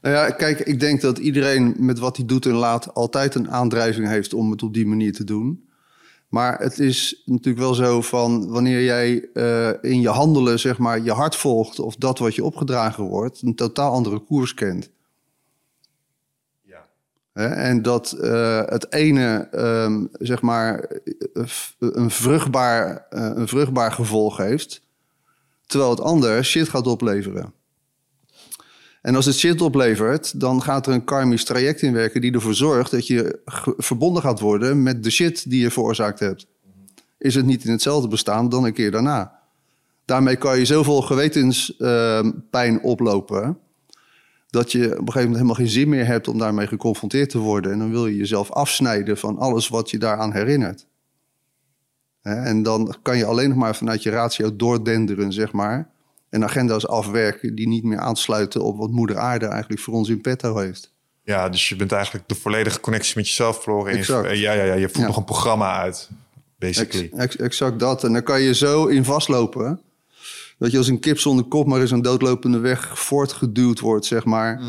[0.00, 3.50] Nou ja, kijk, ik denk dat iedereen met wat hij doet en laat altijd een
[3.50, 5.66] aandrijving heeft om het op die manier te doen.
[6.28, 11.02] Maar het is natuurlijk wel zo van wanneer jij eh, in je handelen, zeg maar,
[11.02, 14.90] je hart volgt of dat wat je opgedragen wordt, een totaal andere koers kent.
[17.46, 21.44] En dat eh, het ene, ehm, zeg maar, eh,
[21.78, 24.82] een vruchtbaar, eh, een vruchtbaar gevolg heeft,
[25.66, 27.52] terwijl het ander shit gaat opleveren.
[29.02, 32.54] En als het shit oplevert, dan gaat er een karmisch traject in werken die ervoor
[32.54, 33.38] zorgt dat je
[33.76, 36.46] verbonden gaat worden met de shit die je veroorzaakt hebt.
[37.18, 39.38] Is het niet in hetzelfde bestaan dan een keer daarna?
[40.04, 43.58] Daarmee kan je zoveel gewetenspijn oplopen
[44.50, 47.38] dat je op een gegeven moment helemaal geen zin meer hebt om daarmee geconfronteerd te
[47.38, 47.72] worden.
[47.72, 50.86] En dan wil je jezelf afsnijden van alles wat je daaraan herinnert.
[52.22, 55.90] En dan kan je alleen nog maar vanuit je ratio doordenderen, zeg maar.
[56.28, 60.20] En agenda's afwerken die niet meer aansluiten op wat moeder aarde eigenlijk voor ons in
[60.20, 60.92] petto heeft.
[61.22, 63.92] Ja, dus je bent eigenlijk de volledige connectie met jezelf verloren.
[63.92, 64.28] Je- Exact.
[64.38, 65.06] ja, ja, ja, je voert Ja.
[65.06, 66.08] nog een programma uit,
[66.58, 67.04] basically.
[67.12, 68.04] Ex- ex- exact dat.
[68.04, 69.80] En dan kan je zo in vastlopen.
[70.58, 74.24] Dat je als een kip zonder kop maar eens een doodlopende weg voortgeduwd wordt, zeg
[74.24, 74.60] maar.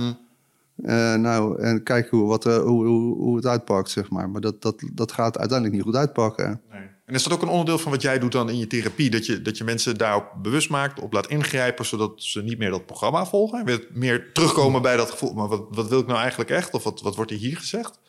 [0.84, 4.30] Eh, nou, en kijken hoe, wat, eh, hoe, hoe, hoe het uitpakt, zeg maar.
[4.30, 6.62] Maar dat, dat, dat gaat uiteindelijk niet goed uitpakken.
[6.72, 6.82] Nee.
[7.06, 9.10] En is dat ook een onderdeel van wat jij doet dan in je therapie?
[9.10, 12.70] Dat je, dat je mensen daarop bewust maakt, op laat ingrijpen, zodat ze niet meer
[12.70, 13.60] dat programma volgen?
[13.60, 15.34] En weer meer terugkomen bij dat gevoel.
[15.34, 16.74] Maar wat, wat wil ik nou eigenlijk echt?
[16.74, 18.00] Of wat, wat wordt er hier gezegd?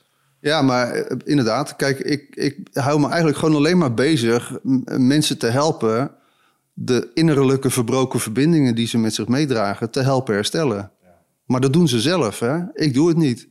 [0.40, 1.76] Ja, maar eh, inderdaad.
[1.76, 6.14] Kijk, ik, ik hou me eigenlijk gewoon alleen maar bezig mensen te helpen...
[6.82, 9.90] de innerlijke verbroken verbindingen die ze met zich meedragen...
[9.90, 10.92] te helpen herstellen.
[11.44, 12.58] Maar dat doen ze zelf, hè?
[12.72, 13.40] Ik doe het niet.
[13.40, 13.48] Ik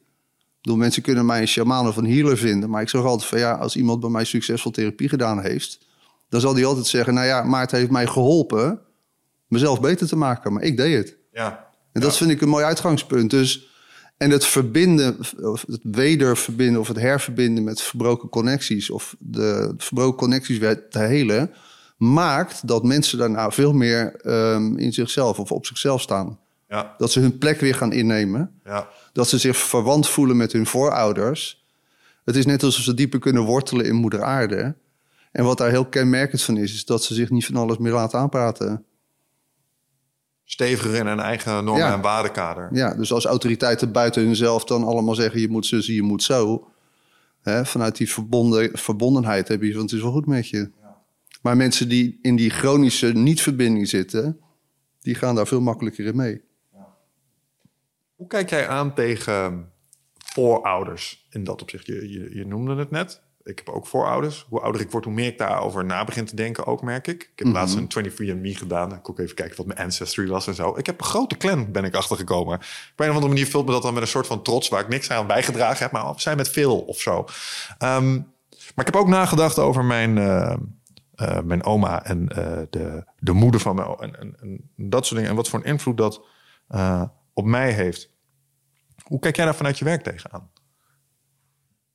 [0.62, 2.70] bedoel, mensen kunnen mij een shaman of een healer vinden...
[2.70, 5.80] maar ik zeg altijd van ja, als iemand bij mij succesvol therapie gedaan heeft...
[6.30, 8.80] dan zal die altijd zeggen, nou ja, maar het heeft mij geholpen...
[9.48, 11.18] mezelf beter te maken, maar ik deed het.
[11.32, 11.68] Ja.
[11.92, 13.30] En dat vind ik een mooi uitgangspunt.
[13.30, 13.70] Dus,
[14.18, 20.18] en het verbinden, of het wederverbinden of het herverbinden met verbroken connecties, of de verbroken
[20.18, 21.52] connecties weer te helen,
[22.00, 26.40] maakt dat mensen daarna veel meer ehm, in zichzelf of op zichzelf staan.
[26.68, 26.96] Ja.
[26.98, 28.60] Dat ze hun plek weer gaan innemen.
[28.64, 28.88] Ja.
[29.14, 31.66] Dat ze zich verwant voelen met hun voorouders.
[32.26, 34.76] Het is net alsof ze dieper kunnen wortelen in moeder aarde.
[35.32, 37.92] En wat daar heel kenmerkend van is, is dat ze zich niet van alles meer
[37.94, 38.86] laten aanpraten.
[40.44, 41.94] Steviger in een eigen normen- Ja.
[41.94, 42.70] en waardekader.
[42.72, 45.40] Ja, dus als autoriteiten buiten hunzelf dan allemaal zeggen...
[45.42, 46.68] je moet zo, je moet zo...
[47.42, 50.70] Hè, vanuit die verbonden, verbondenheid heb je van het is wel goed met je.
[51.42, 54.40] Maar mensen die in die chronische niet-verbinding zitten...
[55.02, 56.42] die gaan daar veel makkelijker in mee.
[58.16, 59.72] Hoe kijk jij aan tegen
[60.18, 61.86] voorouders in dat opzicht?
[61.86, 63.22] Je, je, je noemde het net.
[63.44, 64.46] Ik heb ook voorouders.
[64.50, 67.22] Hoe ouder ik word, hoe meer ik daarover na begin te denken ook, merk ik.
[67.22, 67.56] Ik heb Mhm.
[67.56, 68.94] laatst een 23andMe gedaan.
[68.94, 70.78] Ik ook even kijken wat mijn ancestry was en zo.
[70.78, 72.54] Ik heb een grote clan, ben ik achtergekomen.
[72.58, 72.64] Op
[72.96, 74.70] een of andere manier vult me dat dan met een soort van trots...
[74.70, 77.26] waar ik niks aan bijgedragen heb, maar we zijn met veel of zo.
[77.78, 78.14] Ehm,
[78.76, 80.56] maar ik heb ook nagedacht over mijn, eh,
[81.20, 83.98] eh, mijn oma en eh, de, de moeder van me.
[84.00, 85.30] En, en, en dat soort dingen.
[85.30, 86.26] En wat voor een invloed dat
[86.68, 87.04] eh,
[87.34, 88.10] op mij heeft.
[89.04, 90.50] Hoe kijk jij daar vanuit je werk tegenaan?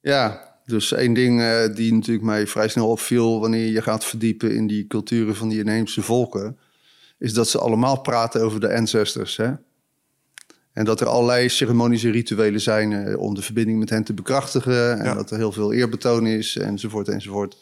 [0.01, 1.41] Ja, dus één ding
[1.75, 3.41] die natuurlijk mij vrij snel opviel...
[3.41, 6.59] wanneer je gaat verdiepen in die culturen van die inheemse volken...
[7.19, 9.37] is dat ze allemaal praten over de ancestors.
[9.37, 9.53] Hè?
[10.73, 13.19] En dat er allerlei ceremonies en rituelen zijn...
[13.19, 14.99] om de verbinding met hen te bekrachtigen...
[14.99, 15.15] en Ja.
[15.15, 17.57] dat er heel veel eerbetoon is, enzovoort, enzovoort.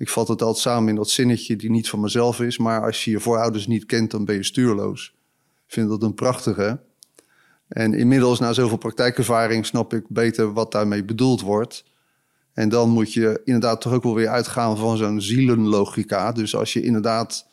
[0.00, 2.58] Ik vat het altijd samen in dat zinnetje die niet van mezelf is...
[2.58, 5.14] maar als je je voorouders niet kent, dan ben je stuurloos.
[5.66, 6.80] Ik vind dat een prachtige...
[7.68, 11.84] En inmiddels, na zoveel praktijkervaring, snap ik beter wat daarmee bedoeld wordt.
[12.52, 16.32] En dan moet je inderdaad toch ook wel weer uitgaan van zo'n zielenlogica.
[16.32, 17.46] Dus als je inderdaad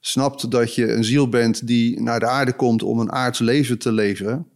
[0.00, 3.78] snapt dat je een ziel bent die naar de aarde komt om een aards leven
[3.78, 4.46] te leven,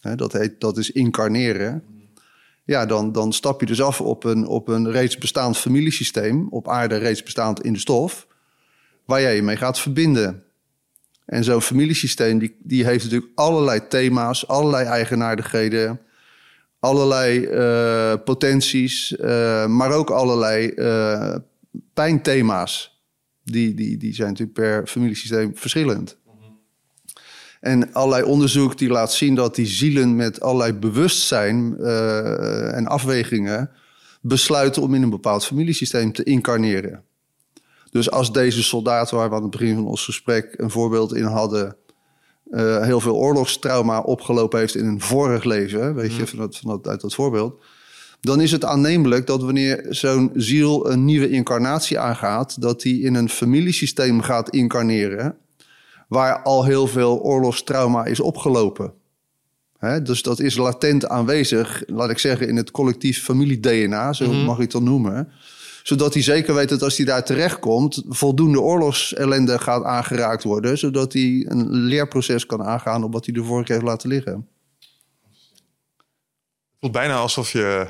[0.00, 1.84] hè, dat, heet, dat is incarneren.
[2.64, 6.68] Ja, dan, dan stap je dus af op een, op een reeds bestaand familiesysteem, op
[6.68, 8.26] aarde reeds bestaand in de stof,
[9.04, 10.42] waar jij je mee gaat verbinden.
[11.24, 16.00] En zo'n familiesysteem die, die heeft natuurlijk allerlei thema's, allerlei eigenaardigheden,
[16.78, 21.36] allerlei eh, potenties, eh, maar ook allerlei eh,
[21.94, 22.90] pijnthema's.
[23.44, 26.16] Die, die, die zijn natuurlijk per familiesysteem verschillend.
[27.62, 33.70] En allerlei onderzoek die laat zien dat die zielen met allerlei bewustzijn eh, en afwegingen
[34.20, 37.02] besluiten om in een bepaald familiesysteem te incarneren.
[37.90, 41.24] Dus als deze soldaat, waar we aan het begin van ons gesprek een voorbeeld in
[41.24, 41.76] hadden,
[42.50, 46.70] eh, heel veel oorlogstrauma opgelopen heeft in een vorig leven, weet je, van dat, van
[46.70, 47.64] dat, uit dat voorbeeld,
[48.20, 53.14] dan is het aannemelijk dat wanneer zo'n ziel een nieuwe incarnatie aangaat, dat die in
[53.14, 55.36] een familiesysteem gaat incarneren,
[56.12, 58.92] waar al heel veel oorlogstrauma is opgelopen.
[59.78, 64.56] Hè, dus dat is latent aanwezig, laat ik zeggen, in het collectief familie-DNA, zo mag
[64.56, 65.32] ik het dan noemen
[65.82, 70.78] zodat hij zeker weet dat als hij daar terechtkomt, voldoende oorlogsellende gaat aangeraakt worden.
[70.78, 74.48] Zodat hij een leerproces kan aangaan op wat hij de vorige keer heeft laten liggen.
[76.70, 77.86] Het voelt bijna alsof je...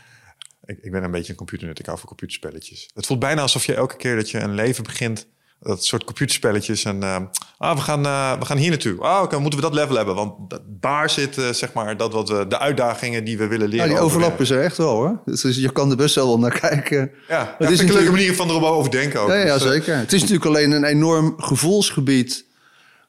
[0.64, 2.90] ik, ik ben een beetje een computernut, ik hou van computerspelletjes.
[2.94, 5.26] Het voelt bijna alsof je elke keer dat je een leven begint...
[5.60, 6.84] dat soort computerspelletjes.
[6.84, 7.16] En uh,
[7.58, 9.00] ah, we, gaan, uh, we gaan hier naartoe.
[9.00, 10.14] Ah, oké, moeten we dat level hebben?
[10.14, 10.32] Want
[10.66, 13.86] daar zit uh, zeg maar dat wat de uitdagingen die we willen leren.
[13.86, 15.20] Ja, die overlappen ze echt wel hoor.
[15.24, 17.10] Dus je kan er best wel naar kijken.
[17.28, 19.28] Ja, het is een leuke manier van erover denken ook.
[19.28, 19.96] Ja, ja dus, zeker.
[19.96, 22.48] Het is natuurlijk alleen een enorm gevoelsgebied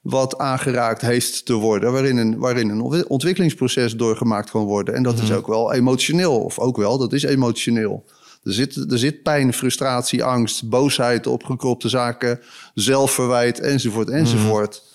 [0.02, 4.94] wat aangeraakt heeft te worden, waarin een, waarin een ontwikkelingsproces doorgemaakt kan worden.
[4.94, 8.06] En dat is ook wel emotioneel, of ook wel, dat is emotioneel.
[8.44, 12.40] Er zit, er zit pijn, frustratie, angst, boosheid, opgekropte zaken,
[12.74, 14.90] zelfverwijt enzovoort enzovoort.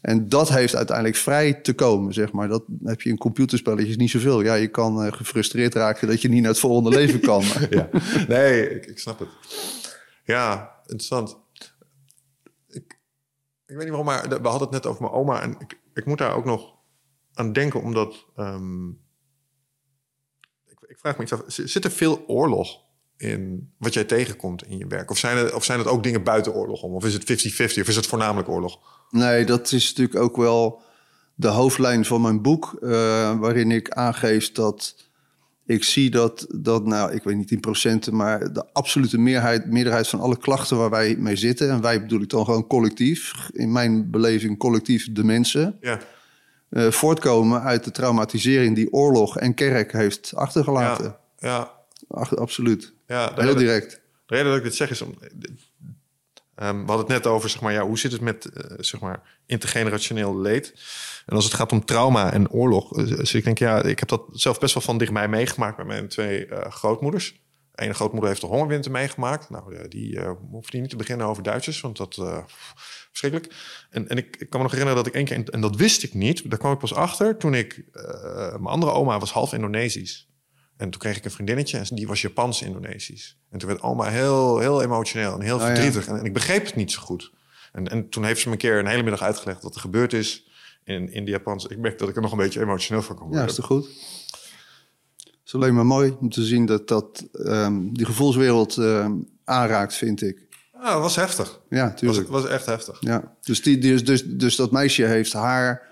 [0.00, 2.48] En dat heeft uiteindelijk vrij te komen, zeg maar.
[2.48, 4.42] Dat heb je in computerspelletjes niet zoveel.
[4.42, 7.44] Ja, je kan uh, gefrustreerd raken dat je niet naar het volgende leven kan.
[7.70, 7.88] ja.
[8.28, 9.28] Nee, ik, ik, snap het.
[10.24, 11.38] Ja, interessant.
[12.68, 12.98] Ik,
[13.66, 15.42] ik weet niet waarom, maar we hadden het net over mijn oma.
[15.42, 16.74] En ik, ik moet daar ook nog
[17.34, 18.26] aan denken, omdat...
[18.36, 19.00] Um,
[20.66, 21.42] ik, ik, vraag me iets af.
[21.46, 22.84] Zit er veel oorlog
[23.16, 25.10] in wat jij tegenkomt in je werk?
[25.10, 26.94] Of zijn het, of zijn het ook dingen buiten oorlog om?
[26.94, 28.78] Of is het 50-50 of is het voornamelijk oorlog?
[29.10, 30.82] Nee, dat is natuurlijk ook wel
[31.34, 32.90] de hoofdlijn van mijn boek, uh,
[33.38, 34.94] waarin ik aangeef dat
[35.66, 40.08] ik zie dat, dat, nou, ik weet niet in procenten, maar de absolute meerderheid, meerderheid
[40.08, 43.72] van alle klachten waar wij mee zitten, en wij bedoel ik dan gewoon collectief, in
[43.72, 45.98] mijn beleving collectief de mensen, ja.
[46.70, 51.16] uh, voortkomen uit de traumatisering die oorlog en kerk heeft achtergelaten.
[51.38, 51.70] Ja, ja.
[52.08, 52.94] Ach, absoluut.
[53.06, 54.00] Ja, Heel direct.
[54.26, 55.00] De reden dat ik dit zeg is...
[55.00, 58.62] Om, um, we hadden het net over, zeg maar, ja, hoe zit het met uh,
[58.78, 60.74] zeg maar, intergenerationeel leed?
[61.26, 62.98] En als het gaat om trauma en oorlog...
[62.98, 65.76] Uh, dus ik denk, ja, ik heb dat zelf best wel van dichtbij meegemaakt...
[65.76, 67.40] met mijn twee uh, grootmoeders.
[67.76, 69.50] De ene grootmoeder heeft de hongerwinter meegemaakt.
[69.50, 72.38] Nou, die uh, hoeft niet te beginnen over Duitsers, want dat uh,
[73.10, 73.54] verschrikkelijk.
[73.90, 76.02] En, en ik, ik, kan me nog herinneren dat ik één keer, en dat wist
[76.02, 78.02] ik niet, daar kwam ik pas achter toen ik, uh,
[78.50, 80.28] mijn andere oma was half Indonesisch.
[80.76, 83.38] En toen kreeg ik een vriendinnetje en die was Japans-Indonesisch.
[83.50, 86.06] En toen werd Alma heel, heel emotioneel en heel verdrietig.
[86.06, 87.32] En, en, ik begreep het niet zo goed.
[87.72, 90.12] En, en toen heeft ze me een keer een hele middag uitgelegd wat er gebeurd
[90.12, 90.48] is
[90.84, 91.66] in, in de Japans.
[91.66, 93.42] Ik merk dat ik er nog een beetje emotioneel van kan worden.
[93.42, 93.86] Ja, is toch goed?
[95.24, 99.94] Het is alleen maar mooi om te zien dat dat um, die gevoelswereld um, aanraakt,
[99.94, 100.46] vind ik.
[100.72, 101.60] Ja, dat was heftig.
[101.68, 102.20] Ja, tuurlijk.
[102.20, 102.96] Het was, was, echt heftig.
[103.00, 105.82] Ja, dus, die, dus, dus, dus dat meisje heeft haar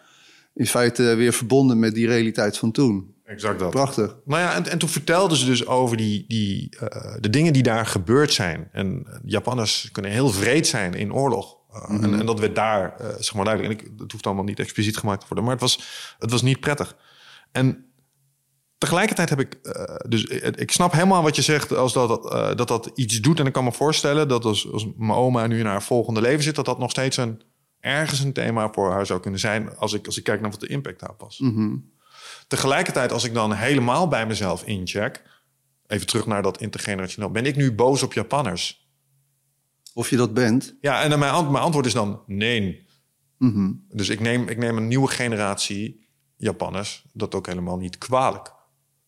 [0.54, 3.13] in feite weer verbonden met die realiteit van toen.
[3.24, 3.70] Exact dat.
[3.70, 4.16] Prachtig.
[4.24, 7.62] Nou ja, en, en toen vertelden ze dus over die, die, uh, de dingen die
[7.62, 8.68] daar gebeurd zijn.
[8.72, 11.56] En Japanners kunnen heel vreed zijn in oorlog.
[11.74, 12.04] Uh, mm -hmm.
[12.04, 13.80] en, en, dat werd daar, uh, zeg maar duidelijk.
[13.80, 15.44] En ik, het hoeft allemaal niet expliciet gemaakt te worden.
[15.44, 15.82] Maar het was,
[16.18, 16.96] het was niet prettig.
[17.52, 17.84] En
[18.78, 19.58] tegelijkertijd heb ik...
[20.08, 22.22] dus ik snap helemaal wat je zegt als dat,
[22.56, 23.40] dat dat iets doet.
[23.40, 26.42] En ik kan me voorstellen dat als, als mijn oma nu in haar volgende leven
[26.42, 26.54] zit...
[26.54, 27.42] dat dat nog steeds een,
[27.80, 29.76] ergens een thema voor haar zou kunnen zijn...
[29.76, 31.38] als ik, als ik kijk naar wat de impact daarop was.
[31.38, 31.92] Mm -hmm.
[32.46, 35.22] Tegelijkertijd, als ik dan helemaal bij mezelf incheck,
[35.86, 38.88] even terug naar dat intergenerationeel, ben ik nu boos op Japanners?
[39.94, 40.76] Of je dat bent?
[40.80, 42.86] Ja, en dan mijn, ant mijn antwoord is dan nee.
[43.38, 43.84] Mm -hmm.
[43.88, 48.52] Dus ik neem, ik neem een nieuwe generatie Japanners, dat ook helemaal niet kwalijk.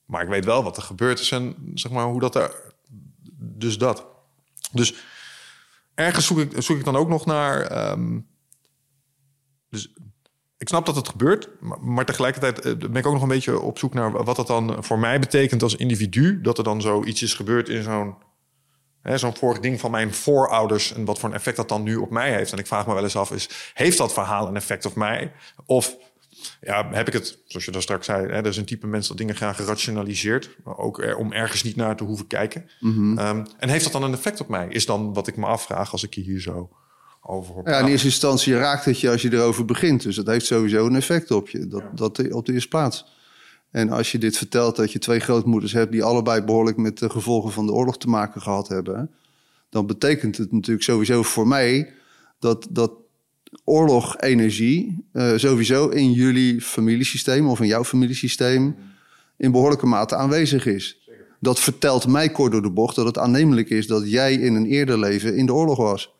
[0.04, 2.74] Maar ik weet wel wat er gebeurd is en zeg maar hoe dat er.
[3.38, 4.06] Dus dat.
[4.72, 4.94] Dus
[5.94, 7.90] ergens zoek ik, zoek ik dan ook nog naar.
[7.90, 8.28] Um,
[9.68, 9.92] dus
[10.58, 11.48] ik snap dat het gebeurt,
[11.80, 14.98] maar tegelijkertijd ben ik ook nog een beetje op zoek naar wat dat dan voor
[14.98, 16.40] mij betekent als individu.
[16.40, 18.14] Dat er dan zoiets is gebeurd in zo'n
[19.14, 22.10] zo'n vorig ding van mijn voorouders en wat voor een effect dat dan nu op
[22.10, 22.52] mij heeft.
[22.52, 25.32] En ik vraag me wel eens af, is, heeft dat verhaal een effect op mij?
[25.66, 25.96] Of
[26.60, 29.08] ja, heb ik het, zoals je daar straks zei, hè, er is een type mens
[29.08, 32.70] dat dingen graag gerationaliseert, maar ook er, om ergens niet naar te hoeven kijken.
[32.80, 33.18] Mm -hmm.
[33.18, 34.66] um, en heeft dat dan een effect op mij?
[34.68, 36.70] Is dan wat ik me afvraag als ik je hier zo
[37.28, 40.02] over Ja, in eerste instantie raakt het je als je erover begint.
[40.02, 41.66] Dus dat heeft sowieso een effect op je.
[41.66, 41.90] Dat, ja.
[41.94, 43.14] dat op de eerste plaats.
[43.70, 47.10] En als je dit vertelt dat je twee grootmoeders hebt die allebei behoorlijk met de
[47.10, 49.10] gevolgen van de oorlog te maken gehad hebben,
[49.68, 51.92] dan betekent het natuurlijk sowieso voor mij
[52.38, 52.92] dat, dat
[53.64, 58.76] oorlogenergie uh, sowieso in jullie familiesysteem of in jouw familiesysteem
[59.36, 61.02] in behoorlijke mate aanwezig is.
[61.06, 61.26] Zeker.
[61.40, 64.66] Dat vertelt mij kort door de bocht dat het aannemelijk is dat jij in een
[64.66, 66.15] eerder leven in de oorlog was.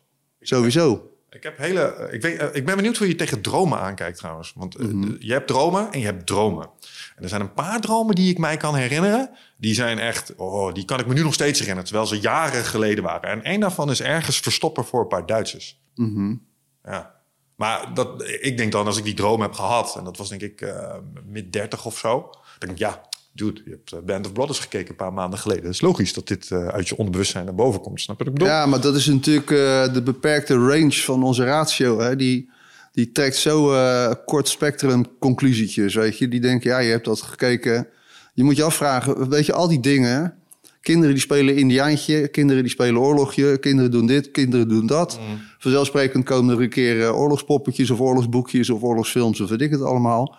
[0.47, 1.11] Sowieso.
[1.29, 4.53] Ik, heb hele, ik, weet, ik ben benieuwd hoe je tegen dromen aankijkt trouwens.
[4.55, 5.15] Want mm -hmm.
[5.19, 6.69] je hebt dromen en je hebt dromen.
[7.15, 9.29] En er zijn een paar dromen die ik mij kan herinneren.
[9.57, 11.89] Die zijn echt, oh, die kan ik me nu nog steeds herinneren.
[11.89, 13.29] Terwijl ze jaren geleden waren.
[13.29, 15.81] En één daarvan is ergens verstoppen voor een paar Duitsers.
[15.95, 16.45] Mm -hmm.
[16.83, 17.15] Ja.
[17.55, 19.95] Maar dat, ik denk dan als ik die droom heb gehad.
[19.97, 20.95] En dat was denk ik uh,
[21.25, 22.29] mid 30 of zo.
[22.31, 23.01] Dan denk ik, ja,
[23.37, 25.63] dude, je hebt Band of Brothers gekeken een paar maanden geleden.
[25.63, 28.01] Het is logisch dat dit uh, uit je onderbewustzijn naar boven komt.
[28.01, 28.53] Snap je wat ik bedoel?
[28.53, 31.99] Ja, maar dat is natuurlijk uh, de beperkte range van onze ratio.
[31.99, 32.15] Hè?
[32.15, 32.49] Die,
[32.91, 36.27] die trekt zo uh, kort spectrum conclusietjes, weet je.
[36.27, 37.87] Die denken, ja, je hebt dat gekeken.
[38.33, 40.37] Je moet je afvragen, weet je, al die dingen...
[40.81, 45.19] Kinderen die spelen indiaantje, kinderen die spelen oorlogje, kinderen doen dit, kinderen doen dat.
[45.57, 49.81] Vanzelfsprekend komen er een keer eh, oorlogspoppetjes of oorlogsboekjes of oorlogsfilms of weet ik het
[49.81, 50.37] allemaal.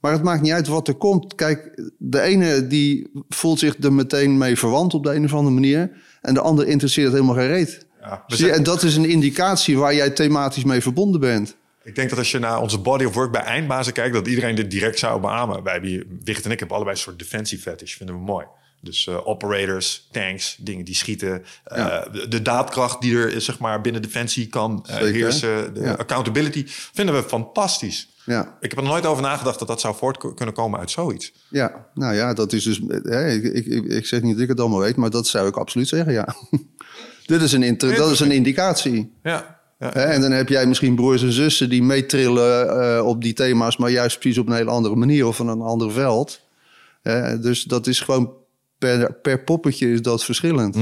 [0.00, 1.34] Maar het maakt niet uit wat er komt.
[1.34, 5.54] Kijk, de ene die voelt zich er meteen mee verwant op de een of andere
[5.54, 5.90] manier.
[6.20, 7.86] En de ander interesseert helemaal geen reet.
[8.00, 11.56] Ja, Zie je, en dat is een indicatie waar jij thematisch mee verbonden bent.
[11.82, 14.54] Ik denk dat als je naar onze body of work bij eindbazen kijkt, dat iedereen
[14.54, 15.62] dit direct zou beamen.
[15.62, 18.46] Wij Wicht en ik hebben allebei een soort defensie fetish, vinden we mooi.
[18.82, 21.42] Dus eh, operators, tanks, dingen die schieten.
[21.64, 25.12] eh, de, de daadkracht die er zeg maar, binnen defensie kan eh, Zeker.
[25.12, 25.74] heersen.
[25.74, 25.92] De Ja.
[25.92, 28.08] accountability vinden we fantastisch.
[28.24, 28.56] Ja.
[28.60, 31.32] Ik heb er nooit over nagedacht dat dat zou voort kunnen komen uit zoiets.
[31.48, 32.78] Ja, nou ja, dat is dus.
[32.78, 35.56] Ik, ik, ik, ik zeg niet dat ik het allemaal weet, maar dat zou ik
[35.56, 36.34] absoluut zeggen, ja.
[37.26, 39.12] Dit is een, inter, dat is een indicatie.
[39.22, 43.76] Ja, en dan heb jij misschien broers en zussen die meetrillen eh, op die thema's,
[43.76, 46.40] maar juist precies op een hele andere manier of van een ander veld.
[47.40, 48.32] Dus dat is gewoon
[48.80, 50.76] per, per poppetje is dat verschillend.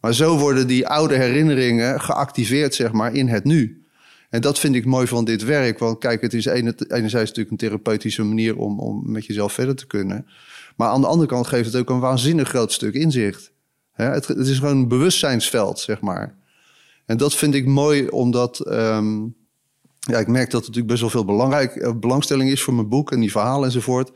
[0.00, 3.84] Maar zo worden die oude herinneringen geactiveerd, zeg maar, in het nu.
[4.30, 5.78] En dat vind ik mooi van dit werk.
[5.78, 9.74] Want kijk, het is ene- enerzijds natuurlijk een therapeutische manier om, om met jezelf verder
[9.74, 10.26] te kunnen.
[10.76, 13.52] Maar aan de andere kant geeft het ook een waanzinnig groot stuk inzicht.
[13.92, 16.34] Het, het is gewoon een bewustzijnsveld, zeg maar.
[17.06, 19.22] En dat vind ik mooi, omdat ehm,
[19.98, 23.12] ja, ik merk dat er natuurlijk best wel veel belangrijk, belangstelling is voor mijn boek
[23.12, 24.12] en die verhalen enzovoort.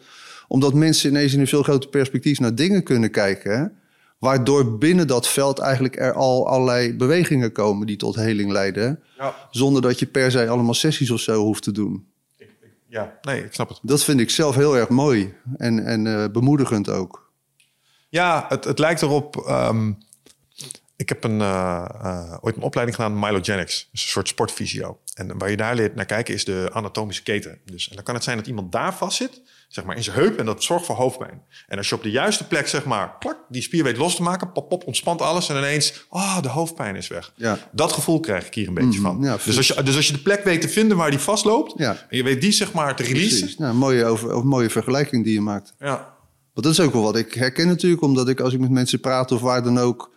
[0.50, 3.72] Omdat mensen ineens in een veel groter perspectief naar dingen kunnen kijken.
[4.18, 9.02] Waardoor binnen dat veld eigenlijk er al allerlei bewegingen komen die tot heling leiden.
[9.18, 9.34] Ja.
[9.50, 12.06] Zonder dat je per se allemaal sessies of zo hoeft te doen.
[12.88, 13.78] ja, nee, ik snap het.
[13.82, 17.32] Dat vind ik zelf heel erg mooi en, en eh, bemoedigend ook.
[18.08, 19.36] Ja, het, het lijkt erop.
[19.36, 19.92] ehm,
[20.96, 24.98] ik heb een, eh, eh, ooit een opleiding gedaan, Mylogenics, dus een soort sportfysio.
[25.28, 27.58] En waar je daar leert naar kijken is de anatomische keten.
[27.64, 30.16] Dus, en dan kan het zijn dat iemand daar vast zit, zeg maar in zijn
[30.16, 31.42] heup, en dat zorgt voor hoofdpijn.
[31.68, 34.22] En als je op de juiste plek, zeg maar, klak, die spier weet los te
[34.22, 37.32] maken, pop, pop, ontspant alles en ineens, ah, de hoofdpijn is weg.
[37.36, 37.58] Ja.
[37.72, 39.18] Dat gevoel krijg ik hier een beetje van.
[39.22, 41.72] ja, dus, als je, dus als je de plek weet te vinden waar die vastloopt,
[41.76, 42.06] Ja.
[42.08, 43.38] en je weet die, zeg maar, te releasen.
[43.38, 43.56] Precies.
[43.58, 45.74] Nou, een mooie, over, een mooie vergelijking die je maakt.
[45.78, 46.14] Ja.
[46.52, 49.00] Want dat is ook wel wat ik herken natuurlijk, omdat ik als ik met mensen
[49.00, 50.10] praat of waar dan ook,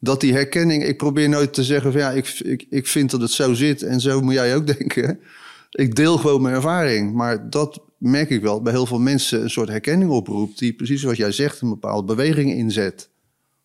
[0.00, 3.20] dat die herkenning, ik probeer nooit te zeggen van ja, ik, ik, ik vind dat
[3.20, 5.20] het zo zit en zo moet jij ook denken.
[5.70, 9.50] Ik deel gewoon mijn ervaring, maar dat merk ik wel bij heel veel mensen een
[9.50, 13.08] soort herkenning oproept, die precies wat jij zegt, een bepaalde beweging inzet.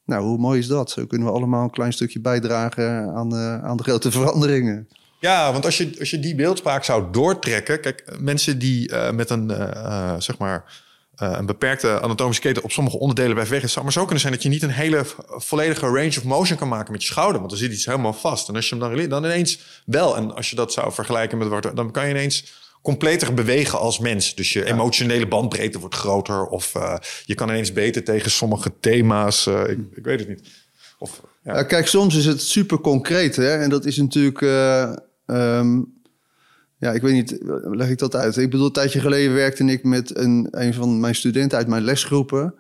[0.06, 0.92] Nou, hoe mooi is dat?
[0.92, 4.88] Zo kunnen we allemaal een klein stukje bijdragen aan, de- aan de grote veranderingen.
[5.20, 7.80] Ja, want als je, als je die beeldspraak zou doortrekken...
[7.80, 10.84] Kijk, mensen die eh, met een, eh, eh, zeg maar,
[11.16, 12.64] eh, een beperkte anatomische keten...
[12.64, 13.72] op sommige onderdelen bij weg is...
[13.72, 16.68] zou maar zo kunnen zijn dat je niet een hele volledige range of motion kan
[16.68, 17.38] maken met je schouder.
[17.38, 18.50] Want dan zit iets helemaal vast.
[18.50, 20.16] En als je hem dan, dan ineens wel.
[20.16, 21.72] En als je dat zou vergelijken met wat...
[21.76, 24.36] dan kan je ineens completer bewegen als mens.
[24.36, 26.46] Dus je emotionele bandbreedte wordt groter.
[26.46, 26.96] Of eh,
[27.26, 29.48] je kan ineens beter tegen sommige thema's.
[29.48, 30.50] eh, ik, ik weet het niet.
[31.00, 31.56] Of, ja.
[31.56, 33.36] Ja, kijk, soms is het super concreet.
[33.36, 33.58] Hè?
[33.58, 34.42] En dat is natuurlijk.
[34.42, 34.94] eh,
[35.26, 35.82] ehm,
[36.78, 38.38] ja, ik weet niet, leg ik dat uit?
[38.38, 41.84] Ik bedoel, een tijdje geleden werkte ik met een, een van mijn studenten uit mijn
[41.84, 42.54] lesgroepen.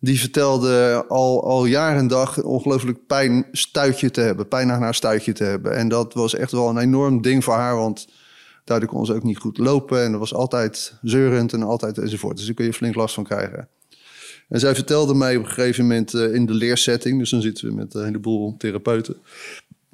[0.00, 4.48] Die vertelde al, al jaar en dag ongelooflijk pijn stuitje te hebben.
[4.48, 5.76] Pijn naar haar stuitje te hebben.
[5.76, 7.76] En dat was echt wel een enorm ding voor haar.
[7.76, 8.08] Want
[8.64, 10.02] daardoor kon ze ook niet goed lopen.
[10.02, 12.36] En dat was altijd zeurend en altijd enzovoort.
[12.36, 13.68] Dus daar kun je flink last van krijgen.
[14.48, 17.66] En zij vertelde mij op een gegeven moment eh, in de leersetting, dus dan zitten
[17.66, 19.16] we met een heleboel therapeuten,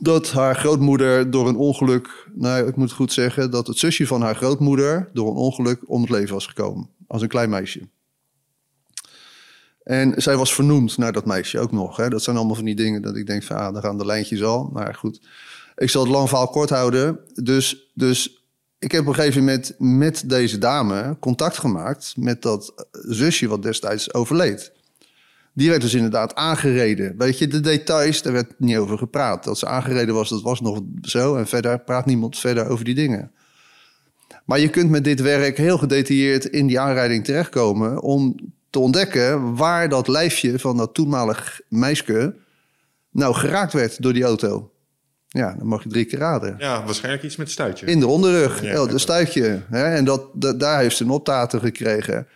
[0.00, 4.22] dat haar grootmoeder door een ongeluk, nou ik moet goed zeggen, dat het zusje van
[4.22, 7.88] haar grootmoeder door een ongeluk om het leven was gekomen, als een klein meisje.
[9.82, 11.96] En zij was vernoemd naar dat meisje ook nog.
[11.96, 12.08] Hè.
[12.08, 14.42] Dat zijn allemaal van die dingen dat ik denk van, ah, daar gaan de lijntjes
[14.42, 14.70] al.
[14.72, 15.20] Maar goed,
[15.76, 17.18] ik zal het lang verhaal kort houden.
[17.34, 18.44] Dus, dus
[18.78, 23.62] ik heb op een gegeven moment met deze dame contact gemaakt met dat zusje wat
[23.62, 24.72] destijds overleed.
[25.52, 27.14] Die werd dus inderdaad aangereden.
[27.18, 29.44] Weet je, de details, daar werd niet over gepraat.
[29.44, 31.36] Dat ze aangereden was, dat was nog zo.
[31.36, 33.32] En verder praat niemand verder over die dingen.
[34.44, 38.00] Maar je kunt met dit werk heel gedetailleerd in die aanrijding terechtkomen...
[38.02, 38.36] om
[38.70, 42.34] te ontdekken waar dat lijfje van dat toenmalig meisje...
[43.10, 44.70] nou geraakt werd door die auto.
[45.28, 46.54] Ja, dan mag je drie keer raden.
[46.58, 47.86] ja, waarschijnlijk iets met stuitje.
[47.86, 49.62] In de onderrug, Ja, oh, de stuitje.
[49.70, 49.84] Hè?
[49.84, 52.26] En dat, dat, daar heeft ze een optater gekregen.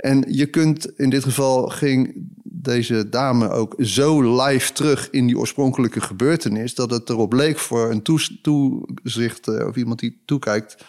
[0.00, 5.38] En je kunt, in dit geval ging deze dame ook zo live terug in die
[5.38, 6.74] oorspronkelijke gebeurtenis...
[6.74, 8.02] dat het erop leek voor een
[8.42, 10.84] toezicht eh, of iemand die toekijkt...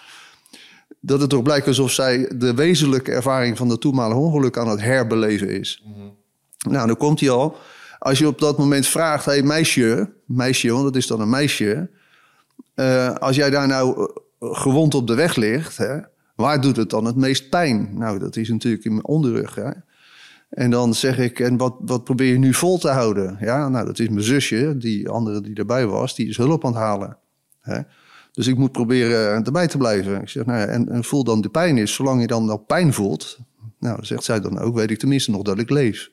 [1.00, 4.82] dat het erop lijkt alsof zij de wezenlijke ervaring van de toenmalige ongeluk aan het
[4.82, 5.84] herbeleven is.
[6.70, 7.58] Nou, dan komt hij al.
[8.00, 11.90] Als je op dat moment vraagt, hey, meisje, meisje, want dat is dan een meisje...
[12.74, 15.98] Eh, als jij daar nou eh, gewond op de weg ligt, hè,
[16.42, 17.90] waar doet het dan het meest pijn?
[17.98, 19.56] Nou, dat is natuurlijk in mijn onderrug.
[19.56, 19.72] Hè?
[20.50, 23.38] En dan zeg ik, en wat, wat probeer je nu vol te houden?
[23.40, 26.72] Ja, nou, dat is mijn zusje, die andere die erbij was, die is hulp aan
[26.72, 27.18] het halen.
[27.60, 27.80] Hè?
[28.32, 30.22] Dus ik moet proberen erbij te blijven.
[30.22, 31.94] Ik zeg, nou ja, en, voel dan de pijn is.
[31.94, 33.38] Zolang je dan nog pijn voelt,
[33.80, 36.10] nou, zegt zij dan ook, weet ik tenminste nog dat ik leef.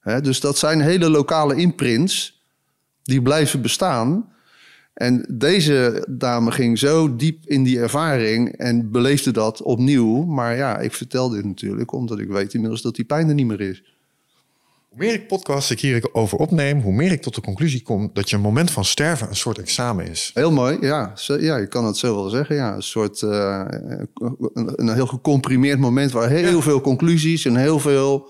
[0.00, 0.20] Hè?
[0.20, 2.42] Dus dat zijn hele lokale imprints
[3.02, 4.32] die blijven bestaan.
[5.00, 10.24] En deze dame ging zo diep in die ervaring en beleefde dat opnieuw.
[10.24, 13.46] Maar ja, ik vertel dit natuurlijk omdat ik weet inmiddels dat die pijn er niet
[13.46, 13.82] meer is.
[14.88, 18.30] Hoe meer ik podcasts ik hierover opneem, hoe meer ik tot de conclusie kom dat
[18.30, 20.30] je een moment van sterven een soort examen is.
[20.34, 21.12] Heel mooi, ja.
[21.26, 22.56] Ja, je kan het zo wel zeggen.
[22.56, 22.74] Ja.
[22.74, 23.64] Een soort uh,
[24.14, 26.60] een, een, heel gecomprimeerd moment waar heel ja.
[26.60, 28.28] veel conclusies en heel veel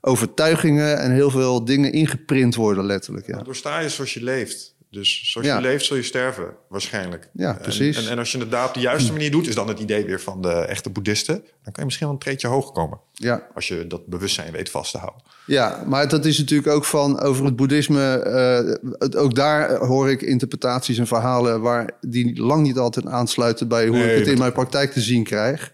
[0.00, 3.26] overtuigingen en heel veel dingen ingeprint worden, letterlijk.
[3.26, 3.42] Ja.
[3.42, 4.71] Doorsta je zoals je leeft.
[4.92, 5.56] Dus zoals ja.
[5.56, 7.28] je leeft, zul je sterven, waarschijnlijk.
[7.32, 7.96] Ja, precies.
[7.96, 9.78] En, en, en, als je het daar op de juiste manier doet, is dan het
[9.78, 11.34] idee weer van de echte boeddhisten.
[11.34, 13.00] Dan kan je misschien wel een treetje hoger komen.
[13.12, 13.46] Ja.
[13.54, 15.22] Als je dat bewustzijn weet vast te houden.
[15.46, 18.24] Ja, maar dat is natuurlijk ook van over het boeddhisme.
[18.26, 23.68] Uh, het, ook daar hoor ik interpretaties en verhalen waar die lang niet altijd aansluiten
[23.68, 25.72] bij hoe nee, ik het in mijn praktijk te zien krijg.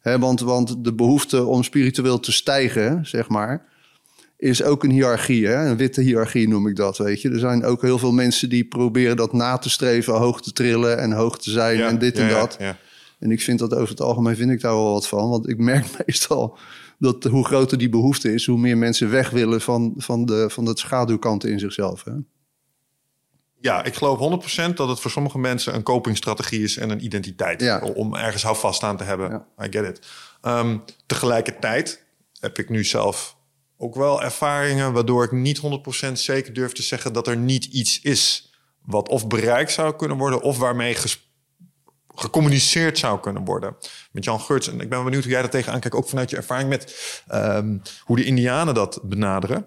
[0.00, 3.72] He, want, want de behoefte om spiritueel te stijgen, zeg maar
[4.44, 5.46] is ook een hiërarchie.
[5.46, 5.66] Hè?
[5.66, 7.30] Een witte hiërarchie noem ik dat, weet je.
[7.30, 10.14] Er zijn ook heel veel mensen die proberen dat na te streven...
[10.14, 12.56] hoog te trillen en hoog te zijn en dit en dat.
[12.58, 12.78] Ja,
[13.18, 15.28] en ik vind dat over het algemeen vind ik daar wel wat van.
[15.28, 16.58] Want ik merk meestal
[16.98, 18.46] dat hoe groter die behoefte is...
[18.46, 22.04] hoe meer mensen weg willen van, van, de, van de schaduwkanten in zichzelf.
[22.04, 22.12] Hè?
[23.60, 27.60] Ja, ik geloof 100% dat het voor sommige mensen een copingstrategie is en een identiteit.
[27.60, 27.80] Ja.
[27.80, 29.44] Om ergens houvast aan te hebben.
[29.62, 30.06] I get it.
[30.42, 32.04] Um, tegelijkertijd
[32.40, 33.33] heb ik nu zelf
[33.84, 35.60] ook wel ervaringen waardoor ik niet
[36.08, 38.52] 100% zeker durf te zeggen dat er niet iets is
[38.84, 40.96] wat of bereikt zou kunnen worden of waarmee
[42.14, 43.76] gecommuniceerd zou kunnen worden.
[44.10, 44.68] Met Jan Geurts.
[44.68, 46.94] En ik ben benieuwd hoe jij dat tegenaan kijkt, ook vanuit je ervaring met
[47.32, 49.66] um, hoe de Indianen dat benaderen.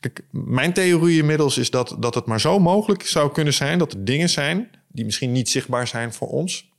[0.00, 3.92] Kijk, mijn theorie inmiddels is dat, dat het maar zo mogelijk zou kunnen zijn dat
[3.92, 6.70] er dingen zijn die misschien niet zichtbaar zijn voor ons,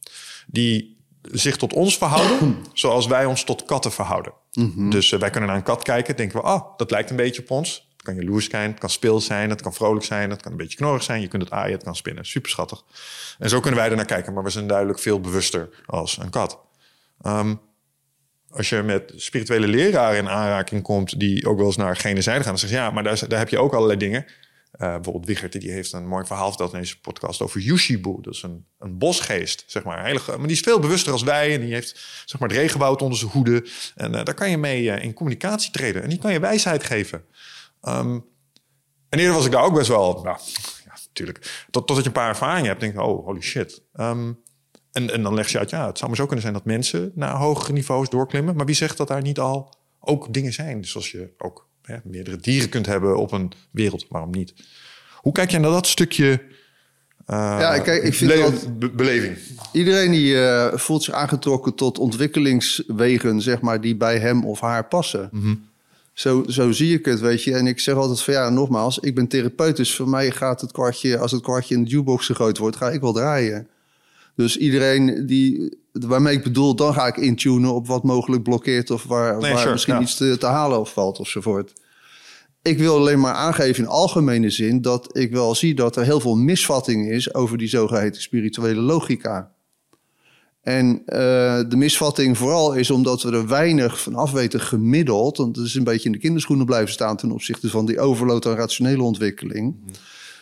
[0.48, 4.34] die zich tot ons verhouden zoals wij ons tot katten verhouden.
[4.56, 4.90] Mhm.
[4.90, 7.42] Dus uh, wij kunnen naar een kat kijken, denken we, oh, dat lijkt een beetje
[7.42, 7.90] op ons.
[7.94, 10.58] Het kan jaloers zijn, het kan speels zijn, het kan vrolijk zijn, het kan een
[10.58, 11.22] beetje knorrig zijn.
[11.22, 12.26] Je kunt het aaien, het kan spinnen.
[12.26, 12.84] Super schattig.
[13.40, 16.30] En zo kunnen wij er naar kijken, maar we zijn duidelijk veel bewuster als een
[16.30, 16.60] kat.
[17.26, 17.60] Um,
[18.50, 22.40] als je met spirituele leraren in aanraking komt, die ook wel eens naar gene zijde
[22.44, 24.26] gaan, dan zeg je ja, maar daar, daar heb je ook allerlei dingen.
[24.78, 28.18] Uh, bijvoorbeeld Wigert, die heeft een mooi verhaal verteld in deze podcast over Yushibu.
[28.22, 30.06] Dat is een, een bosgeest, zeg maar.
[30.06, 31.54] Hele, maar die is veel bewuster als wij.
[31.54, 33.68] En die heeft zeg maar, het regenwoud onder zijn hoede.
[33.96, 36.04] En uh, daar kan je mee uh, in communicatie treden.
[36.04, 37.26] En die kan je wijsheid geven.
[37.82, 38.26] Um,
[39.10, 40.14] en eerder was ik daar ook best wel...
[40.24, 40.38] Nou,
[40.86, 41.66] ja, natuurlijk.
[41.72, 43.02] Tot, totdat je een paar ervaringen hebt, denk je...
[43.02, 43.82] Oh, holy shit.
[43.94, 44.40] Um,
[44.92, 47.12] en, en dan leg je uit, ja, het zou maar zo kunnen zijn dat mensen
[47.16, 48.56] naar hogere niveaus doorklimmen.
[48.56, 50.82] Maar wie zegt dat daar niet al ook dingen zijn?
[50.82, 54.54] Dus als je ook hè, meerdere dieren kunt hebben op een wereld, waarom niet?
[55.16, 56.42] Hoe kijk jij naar dat stukje
[57.30, 59.38] uh, ja, kijk, ik vind dat be beleving?
[59.72, 64.88] Iedereen die uh, voelt zich aangetrokken tot ontwikkelingswegen, zeg maar, die bij hem of haar
[64.88, 65.30] passen.
[65.32, 65.70] Mm -hmm.
[66.14, 67.54] Zo, zo zie ik het, weet je.
[67.54, 70.72] En ik zeg altijd van ja, nogmaals, ik ben therapeut, dus voor mij gaat het
[70.72, 73.68] kwartje, als het kwartje in de jukebox gegooid wordt, ga ik wel draaien.
[74.36, 79.04] Dus iedereen die, waarmee ik bedoel, dan ga ik intunen op wat mogelijk blokkeert of
[79.04, 80.02] waar, nee, waar sure, misschien ja.
[80.02, 81.74] iets te, te, halen of valt ofzovoort.
[82.62, 86.20] Ik wil alleen maar aangeven in algemene zin dat ik wel zie dat er heel
[86.20, 89.52] veel misvatting is over die zogeheten spirituele logica.
[90.62, 91.06] En uh,
[91.70, 95.38] de misvatting vooral is omdat we er weinig van af weten gemiddeld.
[95.38, 98.46] Want het is een beetje in de kinderschoenen blijven staan ten opzichte van die overload
[98.46, 99.66] aan rationele ontwikkeling.
[99.66, 99.92] Mm.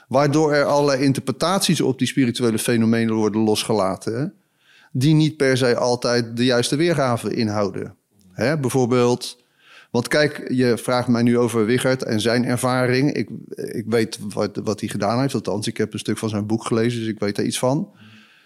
[0.07, 4.33] Waardoor er allerlei interpretaties op die spirituele fenomenen worden losgelaten.
[4.95, 7.95] Die niet per se altijd de juiste weergave inhouden.
[8.31, 9.43] Hè, bijvoorbeeld,
[9.91, 13.13] want kijk, je vraagt mij nu over Wigert en zijn ervaring.
[13.13, 16.47] Ik, ik weet wat, wat hij gedaan heeft, althans, ik heb een stuk van zijn
[16.47, 17.91] boek gelezen, dus ik weet daar iets van.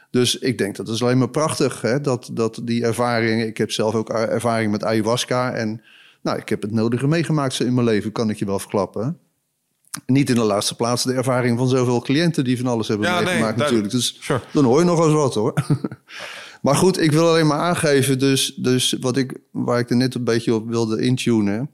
[0.10, 3.44] Dus ik denk dat is alleen maar prachtig, hè, dat, dat die ervaring.
[3.44, 5.82] Ik heb zelf ook ervaring met ayahuasca en
[6.22, 9.20] nou, ik heb het nodige meegemaakt in mijn leven, kan ik je wel verklappen.
[10.06, 13.22] Niet in de laatste plaats de ervaring van zoveel cliënten die van alles hebben Ja,
[13.22, 13.92] meegemaakt natuurlijk.
[13.92, 14.42] Dus Sure.
[14.54, 15.54] dan hoor je nog eens wat hoor.
[16.62, 20.16] maar goed, ik wil alleen maar aangeven, dus, dus wat ik, waar ik er net
[20.16, 21.70] een beetje op wilde intunen.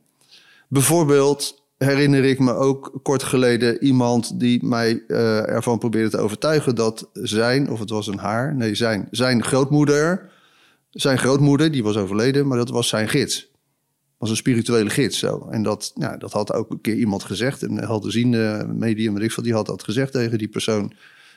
[0.68, 6.76] Bijvoorbeeld herinner ik me ook kort geleden iemand die mij eh, ervan probeerde te overtuigen
[6.76, 10.30] dat zijn, of het was een haar, nee zijn, zijn grootmoeder,
[10.90, 13.52] zijn grootmoeder, die was overleden, maar dat was zijn gids
[14.24, 15.20] was een spirituele gids.
[15.20, 15.48] Zo.
[15.52, 17.62] En dat, nou, dat had ook een keer iemand gezegd.
[17.62, 20.94] Een helderziende medium, weet ik veel, die had dat gezegd tegen die persoon.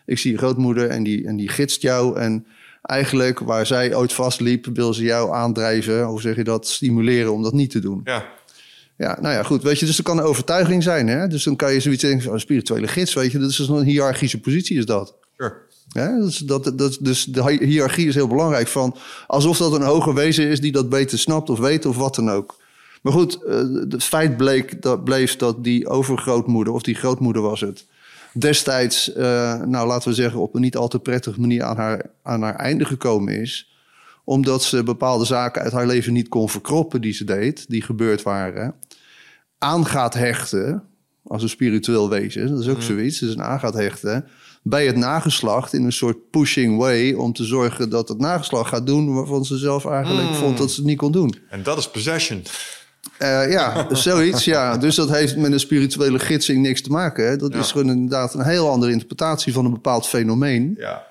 [0.06, 2.18] Ik zie je grootmoeder en die, en die gidst jou.
[2.18, 2.46] En
[2.82, 7.42] eigenlijk waar zij ooit vastliep, wil ze jou aandrijven, hoe zeg je dat, stimuleren om
[7.42, 8.00] dat niet te doen.
[8.04, 8.24] Ja.
[8.98, 9.62] Ja, nou ja, goed.
[9.62, 11.08] Weet je, dus er kan een overtuiging zijn.
[11.08, 11.28] Hè?
[11.28, 13.38] Dus dan kan je zoiets denken van een spirituele gids, weet je.
[13.38, 15.14] Dat is dus een hiërarchische positie, is dat.
[15.36, 15.54] Sure.
[15.88, 18.68] Ja, dus, dat, dat, dus de hi- hiërarchie is heel belangrijk.
[18.68, 22.14] Van, alsof dat een hoger wezen is die dat beter snapt of weet of wat
[22.14, 22.56] dan ook.
[23.06, 27.60] Maar goed, eh, het feit bleek, dat, bleef dat die overgrootmoeder, of die grootmoeder was
[27.60, 27.86] het,
[28.32, 32.10] destijds, eh, nou laten we zeggen, op een niet al te prettige manier aan haar,
[32.22, 33.74] aan haar einde gekomen is.
[34.24, 38.22] Omdat ze bepaalde zaken uit haar leven niet kon verkroppen die ze deed, die gebeurd
[38.22, 38.74] waren.
[39.58, 40.82] Aan gaat hechten,
[41.22, 44.26] als een spiritueel wezen, dat is ook zoiets, dus een aan gaat hechten
[44.62, 48.86] bij het nageslacht in een soort pushing way om te zorgen dat het nageslacht gaat
[48.86, 51.34] doen waarvan ze zelf eigenlijk vond dat ze het niet kon doen.
[51.48, 52.42] En dat is possession.
[53.18, 54.76] Eh, ja, zoiets, ja.
[54.76, 57.28] Dus dat heeft met een spirituele gidsing niks te maken.
[57.28, 57.36] Hè.
[57.36, 57.58] Dat Ja.
[57.58, 60.74] is gewoon inderdaad een heel andere interpretatie van een bepaald fenomeen.
[60.78, 61.06] Ja.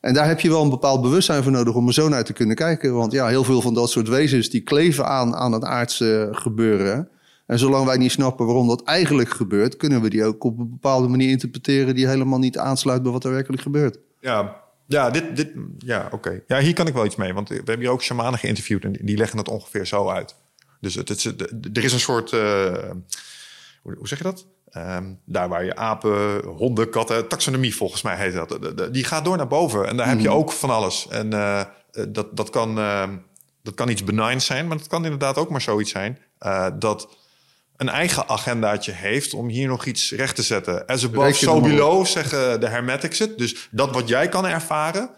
[0.00, 2.32] En daar heb je wel een bepaald bewustzijn voor nodig om er zo naar te
[2.32, 2.94] kunnen kijken.
[2.94, 7.08] Want ja, heel veel van dat soort wezens die kleven aan aan het aardse gebeuren.
[7.46, 10.70] En zolang wij niet snappen waarom dat eigenlijk gebeurt, kunnen we die ook op een
[10.70, 13.98] bepaalde manier interpreteren die helemaal niet aansluit bij wat er werkelijk gebeurt.
[14.20, 14.56] Ja,
[14.86, 15.48] ja, dit, dit,
[15.78, 16.40] ja oké.
[16.46, 17.34] Ja, hier kan ik wel iets mee.
[17.34, 20.34] Want we hebben hier ook shamanen geïnterviewd en die- die leggen het ongeveer zo uit.
[20.80, 22.90] Dus het, het, het- er is een soort, eh,
[23.82, 24.46] hoe, hoe zeg je dat?
[24.70, 28.48] Ehm, daar waar je apen, honden, katten, taxonomie volgens mij heet dat.
[28.48, 31.06] De- de- Die gaat door naar boven en daar heb je ook van alles.
[31.10, 31.66] En eh, eh,
[32.08, 33.16] dat, dat, kan, ehm,
[33.62, 36.18] dat kan iets benigns zijn, maar het kan inderdaad ook maar zoiets zijn.
[36.78, 37.16] dat
[37.76, 40.86] een eigen agendaatje heeft om hier nog iets recht te zetten.
[40.86, 43.38] As above, so below, zeggen de hermetics het.
[43.38, 45.10] Dus dat wat jij kan ervaren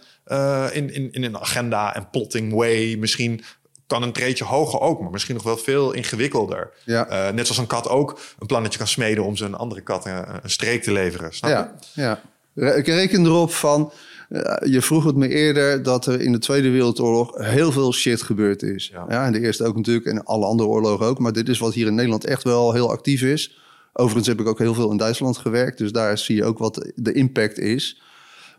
[0.73, 2.97] in, in, in een agenda en plotting way...
[2.99, 3.45] misschien
[3.91, 6.71] kan een treetje hoger ook, maar misschien nog wel veel ingewikkelder.
[6.85, 7.07] Ja.
[7.09, 9.25] Eh, net zoals een kat ook een plannetje kan smeden...
[9.25, 11.33] om zijn andere kat een, een streek te leveren.
[11.35, 11.57] Snap je?
[11.57, 12.21] Ja, ja.
[12.55, 13.93] Re- Ik reken erop van.
[14.29, 18.23] eh, je vroeg het me eerder dat er in de Tweede Wereldoorlog heel veel shit
[18.23, 18.89] gebeurd is.
[18.93, 19.05] Ja.
[19.09, 19.25] Ja.
[19.27, 21.19] en de Eerste ook natuurlijk en alle andere oorlogen ook.
[21.19, 23.59] Maar dit is wat hier in Nederland echt wel heel actief is.
[23.93, 25.79] Overigens heb ik ook heel veel in Duitsland gewerkt.
[25.79, 28.03] Dus daar zie je ook wat de impact is.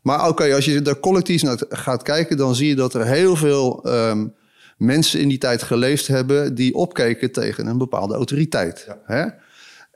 [0.01, 3.35] Maar oké, als je daar collectief naar gaat kijken, dan zie je dat er heel
[3.35, 4.27] veel ehm,
[4.81, 8.87] mensen in die tijd geleefd hebben die opkeken tegen een bepaalde autoriteit.
[9.05, 9.25] Hè?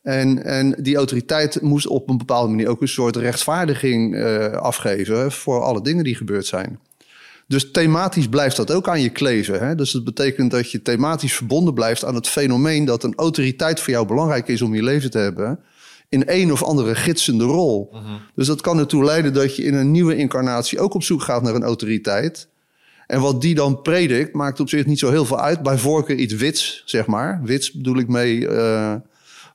[0.03, 5.31] En, en die autoriteit moest op een bepaalde manier ook een soort rechtvaardiging eh, afgeven
[5.31, 6.79] voor alle dingen die gebeurd zijn.
[7.47, 9.67] Dus thematisch blijft dat ook aan je kleven.
[9.67, 9.75] Hè?
[9.75, 13.93] Dus dat betekent dat je thematisch verbonden blijft aan het fenomeen dat een autoriteit voor
[13.93, 15.59] jou belangrijk is om je leven te hebben.
[16.09, 17.93] In een of andere gidsende rol.
[18.36, 21.41] Dus dat kan ertoe leiden dat je in een nieuwe incarnatie ook op zoek gaat
[21.41, 22.47] naar een autoriteit.
[23.07, 25.63] En wat die dan predikt, maakt op zich niet zo heel veel uit.
[25.63, 27.41] Bij voorkeur iets wits, zeg maar.
[27.43, 28.95] Wits bedoel ik mee eh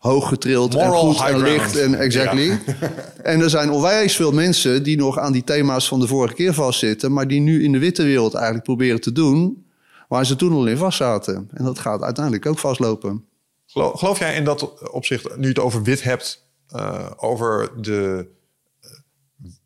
[0.01, 1.77] hoog getrild en goed en licht.
[1.77, 2.51] En, exactly.
[3.23, 6.55] en er zijn onwijs veel mensen die nog aan die thema's van de vorige keer
[6.55, 7.13] vastzitten.
[7.13, 9.67] Maar die nu in de witte wereld eigenlijk proberen te doen
[10.09, 11.49] waar ze toen al in vast zaten.
[11.53, 13.25] En dat gaat uiteindelijk ook vastlopen.
[13.67, 16.47] Geloof, geloof jij in dat opzicht, nu je het over wit hebt...
[16.69, 18.27] eh, over de,
[18.81, 18.91] eh,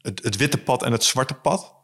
[0.01, 1.75] het, het witte pad en het zwarte pad?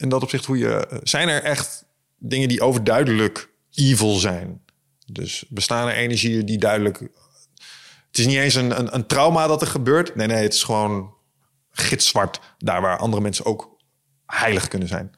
[0.00, 1.84] In dat opzicht, hoe je, zijn er echt
[2.18, 4.60] dingen die overduidelijk evil zijn?
[5.06, 6.98] Dus bestaan er energieën die duidelijk...
[8.06, 10.14] Het is niet eens een, een, een trauma dat er gebeurt.
[10.14, 11.14] Nee, nee, het is gewoon
[11.70, 12.40] gitzwart.
[12.58, 13.76] Daar waar andere mensen ook
[14.26, 15.10] heilig kunnen zijn.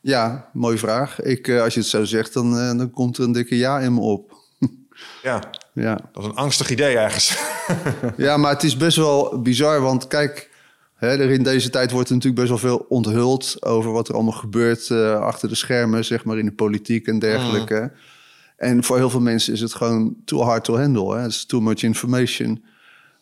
[0.00, 1.20] Ja, mooie vraag.
[1.20, 3.80] Ik, eh, als je het zo zegt, dan, eh, dan komt er een dikke ja
[3.80, 4.32] in me op.
[5.22, 5.94] Ja, Ja.
[6.12, 7.38] dat is een angstig idee ergens.
[8.16, 10.50] Ja, maar het is best wel bizar, want kijk,
[11.04, 14.14] hè, er in deze tijd wordt er natuurlijk best wel veel onthuld over wat er
[14.14, 17.92] allemaal gebeurt eh, achter de schermen, zeg maar in de politiek en dergelijke.
[18.56, 21.16] En voor heel veel mensen is het gewoon too hard to handle.
[21.16, 22.64] Het is too much information.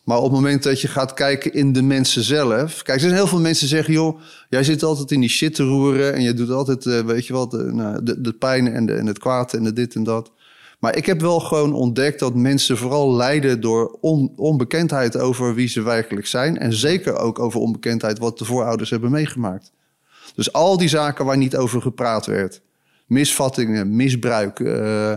[0.03, 2.81] Maar op het moment dat je gaat kijken in de mensen zelf.
[2.81, 4.19] Kijk, er zijn heel veel mensen die zeggen: joh,
[4.49, 6.13] jij zit altijd in die shit te roeren.
[6.13, 8.93] En je doet altijd, eh, weet je wat, de, nou, de, de pijn en, de,
[8.93, 10.31] en het kwaad en de dit en dat.
[10.83, 15.67] Maar ik heb wel gewoon ontdekt dat mensen vooral lijden door on- onbekendheid over wie
[15.67, 16.57] ze werkelijk zijn.
[16.57, 19.71] En zeker ook over onbekendheid wat de voorouders hebben meegemaakt.
[20.35, 22.61] Dus al die zaken waar niet over gepraat werd.
[23.07, 25.13] Misvattingen, misbruik, eh,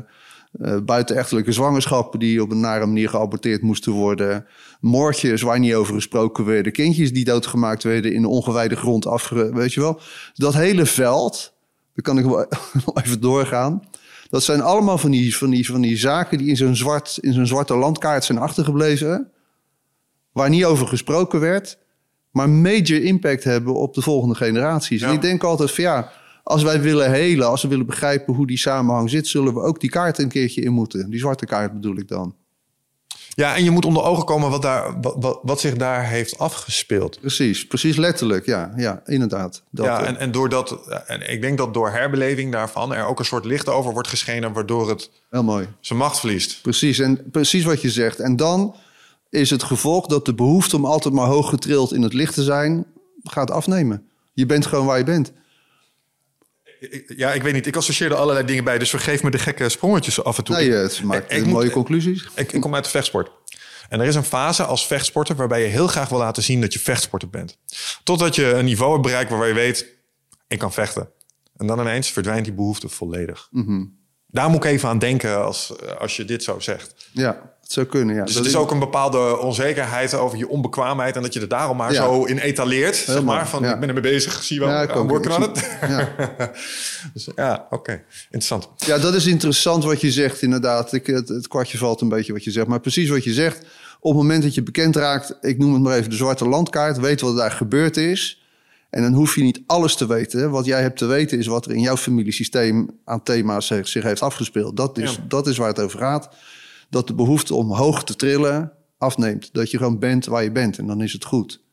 [0.84, 4.47] buitenechtelijke zwangerschappen die op een nare manier geaborteerd moesten worden.
[4.80, 6.72] Moordjes waar niet over gesproken werden.
[6.72, 9.55] Kindjes die doodgemaakt werden in de ongewijde grond afge...
[9.55, 10.01] Weet je wel?
[10.34, 11.52] Dat hele veld,
[11.94, 12.47] daar kan ik wel
[13.02, 13.82] even doorgaan.
[14.28, 17.32] Dat zijn allemaal van die, van die, van die zaken die in zo'n zwart, in
[17.32, 19.31] zo'n zwarte landkaart zijn achtergebleven.
[20.32, 21.78] Waar niet over gesproken werd.
[22.31, 25.01] Maar major impact hebben op de volgende generaties.
[25.01, 25.09] Ja.
[25.09, 26.12] En ik denk altijd van ja,
[26.43, 29.81] als wij willen helen, als we willen begrijpen hoe die samenhang zit, zullen we ook
[29.81, 31.11] die kaart een keertje in moeten.
[31.11, 32.35] Die zwarte kaart bedoel ik dan.
[33.36, 36.38] Ja, en je moet onder ogen komen wat, daar, wat, wat, wat zich daar heeft
[36.38, 37.20] afgespeeld.
[37.20, 39.62] Precies, precies letterlijk, ja, ja inderdaad.
[39.70, 43.24] Dat, ja, en, en, doordat, en ik denk dat door herbeleving daarvan er ook een
[43.24, 45.68] soort licht over wordt geschenen, waardoor het Heel mooi.
[45.80, 46.62] zijn macht verliest.
[46.62, 48.20] Precies, en precies wat je zegt.
[48.20, 48.74] En dan
[49.30, 52.42] is het gevolg dat de behoefte om altijd maar hoog getrild in het licht te
[52.42, 52.86] zijn,
[53.24, 54.06] gaat afnemen.
[54.32, 55.32] Je bent gewoon waar je bent.
[57.07, 57.66] Ja, ik weet niet.
[57.66, 58.78] Ik associeerde allerlei dingen bij.
[58.78, 60.57] Dus vergeef me de gekke sprongetjes af en toe.
[60.57, 62.28] Nee, het maakt ik, mooie conclusies.
[62.35, 63.31] Ik, ik kom uit de vechtsport.
[63.89, 66.73] En er is een fase als vechtsporter waarbij je heel graag wil laten zien dat
[66.73, 67.59] je vechtsporter bent.
[68.05, 69.86] Totdat je een niveau hebt bereikt waarbij je weet,
[70.48, 71.09] ik kan vechten.
[71.57, 73.48] En dan ineens verdwijnt die behoefte volledig.
[73.51, 77.09] Mm Daar moet ik even aan denken als, als je dit zo zegt.
[77.12, 78.24] Ja, het zou kunnen, ja.
[78.24, 81.16] Dus dat het is ook een bepaalde onzekerheid over je onbekwaamheid...
[81.16, 82.97] en dat je er daarom maar zo in etaleert.
[82.97, 85.78] zeg maar, van ik ben ermee bezig, zie wel, ja, I'm working on it.
[85.88, 86.09] Ja,
[87.14, 88.02] dus, ja oké.
[88.24, 88.68] Interessant.
[88.76, 90.93] Ja, dat is interessant wat je zegt inderdaad.
[90.93, 92.66] Ik, het, het, kwartje valt een beetje wat je zegt.
[92.66, 93.59] Maar precies wat je zegt,
[94.01, 95.36] op het moment dat je bekend raakt...
[95.40, 96.98] ik noem het maar even de zwarte landkaart...
[96.98, 98.40] weet wat daar gebeurd is...
[98.90, 100.51] En dan hoef je niet alles te weten.
[100.51, 104.22] Wat jij hebt te weten is wat er in jouw familiesysteem aan thema's zich heeft
[104.22, 104.76] afgespeeld.
[104.76, 106.28] Dat is, dat is waar het over gaat
[106.90, 109.48] dat de behoefte om hoog te trillen afneemt.
[109.52, 111.64] Dat je gewoon bent waar je bent en dan is het goed.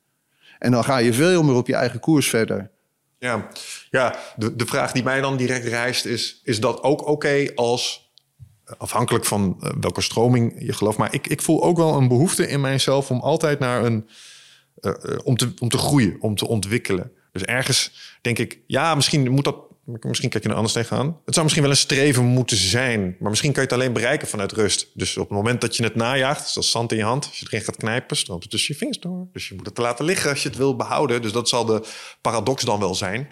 [0.60, 2.72] En dan ga je veel meer op je eigen koers verder.
[3.20, 3.48] Ja,
[3.90, 8.12] ja de, de vraag die mij dan direct reist is: is dat ook oké als
[8.78, 10.98] afhankelijk van eh, welke stroming je gelooft.
[10.98, 14.10] Maar ik, ik voel ook wel een behoefte in mijzelf om altijd naar een.
[14.82, 17.12] Uh, om, te, om te groeien, om te ontwikkelen.
[17.32, 19.56] Dus ergens denk ik, ja, misschien moet dat
[19.86, 21.18] Misschien kijk je er anders tegenaan.
[21.26, 23.16] Het zou misschien wel een streven moeten zijn.
[23.20, 24.88] Maar misschien kan je het alleen bereiken vanuit rust.
[24.94, 27.26] Dus op het moment dat je het najaagt, zoals zand in je hand.
[27.26, 29.28] Als je erin gaat knijpen, stroomt het tussen je vingers door.
[29.34, 31.22] Dus je moet het te laten liggen als je het wil behouden.
[31.22, 31.84] Dus dat zal de
[32.22, 33.28] paradox dan wel zijn.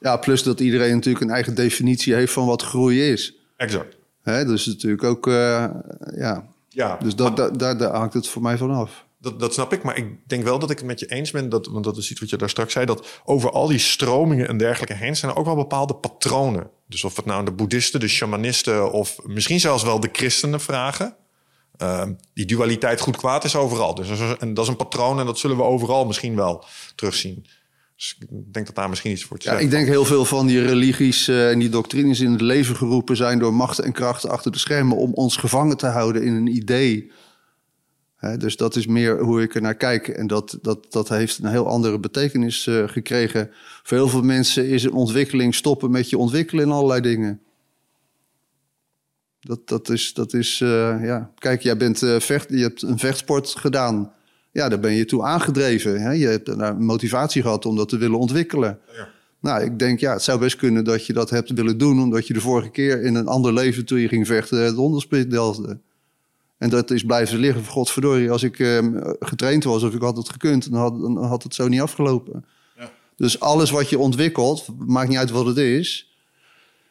[0.00, 3.34] Ja, plus dat iedereen natuurlijk een eigen definitie heeft van wat groei is.
[3.56, 3.96] Exact.
[4.22, 5.34] Hè, dus natuurlijk ook, uh,
[6.16, 6.46] ja.
[6.68, 6.96] ja.
[6.96, 10.06] Dus dat, daar, daar hangt het voor mij vanaf dat, dat snap ik, maar ik
[10.26, 11.48] denk wel dat ik het met je eens ben.
[11.48, 12.86] Dat, want dat is iets wat je daar straks zei.
[12.86, 16.70] Dat over al die stromingen en dergelijke heen zijn er ook wel bepaalde patronen.
[16.86, 21.16] Dus of het nou de boeddhisten, de shamanisten of misschien zelfs wel de christenen vragen.
[21.82, 22.02] Uh,
[22.34, 23.94] die dualiteit goed kwaad is overal.
[23.94, 26.64] Dus en dat is een patroon en dat zullen we overal misschien wel
[26.94, 27.46] terugzien.
[27.96, 30.46] Dus ik denk dat daar misschien iets voor te ja, Ik denk heel veel van
[30.46, 34.30] die religies uh, en die doctrines in het leven geroepen zijn door machten en krachten
[34.30, 37.10] achter de schermen om ons gevangen te houden in een idee
[38.38, 40.08] dus dat is meer hoe ik er naar kijk.
[40.08, 43.50] En dat, dat, dat heeft een heel andere betekenis uh, gekregen.
[43.82, 47.40] Voor heel veel mensen is een ontwikkeling stoppen met je ontwikkelen in allerlei dingen.
[49.40, 50.68] Dat, dat is, dat is uh,
[51.02, 51.30] ja.
[51.38, 54.12] Kijk, jij bent, uh, vecht, je hebt een vechtsport gedaan.
[54.52, 56.00] Ja, daar ben je toe aangedreven.
[56.00, 56.12] Hè?
[56.12, 58.78] Je hebt een motivatie gehad om dat te willen ontwikkelen.
[58.96, 59.08] Ja.
[59.40, 62.02] Nou, ik denk, ja, het zou best kunnen dat je dat hebt willen doen...
[62.02, 64.64] omdat je de vorige keer in een ander leven toen je ging vechten...
[64.64, 65.78] het onderspit deelde.
[66.60, 67.64] En dat is blijven liggen.
[67.64, 68.78] Godverdorie, als ik uh,
[69.20, 72.44] getraind was of ik had het gekund, dan had, dan had het zo niet afgelopen.
[72.78, 72.90] Ja.
[73.16, 76.14] Dus alles wat je ontwikkelt, maakt niet uit wat het is.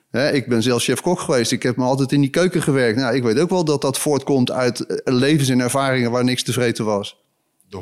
[0.10, 1.52] Hè, ik ben zelf chef-kok geweest.
[1.52, 3.00] Ik heb me altijd in die keuken gewerkt.
[3.00, 6.86] Nou, ik weet ook wel dat dat voortkomt uit levens en ervaringen waar niks tevreden
[6.86, 7.18] was.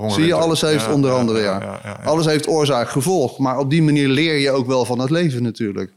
[0.07, 1.99] Zie je, alles heeft onder andere, ja, ja.
[2.03, 3.37] Alles heeft oorzaak, gevolg.
[3.37, 5.91] Maar op die manier leer je ook wel van het leven natuurlijk.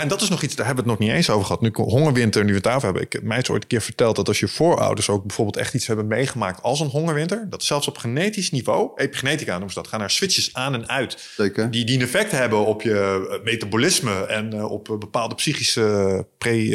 [0.00, 1.60] En dat is nog iets, daar hebben we het nog niet eens over gehad.
[1.60, 3.06] Nu hongerwinter, nu we het daarover hebben.
[3.10, 5.86] Ik mij is ooit een keer verteld dat als je voorouders ook bijvoorbeeld echt iets
[5.86, 10.00] hebben meegemaakt als een hongerwinter, dat zelfs op genetisch niveau, epigenetica noemen ze dat, gaan
[10.00, 11.30] er switches aan en uit.
[11.36, 11.70] Zeker.
[11.70, 16.68] Die, die een effect hebben op je eh, metabolisme en uh, op bepaalde psychische pre...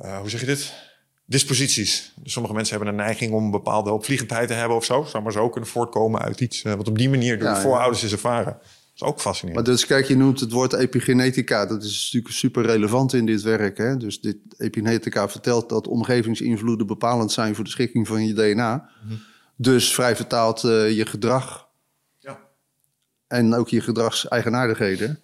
[0.00, 0.72] Uh, hoe zeg je dit?
[1.26, 2.12] Disposities.
[2.16, 5.04] Dus sommige mensen hebben een neiging om een bepaalde opvliegendheid te hebben of zo.
[5.08, 8.12] Zou maar zo kunnen voortkomen uit iets wat op die manier door ja, voorouders is
[8.12, 8.58] ervaren
[8.94, 9.66] is ook fascinerend.
[9.66, 11.66] Maar dus kijk, je noemt het woord epigenetica.
[11.66, 13.78] Dat is natuurlijk super relevant in dit werk.
[13.78, 13.96] Hè?
[13.96, 18.90] Dus dit epigenetica vertelt dat omgevingsinvloeden bepalend zijn voor de schikking van je DNA.
[19.04, 19.14] Mhm.
[19.56, 21.68] Dus vrij vertaald uh, je gedrag.
[22.18, 22.38] Ja.
[23.26, 25.18] En ook je gedragseigenaardigheden.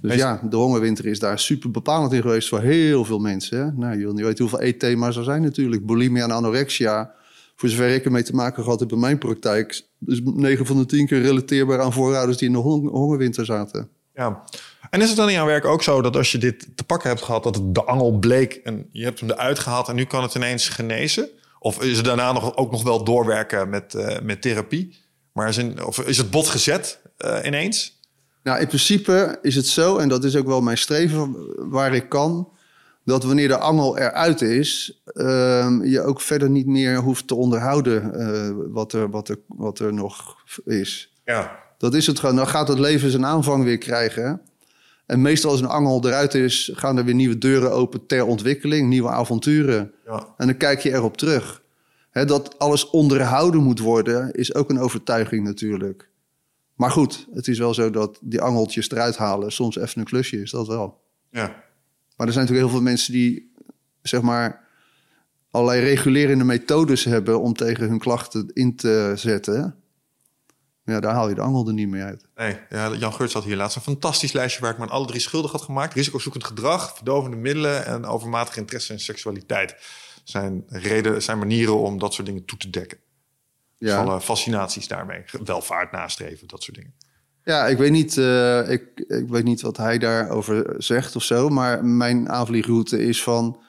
[0.00, 3.58] Dus ja, de hongerwinter is daar super bepalend in geweest voor heel veel mensen.
[3.58, 3.72] Hè?
[3.72, 5.86] Nou, je, je weet hoeveel eetthema's er zijn natuurlijk.
[5.86, 7.14] Bulimia en anorexia
[7.62, 10.86] voor zover ik ermee te maken gehad heb in mijn praktijk, is 9 van de
[10.86, 13.88] 10 keer relateerbaar aan voorouders die in de hongerwinter zaten.
[14.14, 14.42] Ja.
[14.90, 17.08] En is het dan in jouw werk ook zo dat als je dit te pakken
[17.08, 20.04] hebt gehad, dat het de angel bleek en je hebt hem eruit gehaald en nu
[20.04, 21.28] kan het ineens genezen?
[21.58, 24.96] Of is het daarna nog, ook nog wel doorwerken met, uh, met therapie?
[25.32, 28.00] Maar is, in, of is het bot gezet uh, ineens?
[28.42, 31.36] Nou, in principe is het zo, en dat is ook wel mijn streven
[31.70, 32.48] waar ik kan,
[33.04, 38.12] dat wanneer de angel eruit is, uh, je ook verder niet meer hoeft te onderhouden
[38.14, 41.12] uh, wat, er, wat, er, wat er nog is.
[41.24, 41.60] Ja.
[41.78, 42.36] Dat is het gewoon.
[42.36, 44.40] Dan gaat het leven zijn aanvang weer krijgen.
[45.06, 48.88] En meestal als een angel eruit is, gaan er weer nieuwe deuren open ter ontwikkeling,
[48.88, 49.92] nieuwe avonturen.
[50.06, 50.34] Ja.
[50.36, 51.62] En dan kijk je erop terug.
[52.10, 56.08] Hè, dat alles onderhouden moet worden, is ook een overtuiging natuurlijk.
[56.74, 60.40] Maar goed, het is wel zo dat die angeltjes eruit halen soms even een klusje
[60.40, 61.00] is, dat wel.
[61.30, 61.62] Ja.
[62.22, 63.52] Maar er zijn natuurlijk heel veel mensen die,
[64.02, 64.68] zeg maar,
[65.50, 69.76] allerlei regulerende methodes hebben om tegen hun klachten in te zetten.
[70.84, 72.26] Ja, daar haal je de angel er niet meer uit.
[72.34, 75.06] Nee, ja, Jan Geurts had hier laatst een fantastisch lijstje waar ik me aan alle
[75.06, 75.94] drie schuldig had gemaakt.
[75.94, 79.76] Risicozoekend gedrag, verdovende middelen en overmatig interesse in seksualiteit.
[80.24, 82.98] Zijn, reden, zijn manieren om dat soort dingen toe te dekken.
[83.78, 84.04] Ja.
[84.04, 85.24] Van fascinaties daarmee.
[85.44, 86.94] Welvaart nastreven, dat soort dingen.
[87.44, 91.48] Ja, ik weet, niet, eh, ik, ik weet niet wat hij daarover zegt of zo.
[91.48, 93.60] Maar mijn aanvliegroute is van...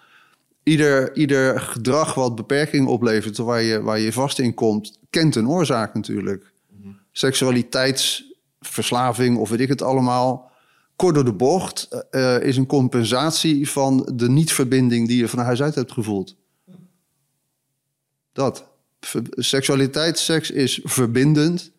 [0.63, 3.37] Ieder, ieder gedrag wat beperking oplevert...
[3.37, 6.51] waar je, waar je vast in komt, kent een oorzaak natuurlijk.
[7.11, 10.51] Seksualiteitsverslaving of weet ik het allemaal...
[10.95, 15.07] kort door de bocht eh, is een compensatie van de niet-verbinding...
[15.07, 16.35] die je van huis uit hebt gevoeld.
[18.33, 18.67] Dat.
[18.99, 21.71] Ver- Seksualiteit, seks is verbindend...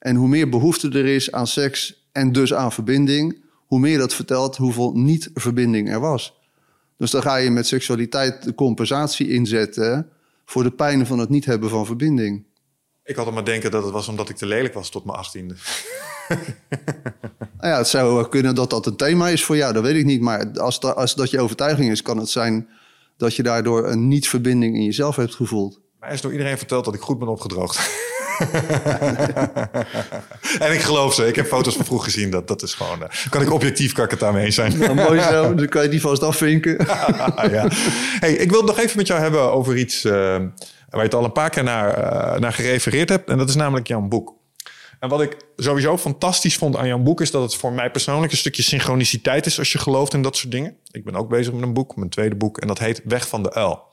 [0.00, 4.14] En hoe meer behoefte er is aan seks en dus aan verbinding, hoe meer dat
[4.14, 6.38] vertelt hoeveel niet-verbinding er was.
[6.96, 10.10] Dus dan ga je met seksualiteit de compensatie inzetten
[10.44, 12.44] voor de pijnen van het niet hebben van verbinding.
[13.04, 15.18] Ik had al maar denken dat het was omdat ik te lelijk was tot mijn
[15.18, 15.54] achttiende.
[17.60, 20.04] Nou ja, het zou kunnen dat dat een thema is voor jou, dat weet ik
[20.04, 20.20] niet.
[20.20, 22.68] Maar als, dat, als dat je overtuiging is, kan het zijn
[23.16, 25.80] dat je daardoor een niet-verbinding in jezelf hebt gevoeld.
[25.98, 27.78] Mij is door iedereen verteld dat ik goed ben opgedroogd.
[30.66, 31.26] en ik geloof ze.
[31.26, 32.30] Ik heb foto's van vroeg gezien.
[32.30, 33.02] Dat, dat is gewoon...
[33.02, 34.78] eh, kan ik objectief kan ik het daarmee eens zijn.
[34.78, 36.76] Nou, mooi zo, dan kan je die vast afvinken.
[37.56, 37.68] ja.
[38.20, 40.40] hey, ik wil het nog even met jou hebben over iets eh, waar
[40.90, 43.28] je het al een paar keer naar, eh, naar gerefereerd hebt.
[43.28, 44.38] En dat is namelijk jouw boek.
[45.00, 47.20] En wat ik sowieso fantastisch vond aan jouw boek...
[47.20, 49.58] is dat het voor mij persoonlijk een stukje synchroniciteit is...
[49.58, 50.76] als je gelooft in dat soort dingen.
[50.90, 52.58] Ik ben ook bezig met een boek, mijn tweede boek.
[52.58, 53.88] En dat heet Weg van de Uil.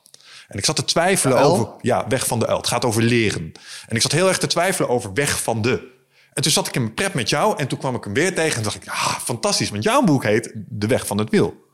[0.48, 1.68] En ik zat te twijfelen over...
[1.82, 2.58] Ja, Weg van de Uil.
[2.58, 3.52] Het gaat over leren.
[3.88, 5.96] En ik zat heel erg te twijfelen over Weg van de...
[6.34, 8.36] En toen zat ik in mijn prep met jou en toen kwam ik hem weer
[8.36, 11.66] tegen en dacht ik, ah, fantastisch, want jouw boek heet De Weg van het Wiel.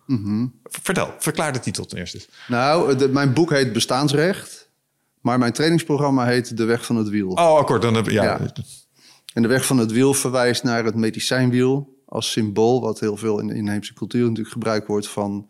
[0.64, 2.26] Vertel, verklaar de titel ten eerste.
[2.48, 4.70] Nou, de- mijn boek heet Bestaansrecht,
[5.22, 7.30] maar mijn trainingsprogramma heet De Weg van het Wiel.
[7.30, 7.82] Oh, akkoord.
[7.82, 8.24] Dan heb, ja.
[8.24, 8.40] Ja.
[9.34, 13.40] En de weg van het wiel verwijst naar het medicijnwiel als symbool, wat heel veel
[13.40, 15.48] in de inheemse cultuur natuurlijk gebruikt wordt van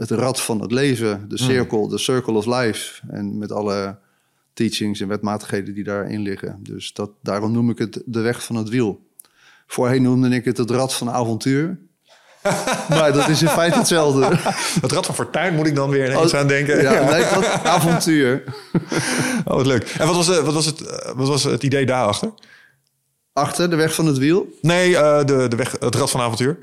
[0.00, 3.00] het rad van het leven, de cirkel, de circle of life.
[3.08, 3.98] En met alle
[4.52, 6.58] teachings en wetmatigheden die daarin liggen.
[6.62, 9.06] Dus dat, daarom noem ik het de weg van het wiel.
[9.66, 11.78] Voorheen noemde ik het het rad van avontuur.
[12.88, 14.26] maar dat is in feite hetzelfde.
[14.80, 16.76] Het Rad van Fortuin moet ik dan weer ineens aan denken.
[16.76, 18.44] Oh, Ja, nee, dat, avontuur.
[19.44, 19.94] Oh, wat leuk.
[19.98, 22.32] En wat was, eh, wat, was het, eh, wat was het idee daarachter?
[23.32, 24.46] Achter de weg van het wiel.
[24.60, 26.58] Nee, eh, de, de weg, het Rad van Avontuur.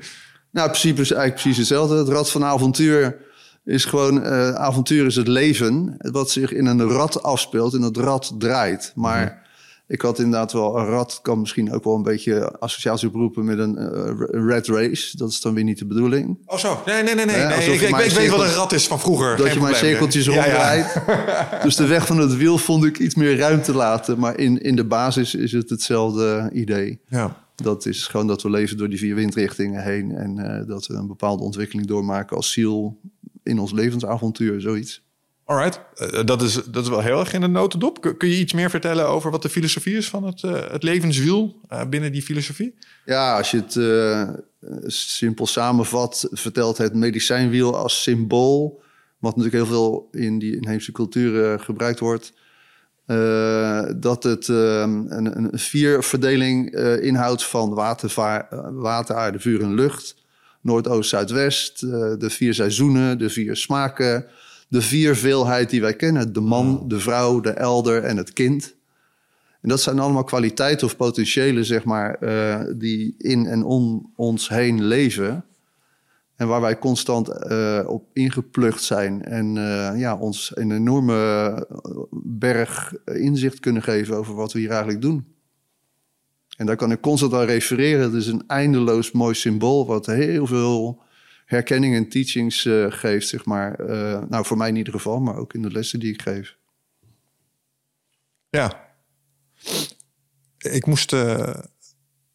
[0.50, 1.96] Nou, in principe is eigenlijk precies hetzelfde.
[1.96, 3.26] Het rad van avontuur
[3.68, 4.22] is gewoon...
[4.22, 8.92] eh, avontuur is het leven wat zich in een rad afspeelt en het rad draait.
[8.94, 9.46] Maar
[9.86, 10.78] ik had inderdaad wel...
[10.78, 14.10] Een rad kan misschien ook wel een beetje associatie oproepen met een eh,
[14.46, 15.16] red race.
[15.16, 16.38] Dat is dan weer niet de bedoeling.
[16.46, 16.82] Oh zo.
[16.86, 17.24] Nee, nee, nee.
[17.26, 17.36] nee.
[17.36, 19.36] Ja, nee ik, ik, weet- weet wat een rat is van vroeger.
[19.36, 20.40] Dat Geen je maar cirkeltjes Ja, ja.
[20.42, 21.02] ronddraait.
[21.64, 24.18] Dus de weg van het wiel vond ik iets meer ruimte laten.
[24.18, 27.00] Maar in, in de basis is het hetzelfde idee.
[27.08, 27.36] Ja.
[27.54, 30.12] Dat is gewoon dat we leven door die vier windrichtingen heen.
[30.12, 32.98] En eh, dat we een bepaalde ontwikkeling doormaken als ziel
[33.48, 35.02] in ons levensavontuur, zoiets.
[35.44, 35.80] Alright.
[35.94, 38.00] Eh, dat, is, dat is wel heel erg in de notendop.
[38.00, 40.82] Kun, kun je iets meer vertellen over wat de filosofie is van het, eh, het
[40.82, 42.74] levenswiel eh, binnen die filosofie?
[43.04, 48.82] Ja, als je het simpel samenvat, vertelt het medicijnwiel als symbool,
[49.18, 52.32] wat natuurlijk heel veel in die inheemse culturen gebruikt wordt,
[53.96, 60.16] dat het eh, een, een vierverdeling inhoudt van watervaar, eh, water, aarde, vuur en lucht.
[60.60, 64.26] Noordoost, Zuidwest, eh, de vier seizoenen, de vier smaken,
[64.68, 66.32] de vier veelheid die wij kennen.
[66.32, 68.76] De man, de vrouw, de elder en het kind.
[69.62, 74.48] En dat zijn allemaal kwaliteiten of potentiëlen, zeg maar, eh, die in en om ons
[74.48, 75.44] heen leven.
[76.36, 79.24] En waar wij constant eh, op ingeplucht zijn.
[79.24, 79.54] En
[79.98, 81.66] ja, ons een enorme
[82.22, 85.36] berg inzicht kunnen geven over wat we hier eigenlijk doen.
[86.58, 88.02] En daar kan ik constant aan refereren.
[88.02, 91.02] Het is een eindeloos mooi symbool, wat heel veel
[91.44, 93.74] herkenning en teachings eh, geeft, zeg maar.
[93.74, 96.56] Eh, nou, voor mij in ieder geval, maar ook in de lessen die ik geef.
[98.48, 98.90] Ja.
[100.58, 101.54] Ik moest eh,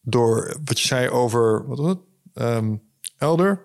[0.01, 1.99] door wat je zei over, wat was het?
[2.33, 2.75] Ehm,
[3.17, 3.61] elder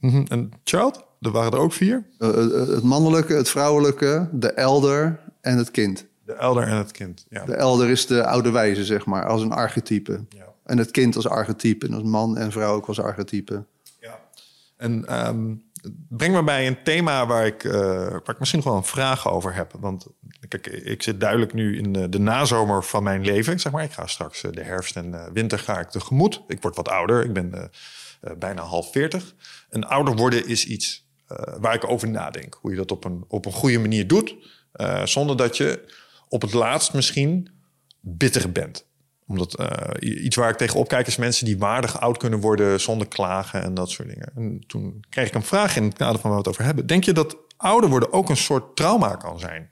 [0.00, 1.04] mhm, en child.
[1.20, 2.06] Er waren er ook vier.
[2.18, 6.06] Het mannelijke, het vrouwelijke, de elder en het kind.
[6.26, 7.26] De elder en het kind.
[7.28, 7.44] Ja.
[7.44, 10.24] De elder is de oude wijze, zeg maar, als een archetype.
[10.28, 10.44] ja.
[10.64, 11.86] En het kind als archetype.
[11.86, 13.64] En als man en vrouw ook als archetype.
[14.00, 14.20] Ja.
[14.76, 15.54] En ehm,
[16.08, 19.28] breng me bij een thema waar ik, uh, waar ik misschien nog wel een vraag
[19.28, 19.72] over heb.
[19.80, 20.06] Want
[20.48, 23.60] kijk, ik zit duidelijk nu in de, de nazomer van mijn leven.
[23.60, 26.42] Zeg maar, ik ga straks de herfst en winter ga ik tegemoet.
[26.46, 27.24] Ik word wat ouder.
[27.24, 27.70] Ik ben
[28.38, 29.34] bijna half veertig.
[29.70, 31.06] En ouder worden is iets
[31.58, 32.58] waar ik over nadenk.
[32.60, 34.34] Hoe je dat op een, op een goede manier doet.
[35.04, 35.94] zonder dat je
[36.28, 37.50] op het laatst misschien
[38.00, 38.86] bitter bent.
[39.26, 43.08] Omdat uh, iets waar ik tegenop kijk is mensen die waardig oud kunnen worden zonder
[43.08, 44.32] klagen en dat soort dingen.
[44.34, 46.86] En toen kreeg ik een vraag in het kader van waar we het over hebben.
[46.86, 49.68] Denk je dat ouder worden ook een soort trauma kan zijn?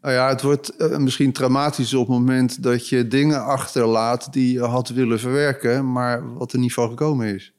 [0.00, 4.52] Nou ja, het wordt uh, misschien traumatisch op het moment dat je dingen achterlaat die
[4.52, 7.52] je had willen verwerken, maar wat er niet van gekomen is.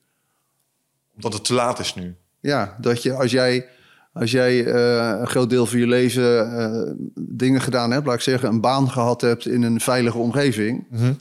[1.15, 2.15] Omdat het te laat is nu.
[2.40, 3.69] Ja, dat je als jij
[4.16, 8.22] als jij uh, een groot deel van je leven uh, dingen gedaan hebt, laat ik
[8.22, 11.18] zeggen, een baan gehad hebt in een veilige omgeving, mm -hmm.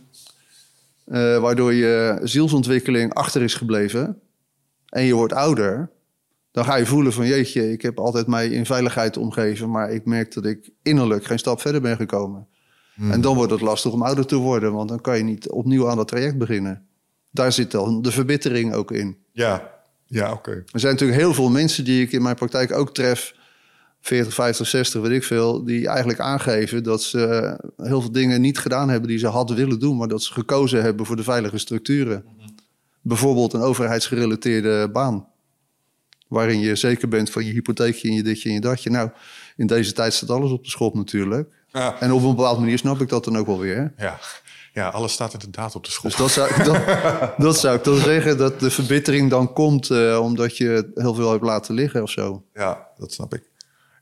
[1.06, 4.20] uh, waardoor je zielsontwikkeling achter is gebleven
[4.88, 5.90] en je wordt ouder,
[6.50, 10.04] dan ga je voelen van jeetje, ik heb altijd mij in veiligheid omgeven, maar ik
[10.04, 12.46] merk dat ik innerlijk geen stap verder ben gekomen.
[12.94, 13.10] Mm.
[13.10, 15.88] En dan wordt het lastig om ouder te worden, want dan kan je niet opnieuw
[15.88, 16.86] aan dat traject beginnen.
[17.30, 19.16] Daar zit dan de verbittering ook in.
[19.32, 19.73] Ja,
[20.06, 20.50] ja, oké.
[20.50, 23.34] Er zijn natuurlijk heel veel mensen die ik in mijn praktijk ook tref,
[24.00, 28.58] 40, 50, 60, weet ik veel, die eigenlijk aangeven dat ze heel veel dingen niet
[28.58, 31.58] gedaan hebben die ze hadden willen doen, maar dat ze gekozen hebben voor de veilige
[31.58, 32.24] structuren.
[33.00, 35.26] Bijvoorbeeld een overheidsgerelateerde baan,
[36.28, 38.90] waarin je zeker bent van je hypotheekje en je ditje en je datje.
[38.90, 39.10] Nou,
[39.56, 41.48] in deze tijd staat alles op de schop natuurlijk.
[41.72, 42.00] Ja.
[42.00, 43.92] En op een bepaalde manier snap ik dat dan ook wel weer.
[43.96, 44.18] Ja.
[44.74, 46.10] Ja, alles staat inderdaad op de schop.
[46.10, 46.82] Dus dat zou, dat,
[47.46, 51.30] dat zou ik dan zeggen, dat de verbittering dan komt uh, omdat je heel veel
[51.30, 52.44] hebt laten liggen of zo.
[52.52, 53.50] Ja, dat snap ik.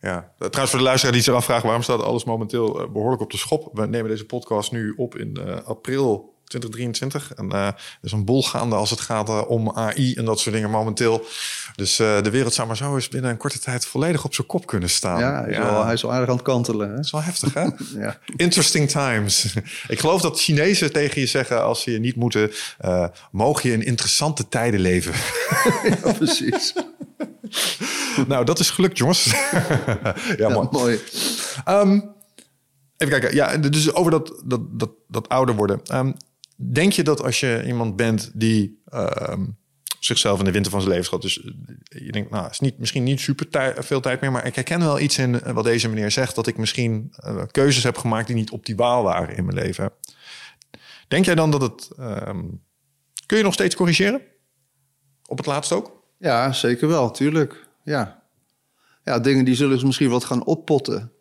[0.00, 0.32] Ja.
[0.38, 3.36] Trouwens, voor de luisteraar die zich afvraagt waarom staat alles momenteel uh, behoorlijk op de
[3.36, 3.70] schop.
[3.72, 7.34] We nemen deze podcast nu op in uh, april 2023.
[7.34, 10.40] En uh, er is een bol gaande als het gaat uh, om AI en dat
[10.40, 11.26] soort dingen momenteel.
[11.76, 14.46] Dus uh, de wereld zou maar zo eens binnen een korte tijd volledig op zijn
[14.46, 15.18] kop kunnen staan.
[15.18, 15.70] Ja, hij is, ja.
[15.70, 16.88] Wel, hij is wel aardig aan het kantelen.
[16.88, 16.94] Hè?
[16.94, 17.62] Dat is wel heftig, hè?
[18.04, 18.18] ja.
[18.36, 19.54] Interesting times.
[19.88, 22.50] Ik geloof dat Chinezen tegen je zeggen als ze je niet moeten...
[23.30, 25.12] mogen je in interessante tijden leven.
[26.02, 26.72] ja, precies.
[28.26, 29.24] nou, dat is gelukt, jongens.
[29.24, 30.68] ja, ja, mooi.
[30.70, 31.00] mooi.
[31.68, 32.14] Um,
[33.02, 33.34] even kijken.
[33.34, 35.80] Ja, dus over dat, dat, dat, dat ouder worden.
[35.92, 36.14] Um,
[36.70, 39.34] Denk je dat als je iemand bent die uh,
[40.00, 41.34] zichzelf in de winter van zijn leven schat, dus
[41.88, 45.00] je denkt, nou, is niet, misschien niet super veel tijd meer, maar ik herken wel
[45.00, 48.50] iets in wat deze meneer zegt, dat ik misschien uh, keuzes heb gemaakt die niet
[48.50, 49.92] optimaal waren in mijn leven.
[51.08, 51.90] Denk jij dan dat het.
[51.98, 52.62] Um,
[53.26, 54.20] kun je nog steeds corrigeren?
[55.26, 56.02] Op het laatst ook?
[56.18, 57.68] Ja, zeker wel, tuurlijk.
[57.84, 58.22] Ja.
[59.04, 61.11] Ja, dingen die zullen misschien wat gaan oppotten.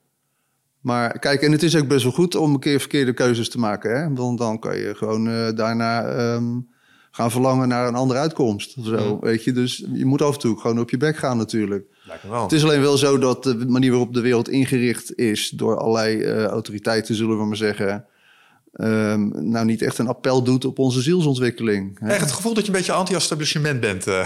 [0.82, 3.60] Maar kijk, en het is ook best wel goed om een keer verkeerde keuzes te
[3.60, 4.02] maken.
[4.02, 4.14] Hè?
[4.14, 6.68] Want dan kan je gewoon uh, daarna um,
[7.12, 8.78] gaan verlangen naar een andere uitkomst.
[8.78, 9.52] Of zo, weet je?
[9.52, 11.86] Dus je moet af en toe gewoon op je bek gaan natuurlijk.
[12.30, 12.42] Wel.
[12.44, 15.50] Het is alleen wel zo dat de manier waarop de wereld ingericht is...
[15.50, 18.06] door allerlei uh, autoriteiten, zullen we maar zeggen...
[18.74, 22.00] Um, nou niet echt een appel doet op onze zielsontwikkeling.
[22.00, 24.08] Echt het gevoel dat je een beetje anti-establishment bent.
[24.08, 24.16] Uh.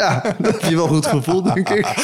[0.00, 1.86] ja, dat heb je wel goed gevoel, denk ik.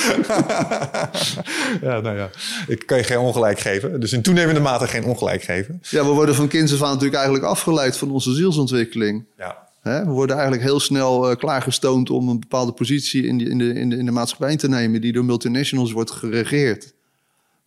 [1.86, 2.30] ja, nou ja,
[2.66, 4.00] ik kan je geen ongelijk geven.
[4.00, 5.82] Dus in toenemende mate geen ongelijk geven.
[5.82, 9.24] Ja, we worden van kinds af aan natuurlijk eigenlijk afgeleid van onze zielsontwikkeling.
[9.36, 9.68] Ja.
[9.80, 10.04] Hè?
[10.04, 13.74] We worden eigenlijk heel snel uh, klaargestoomd om een bepaalde positie in, die, in, de,
[13.74, 15.00] in, de, in de maatschappij te nemen...
[15.00, 16.92] die door multinationals wordt geregeerd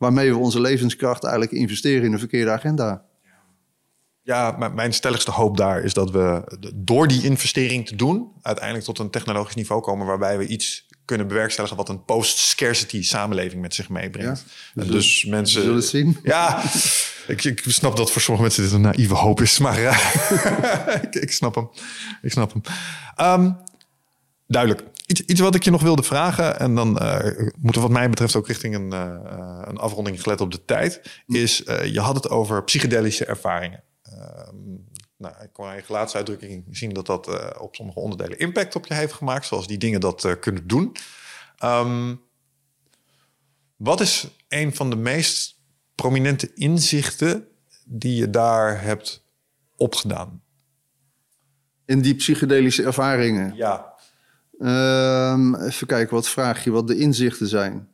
[0.04, 3.04] waarmee we onze levenskracht eigenlijk investeren in een verkeerde agenda.
[4.22, 9.00] Ja, mijn stelligste hoop daar is dat we door die investering te doen, uiteindelijk tot
[9.00, 13.90] een technologisch niveau komen waarbij we iets kunnen bewerkstelligen wat een post-scarcity samenleving met zich
[13.90, 14.46] meebrengt.
[14.74, 15.62] Ja, en dus mensen.
[15.62, 16.18] Zullen het zien?
[16.24, 16.64] Ja,
[17.28, 19.98] ik, ik, snap dat voor sommige mensen dit een naïeve hoop is, maar uh,
[21.04, 21.70] ik, ik, snap hem.
[22.22, 22.62] Ik snap hem.
[23.42, 23.58] Um,
[24.48, 24.84] duidelijk.
[25.06, 28.36] Iets, iets wat ik je nog wilde vragen, en dan uh, moeten wat mij betreft
[28.36, 32.30] ook richting een, uh, een afronding gelet op de tijd, is uh, je had het
[32.30, 33.84] over psychedelische ervaringen.
[35.18, 39.14] nou, ik kon je gelaatsuitdrukking zien dat dat op sommige onderdelen impact op je heeft
[39.14, 40.96] gemaakt, zoals die dingen dat kunnen doen.
[41.64, 42.22] Um,
[43.76, 45.62] wat is een van de meest
[45.96, 47.48] prominente inzichten
[47.86, 49.26] die je daar hebt
[49.78, 50.42] opgedaan?
[51.86, 53.56] In die psychedelische ervaringen?
[53.56, 53.93] Ja.
[54.64, 57.88] Um, even kijken, wat vraag je, wat de inzichten zijn.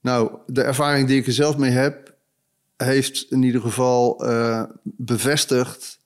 [0.00, 2.14] Nou, de ervaring die ik er zelf mee heb,
[2.76, 5.98] heeft in ieder geval uh, bevestigd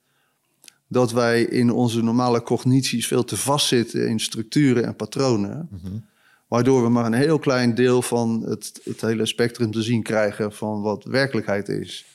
[0.87, 5.67] dat wij in onze normale cognities veel te vastzitten in structuren en patronen.
[5.71, 6.05] Mm -hmm.
[6.47, 10.53] Waardoor we maar een heel klein deel van het, het hele spectrum te zien krijgen
[10.53, 12.05] van wat werkelijkheid is.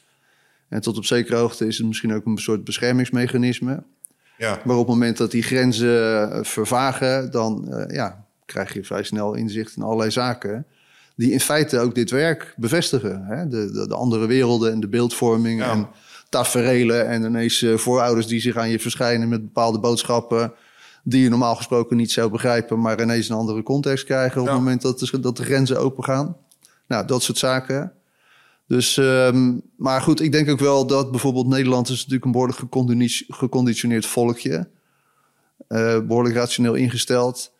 [0.68, 3.82] En tot op zekere hoogte is het misschien ook een soort beschermingsmechanisme.
[4.38, 4.60] Ja.
[4.64, 9.02] Maar op het moment dat die grenzen eh, vervagen, dan uh, ja, krijg je vrij
[9.02, 10.66] snel inzicht in allerlei zaken.
[11.16, 13.24] Die in feite ook dit werk bevestigen.
[13.26, 13.48] Hè?
[13.48, 15.70] De, de, de, andere werelden en de beeldvorming Ja.
[15.70, 15.88] en
[16.28, 17.06] taferelen.
[17.08, 20.52] En ineens uh, voorouders die zich aan je verschijnen met bepaalde boodschappen.
[21.02, 24.40] Die je normaal gesproken niet zou begrijpen, maar ineens een andere context krijgen.
[24.40, 24.52] op Ja.
[24.52, 26.36] het moment dat de, dat de grenzen open gaan.
[26.88, 27.92] Nou, dat soort zaken.
[28.66, 32.58] Dus, um, maar goed, ik denk ook wel dat bijvoorbeeld Nederland is natuurlijk een behoorlijk
[33.28, 34.68] geconditioneerd volkje.
[35.68, 37.54] Uh, behoorlijk rationeel ingesteld.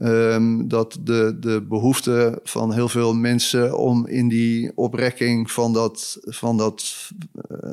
[0.00, 6.18] Um, dat de, de behoefte van heel veel mensen om in die oprekking van dat,
[6.22, 7.10] van dat
[7.50, 7.70] uh,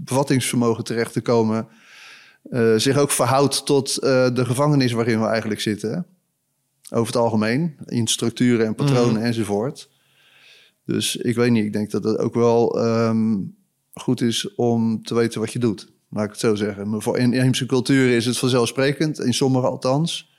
[0.00, 1.68] bevattingsvermogen terecht te komen,
[2.50, 6.06] uh, zich ook verhoudt tot de gevangenis waarin we eigenlijk zitten.
[6.90, 9.26] Over het algemeen, in structuren en patronen mm.
[9.26, 9.88] enzovoort.
[10.86, 13.56] Dus ik weet niet, ik denk dat het ook wel um,
[13.92, 15.92] goed is om te weten wat je doet.
[16.10, 16.90] Laat ik het zo zeggen.
[16.90, 20.32] Maar voor inheemse culturen is het vanzelfsprekend, in sommige althans.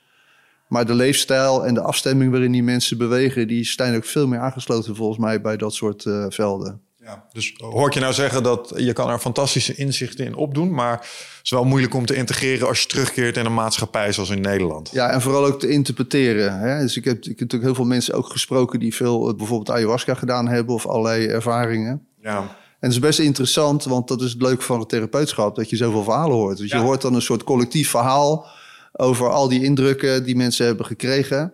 [0.68, 4.40] Maar de leefstijl en de afstemming waarin die mensen bewegen, die zijn ook veel meer
[4.40, 6.82] aangesloten volgens mij bij dat soort uh, velden.
[7.06, 10.74] Ja, dus hoor ik je nou zeggen dat je kan er fantastische inzichten in opdoen,
[10.74, 14.30] maar het is wel moeilijk om te integreren als je terugkeert in een maatschappij zoals
[14.30, 14.90] in Nederland.
[14.92, 16.60] Ja, en vooral ook te interpreteren.
[16.60, 16.80] Hè?
[16.80, 19.78] Dus ik heb, ik heb natuurlijk heel veel mensen ook gesproken die veel uh, bijvoorbeeld
[19.78, 22.06] ayahuasca gedaan hebben of allerlei ervaringen.
[22.22, 22.38] Ja.
[22.38, 22.48] En
[22.80, 26.04] het is best interessant, want dat is het leuke van het therapeutschap, dat je zoveel
[26.04, 26.58] verhalen hoort.
[26.58, 26.78] Dus Ja.
[26.78, 28.48] je hoort dan een soort collectief verhaal
[28.92, 31.54] over al die indrukken die mensen hebben gekregen.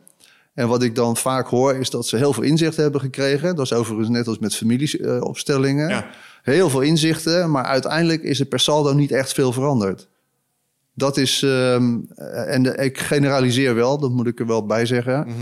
[0.53, 3.55] En wat ik dan vaak hoor, is dat ze heel veel inzicht hebben gekregen.
[3.55, 5.89] Dat is overigens net als met familieopstellingen.
[5.89, 6.09] Ja.
[6.43, 10.07] Heel veel inzichten, maar uiteindelijk is er per saldo niet echt veel veranderd.
[10.93, 11.97] Dat is, ehm,
[12.47, 15.19] en de- ik generaliseer wel, dat moet ik er wel bij zeggen.
[15.27, 15.35] Mhm.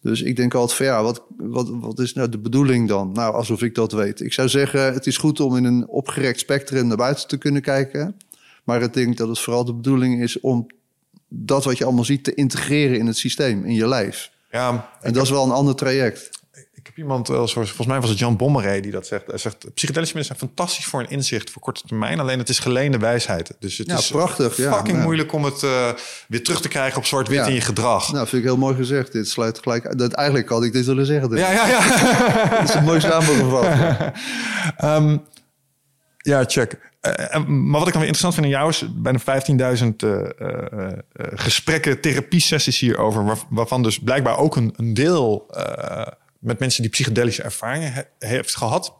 [0.00, 3.12] Dus ik denk altijd van ja, wat, wat, wat is nou de bedoeling dan?
[3.12, 4.20] Nou, alsof ik dat weet.
[4.20, 7.62] Ik zou zeggen, het is goed om in een opgerekt spectrum naar buiten te kunnen
[7.62, 8.16] kijken.
[8.64, 10.66] Maar ik denk dat het vooral de bedoeling is om
[11.28, 14.30] dat wat je allemaal ziet te integreren in het systeem, in je lijf.
[14.52, 16.30] Ja, En dat is wel een ander traject.
[16.74, 19.26] ik heb iemand, eens- volgens mij was het Jan Bommeré die dat zegt.
[19.26, 22.20] Hij zegt, psychedelische middelen zijn fantastisch voor een inzicht voor korte termijn.
[22.20, 23.52] Alleen het is geleende wijsheid.
[23.58, 25.02] Dus het Ja, is prachtig, ja, fucking ja.
[25.02, 25.88] moeilijk om het eh,
[26.28, 27.46] weer terug te krijgen op zwart-wit Ja.
[27.46, 28.12] in je gedrag.
[28.12, 29.12] Nou, vind ik heel mooi gezegd.
[29.12, 29.98] Dit sluit gelijk.
[29.98, 31.30] Dat, eigenlijk had ik dit willen zeggen.
[31.30, 32.62] Dit Ja, ja, ja.
[32.62, 33.64] is een mooi samengevat.
[34.76, 35.16] Ehm,
[36.22, 36.90] ja, check.
[37.00, 40.20] Eh, en- maar wat ik dan weer interessant vind in jou is bijna 15.000 eh,
[40.40, 40.98] eh, eh,
[41.34, 46.06] gesprekken, therapiesessies hierover, waar- waarvan dus blijkbaar ook een, deel eh,
[46.38, 48.94] met mensen die psychedelische ervaringen he- heeft gehad.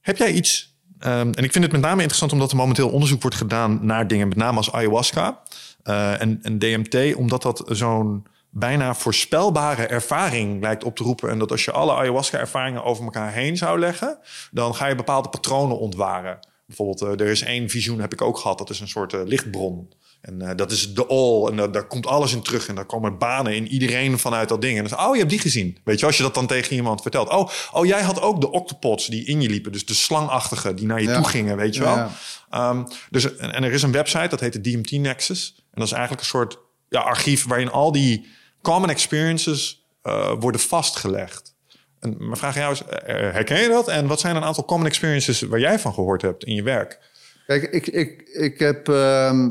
[0.00, 3.22] Heb jij iets, ehm, en ik vind het met name interessant omdat er momenteel onderzoek
[3.22, 5.40] wordt gedaan naar dingen, met name als ayahuasca
[5.82, 11.30] eh, en, en DMT, omdat dat zo'n bijna voorspelbare ervaring lijkt op te roepen.
[11.30, 14.18] En dat als je alle ayahuasca-ervaringen over elkaar heen zou leggen,
[14.50, 16.38] dan ga je bepaalde patronen ontwaren.
[16.66, 19.20] Bijvoorbeeld, eh, er is één visioen, heb ik ook gehad, dat is een soort eh,
[19.24, 19.92] lichtbron.
[20.20, 21.46] En eh, dat is de all.
[21.50, 22.68] En daar- daar komt alles in terug.
[22.68, 24.76] En daar komen banen in iedereen vanuit dat ding.
[24.78, 25.78] En dan is, oh, je hebt die gezien.
[25.84, 27.28] Weet je, als je dat dan tegen iemand vertelt.
[27.28, 29.72] Oh, oh jij had ook de octopods die in je liepen.
[29.72, 31.14] Dus de slangachtige die naar je Ja.
[31.14, 31.94] toe gingen, weet je wel.
[31.96, 32.10] Ja.
[32.50, 35.54] Ehm, dus, en, en er is een website, dat heet de DMT Nexus.
[35.56, 36.58] En dat is eigenlijk een soort
[36.88, 38.28] ja, archief waarin al die
[38.62, 41.54] common experiences eh, worden vastgelegd.
[42.00, 43.88] En mijn vraag aan jou is, eh, herken je dat?
[43.88, 46.98] En wat zijn een aantal common experiences waar jij van gehoord hebt in je werk?
[47.46, 49.50] Kijk, ik, ik, ik heb ehm,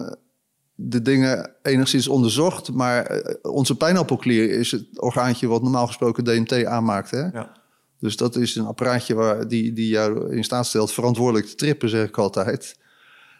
[0.75, 2.71] de dingen enigszins onderzocht.
[2.71, 7.11] Maar eh, onze pijnappelklier is het orgaantje wat normaal gesproken DMT aanmaakt.
[7.11, 7.21] Hè?
[7.21, 7.57] Ja.
[7.99, 11.89] Dus dat is een apparaatje waar, die, die jou in staat stelt verantwoordelijk te trippen,
[11.89, 12.78] zeg ik altijd.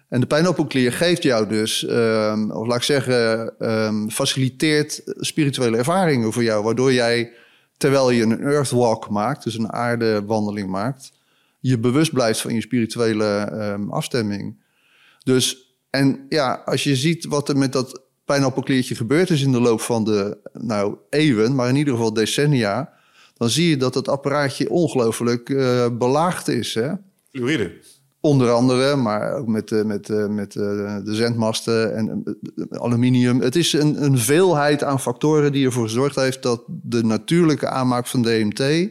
[0.10, 6.34] En de pijnappelklier geeft jou dus, ehm, of laat ik zeggen, ehm, faciliteert spirituele ervaringen
[6.34, 6.64] voor jou.
[6.64, 7.32] Waardoor jij,
[7.78, 11.12] terwijl je een earthwalk maakt, dus een aardewandeling maakt,
[11.60, 14.64] je bewust blijft van je spirituele ehm, afstemming.
[15.24, 19.62] Dus, en ja, als je ziet wat er met dat pijnappelkliertje gebeurd is in de
[19.62, 22.94] loop van de, nou, eeuwen, maar in ieder geval decennia,
[23.38, 26.92] dan zie je dat het apparaatje ongelooflijk eh, belaagd is, hè.
[27.30, 27.99] Fluoride.
[28.22, 30.64] Onder andere, maar ook met, eh, met, eh, met eh,
[31.04, 32.24] de zendmasten en
[32.70, 33.42] aluminium.
[33.42, 38.08] Het is een, een veelheid aan factoren die ervoor gezorgd heeft dat de natuurlijke aanmaak
[38.08, 38.90] van DMT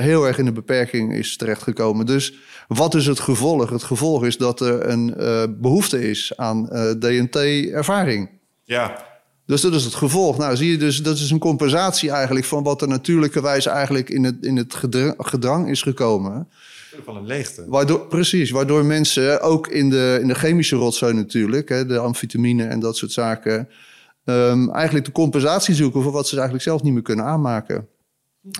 [0.00, 2.06] heel erg in de beperking is terechtgekomen.
[2.06, 2.34] Dus
[2.68, 3.70] wat is het gevolg?
[3.70, 6.64] Het gevolg is dat er een eh, behoefte is aan
[6.98, 8.30] DMT-ervaring.
[8.64, 9.04] Ja.
[9.46, 10.38] Dus dat is het gevolg.
[10.38, 14.10] Nou, zie je dus, dat is een compensatie eigenlijk van wat er natuurlijke wijze eigenlijk
[14.10, 16.48] in het, in het gedra- gedrang is gekomen.
[17.04, 17.64] Van een leegte.
[17.68, 22.64] Waardoor, precies, waardoor mensen ook in de, in de chemische rotzooi natuurlijk, hè, de amfetamine
[22.64, 23.68] en dat soort zaken,
[24.24, 27.88] ehm, eigenlijk de compensatie zoeken voor wat ze eigenlijk zelf niet meer kunnen aanmaken.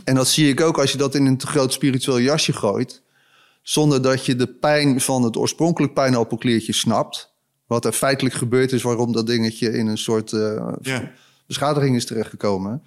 [0.05, 3.03] En dat zie ik ook als je dat in een te groot spiritueel jasje gooit.
[3.63, 7.33] zonder dat je de pijn van het oorspronkelijk pijnappelkliertje snapt.
[7.67, 11.11] Wat er feitelijk gebeurd is, waarom dat dingetje in een soort uh, Ja.
[11.47, 12.83] beschadiging is terechtgekomen.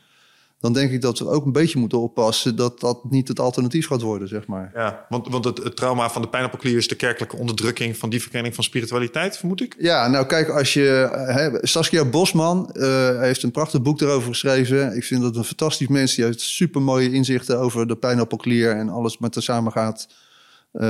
[0.60, 3.88] Dan denk ik dat we ook een beetje moeten oppassen dat dat niet het alternatief
[3.88, 4.72] gaat worden, zeg maar.
[4.73, 8.22] Ja, want, want het, het trauma van de pijnappelklier is de kerkelijke onderdrukking van die
[8.22, 9.76] verkenning van spiritualiteit, vermoed ik.
[9.77, 11.10] Ja, nou kijk, als je.
[11.11, 14.95] Hè, Saskia Bosman uh, heeft een prachtig boek erover geschreven.
[14.95, 16.15] Ik vind dat een fantastisch mens.
[16.15, 20.07] Die heeft super mooie inzichten over de pijnappelklier en alles met er samen gaat
[20.73, 20.81] uh,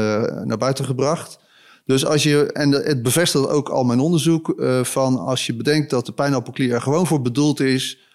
[0.43, 1.39] naar buiten gebracht.
[1.85, 5.89] Dus als je, en het bevestigt ook al mijn onderzoek, uh, van als je bedenkt
[5.89, 8.08] dat de pijnappelklier er gewoon voor bedoeld is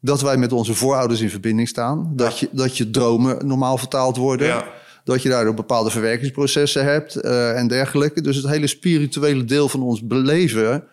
[0.00, 2.12] dat wij met onze voorouders in verbinding staan.
[2.14, 4.46] Dat, je, dat je dromen normaal vertaald worden.
[4.46, 4.64] Ja.
[5.04, 8.20] Dat je daardoor bepaalde verwerkingsprocessen hebt uh, en dergelijke.
[8.20, 10.84] Dus het hele spirituele deel van ons beleven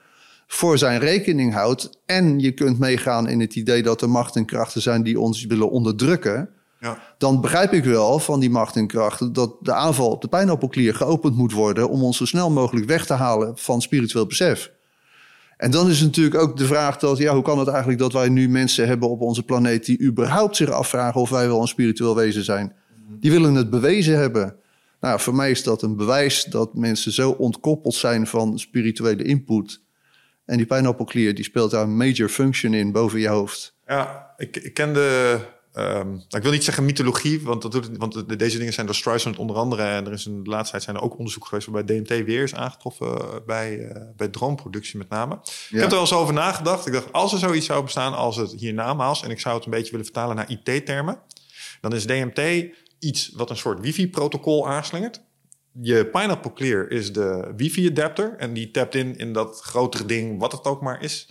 [0.48, 2.00] voor zijn rekening houdt.
[2.06, 5.46] En je kunt meegaan in het idee dat er macht en krachten zijn die ons
[5.46, 6.50] willen onderdrukken.
[6.80, 6.98] Ja.
[7.18, 10.96] Dan begrijp ik wel van die macht en krachten dat de aanval op de pijnappelklier
[10.96, 14.72] geopend moet worden om ons zo snel mogelijk weg te halen van spiritueel besef.
[15.58, 18.30] En dan is natuurlijk ook de vraag dat, ja, hoe kan het eigenlijk dat wij
[18.30, 22.16] nu mensen hebben op onze planeet die überhaupt zich afvragen of wij wel een spiritueel
[22.16, 22.74] wezen zijn?
[23.20, 24.56] Die willen het bewezen hebben.
[25.00, 29.82] Nou, voor mij is dat een bewijs dat mensen zo ontkoppeld zijn van spirituele input.
[30.46, 33.76] En die pijnappelklier die speelt daar een major function in boven je hoofd.
[33.88, 35.40] Ja, ik, ik ken de.
[35.76, 38.96] Um, ik wil niet zeggen mythologie, want, dat doet, want de, deze dingen zijn door
[38.96, 39.84] Streisand onder andere.
[39.84, 42.44] En er is in de laatste tijd zijn er ook onderzoek geweest waarbij DMT weer
[42.44, 45.40] is aangetroffen bij, uh, bij droomproductie met name.
[45.44, 45.50] Ja.
[45.70, 46.88] Ik heb er wel eens over nagedacht.
[46.88, 49.72] Ik dacht, als er zoiets zou bestaan als het hiernamaals, en ik zou het een
[49.72, 51.20] beetje willen vertalen naar IT-termen,
[51.82, 52.42] dan is DMT
[53.00, 55.22] iets wat een soort wifi-protocol aanslingert.
[55.82, 60.52] Je Pineapple Clear is de wifi-adapter en die tapt in in dat grotere ding, wat
[60.52, 61.30] het ook maar is.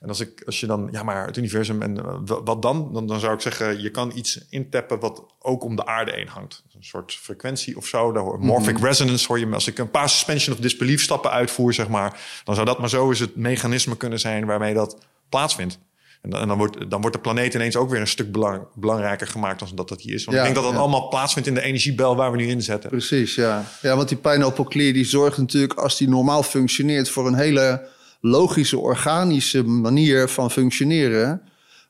[0.00, 2.92] En als, ik, als je dan, ja, maar het universum en uh, wat dan?
[2.92, 3.06] dan?
[3.06, 6.62] Dan zou ik zeggen, je kan iets intappen wat ook om de aarde heen hangt.
[6.74, 8.12] Een soort frequentie of zo.
[8.12, 8.86] Daar hoor, morphic mm -hmm.
[8.86, 9.46] resonance hoor je.
[9.46, 12.88] Als ik een paar suspension of disbelief stappen uitvoer, zeg maar, dan zou dat maar
[12.88, 15.78] zo eens het mechanisme kunnen zijn waarmee dat plaatsvindt.
[16.24, 18.62] En dan, en dan, wordt, dan wordt de planeet ineens ook weer een stuk belang,
[18.74, 20.24] belangrijker gemaakt dan dat dat hier is.
[20.24, 20.88] Want ja, ik denk dat dat ja.
[20.88, 22.90] allemaal plaatsvindt in de energiebel waar we nu in zetten.
[22.90, 23.64] Precies, ja.
[23.82, 27.86] Ja, want die pijnappelklier die zorgt natuurlijk, als die normaal functioneert, voor een hele
[28.24, 31.42] logische, organische manier van functioneren.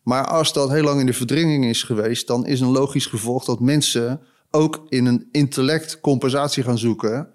[0.02, 3.44] Maar als dat heel lang in de verdringing is geweest, dan is een logisch gevolg
[3.44, 4.20] dat mensen
[4.50, 7.28] ook in een intellect compensatie gaan zoeken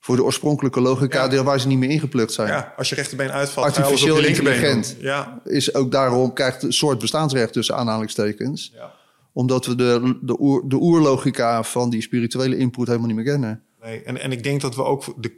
[0.00, 1.42] voor de oorspronkelijke logica ja.
[1.42, 2.48] waar ze niet meer ingeplukt zijn.
[2.48, 5.40] Ja, als je rechterbeen uitvalt, artificieel intelligent ja.
[5.44, 8.72] is ook daarom krijgt een soort bestaansrecht tussen aanhalingstekens.
[8.74, 8.92] Ja.
[9.32, 13.62] Omdat we de, de, oer, de oerlogica van die spirituele input helemaal niet meer kennen.
[13.86, 15.14] Nee, en, en ik denk dat we ook.
[15.16, 15.36] De,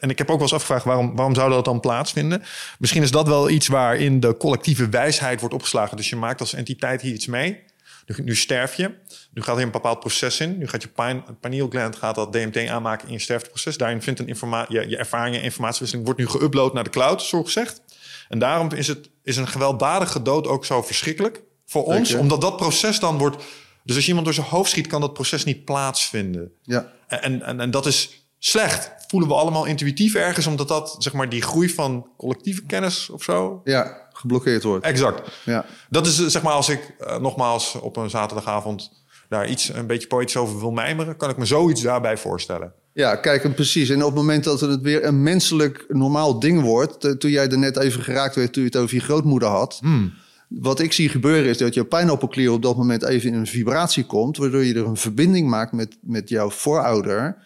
[0.00, 2.42] en ik heb ook wel eens afgevraagd waarom, waarom zou dat dan plaatsvinden?
[2.78, 5.96] Misschien is dat wel iets waarin de collectieve wijsheid wordt opgeslagen.
[5.96, 7.60] Dus je maakt als entiteit hier iets mee.
[8.06, 8.94] Nu, nu sterf je.
[9.32, 10.58] Nu gaat er een bepaald proces in.
[10.58, 13.76] Nu gaat je pineal gland gaat dat DMT aanmaken in je sterfteproces.
[13.76, 14.26] Daarin vindt een
[14.68, 17.82] je, je ervaringen en informatiewisseling wordt nu geüpload naar de cloud, zo gezegd.
[18.28, 22.14] En daarom is, het, is een gewelddadige dood ook zo verschrikkelijk voor ons.
[22.14, 23.44] Omdat dat proces dan wordt.
[23.88, 26.52] Dus als je iemand door zijn hoofd schiet, kan dat proces niet plaatsvinden.
[26.62, 26.92] Ja.
[27.06, 28.92] En, en, en dat is slecht.
[29.06, 33.22] Voelen we allemaal intuïtief ergens, omdat dat zeg maar die groei van collectieve kennis of
[33.22, 33.60] zo.
[33.64, 34.84] Ja, geblokkeerd wordt.
[34.84, 35.30] Exact.
[35.44, 35.64] Ja.
[35.90, 38.90] Dat is zeg maar als ik uh, nogmaals op een zaterdagavond
[39.28, 42.72] daar iets een beetje poëtisch over wil mijmeren, kan ik me zoiets daarbij voorstellen.
[42.92, 43.88] Ja, kijk, en precies.
[43.88, 47.58] En op het moment dat het weer een menselijk normaal ding wordt, toen jij er
[47.58, 49.78] net even geraakt werd, toen je het over je grootmoeder had.
[49.80, 50.14] Hmm.
[50.48, 54.04] Wat ik zie gebeuren is dat je pijnappelklier op dat moment even in een vibratie
[54.04, 57.36] komt, waardoor je er een verbinding maakt met, met jouw voorouder.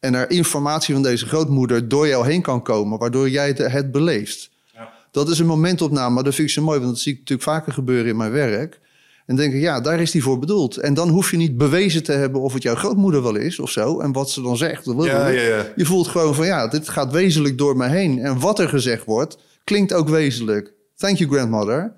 [0.00, 3.92] En er informatie van deze grootmoeder door jou heen kan komen, waardoor jij het, het
[3.92, 4.50] beleeft.
[4.72, 4.92] Ja.
[5.10, 7.72] Dat is een momentopname, dat vind ik zo mooi, want dat zie ik natuurlijk vaker
[7.72, 8.80] gebeuren in mijn werk.
[9.26, 10.76] En denk ik, ja, daar is die voor bedoeld.
[10.76, 13.70] En dan hoef je niet bewezen te hebben of het jouw grootmoeder wel is of
[13.70, 14.00] zo.
[14.00, 14.84] En wat ze dan zegt.
[14.84, 15.66] Ja, ja, ja.
[15.76, 18.18] Je voelt gewoon van, ja, dit gaat wezenlijk door me heen.
[18.18, 20.72] En wat er gezegd wordt, klinkt ook wezenlijk.
[20.96, 21.92] Thank you, grandmother.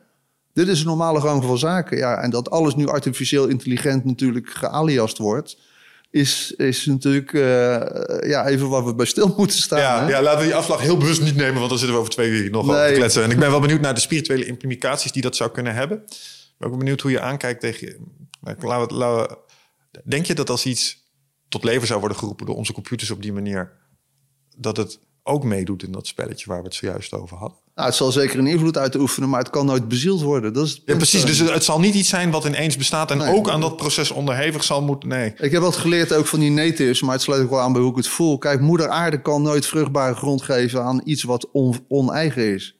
[0.53, 1.97] Dit is een normale gang van zaken.
[1.97, 5.59] Ja, en dat alles nu artificieel intelligent natuurlijk gealiast wordt...
[6.11, 7.43] is, is natuurlijk uh,
[8.21, 9.79] ja, even waar we bij stil moeten staan.
[9.79, 10.11] Ja, hè?
[10.11, 11.55] ja, laten we die afslag heel bewust niet nemen...
[11.55, 12.75] want dan zitten we over twee uur nog nee.
[12.75, 13.23] over te kletsen.
[13.23, 15.13] En ik ben wel benieuwd naar de spirituele implicaties...
[15.13, 15.99] die dat zou kunnen hebben.
[15.99, 17.97] Ik ben ook benieuwd hoe je aankijkt tegen...
[18.41, 19.37] Laten we, laten
[19.91, 21.11] we, denk je dat als iets
[21.49, 22.47] tot leven zou worden geroepen...
[22.47, 23.73] door onze computers op die manier...
[24.57, 27.59] dat het ook meedoet in dat spelletje waar we het zojuist over hadden?
[27.75, 30.53] Nou, het zal zeker een invloed uitoefenen, maar het kan nooit bezield worden.
[30.53, 31.25] Dat is ja, precies.
[31.25, 34.11] Dus het zal niet iets zijn wat ineens bestaat en nee, ook aan dat proces
[34.11, 35.09] onderhevig zal moeten.
[35.09, 35.35] Nee.
[35.37, 37.83] Ik heb wat geleerd ook van die natives, maar het sluit ook wel aan bij
[37.83, 38.39] hoe ik het voel.
[38.39, 42.77] Kijk, moeder aarde kan nooit vruchtbare grond geven aan iets wat on, oneigen is.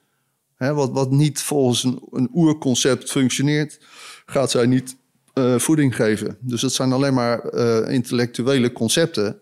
[0.57, 3.79] Hè, wat, wat niet volgens een, een oerconcept functioneert,
[4.27, 4.97] gaat zij niet
[5.35, 6.37] uh, voeding geven.
[6.41, 9.42] Dus dat zijn alleen maar uh, intellectuele concepten.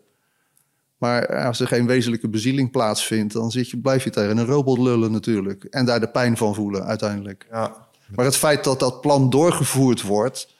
[1.00, 4.78] Maar als er geen wezenlijke bezieling plaatsvindt, dan zit je, blijf je tegen een robot
[4.78, 5.64] lullen natuurlijk.
[5.64, 7.46] En daar de pijn van voelen uiteindelijk.
[7.50, 7.76] Ja.
[8.14, 10.54] Maar het feit dat dat plan doorgevoerd wordt,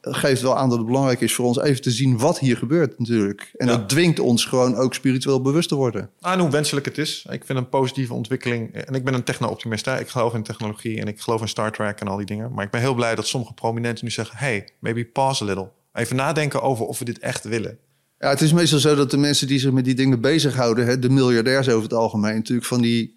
[0.00, 2.98] geeft wel aan dat het belangrijk is voor ons even te zien wat hier gebeurt
[2.98, 3.50] natuurlijk.
[3.56, 3.76] En Ja.
[3.76, 6.10] dat dwingt ons gewoon ook spiritueel bewust te worden.
[6.20, 7.26] Ah, en hoe wenselijk het is.
[7.30, 8.74] Ik vind een positieve ontwikkeling.
[8.74, 9.86] En ik ben een techno-optimist.
[9.86, 12.52] Ik geloof in technologie en ik geloof in Star Trek en al die dingen.
[12.52, 14.36] Maar ik ben heel blij dat sommige prominenten nu zeggen...
[14.36, 15.68] hey, maybe pause a little.
[15.92, 17.78] Even nadenken over of we dit echt willen.
[18.22, 20.98] Ja, het is meestal zo dat de mensen die zich met die dingen bezighouden, hè,
[20.98, 23.16] de miljardairs over het algemeen, natuurlijk van die,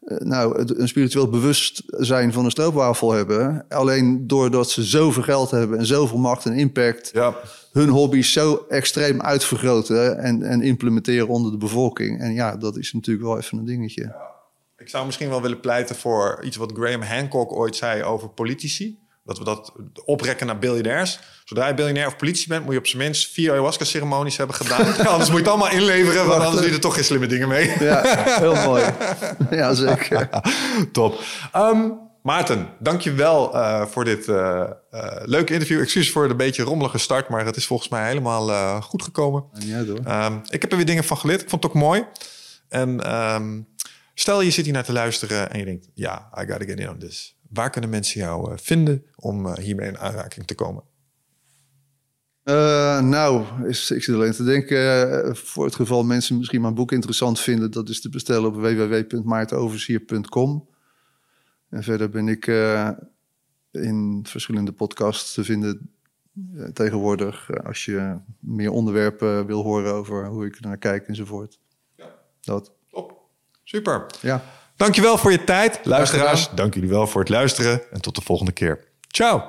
[0.00, 3.64] eh, nou, een spiritueel bewustzijn van een stroopwafel hebben.
[3.68, 7.34] Alleen doordat ze zoveel geld hebben en zoveel macht en impact, Ja.
[7.72, 12.20] hun hobby's zo extreem uitvergroten en, en implementeren onder de bevolking.
[12.20, 14.14] En ja, dat is natuurlijk wel even een dingetje.
[14.78, 18.98] Ik zou misschien wel willen pleiten voor iets wat Graham Hancock ooit zei over politici.
[19.30, 19.72] Dat we dat
[20.04, 21.18] oprekken naar biljonairs.
[21.44, 24.86] Zodra je biljonair of politie bent, moet je op zijn minst vier ayahuasca-ceremonies hebben gedaan.
[25.06, 27.48] anders moet je het allemaal inleveren, want anders doe je er toch geen slimme dingen
[27.48, 27.76] mee.
[27.78, 28.02] Ja,
[28.38, 28.84] heel mooi.
[29.50, 30.28] Ja, zeker.
[30.92, 31.20] Top.
[31.52, 31.80] Ehm,
[32.22, 35.80] Maarten, dankjewel wel voor dit eh, eh, leuke interview.
[35.80, 39.44] Excuus voor de beetje rommelige start, maar het is volgens mij helemaal eh, goed gekomen.
[39.58, 39.98] Ja, door.
[40.04, 41.42] Ehm, ik heb er weer dingen van geleerd.
[41.42, 42.04] Ik vond het ook mooi.
[42.68, 43.60] En ehm,
[44.14, 45.88] stel je zit hier naar te luisteren en je denkt...
[45.94, 47.39] ja, I gotta get in on this.
[47.50, 50.82] Waar kunnen mensen jou eh, vinden om eh, hiermee in aanraking te komen?
[52.42, 56.92] Eh, nou, is, ik zit alleen te denken, voor het geval mensen misschien mijn boek
[56.92, 60.68] interessant vinden, dat is te bestellen op www.maartenoversier.com.
[61.68, 62.46] En verder ben ik
[63.70, 65.90] in verschillende podcasts te vinden
[66.72, 71.58] tegenwoordig, als je meer onderwerpen wil horen over hoe ik naar kijk enzovoort.
[71.96, 72.14] Ja.
[72.40, 73.20] Dat, Top.
[73.64, 74.06] Super.
[74.20, 74.42] ja.
[74.80, 75.80] Dankjewel voor je tijd.
[75.82, 77.82] Luisteraars, dank jullie wel voor het luisteren.
[77.92, 78.84] En tot de volgende keer.
[79.08, 79.42] Ciao.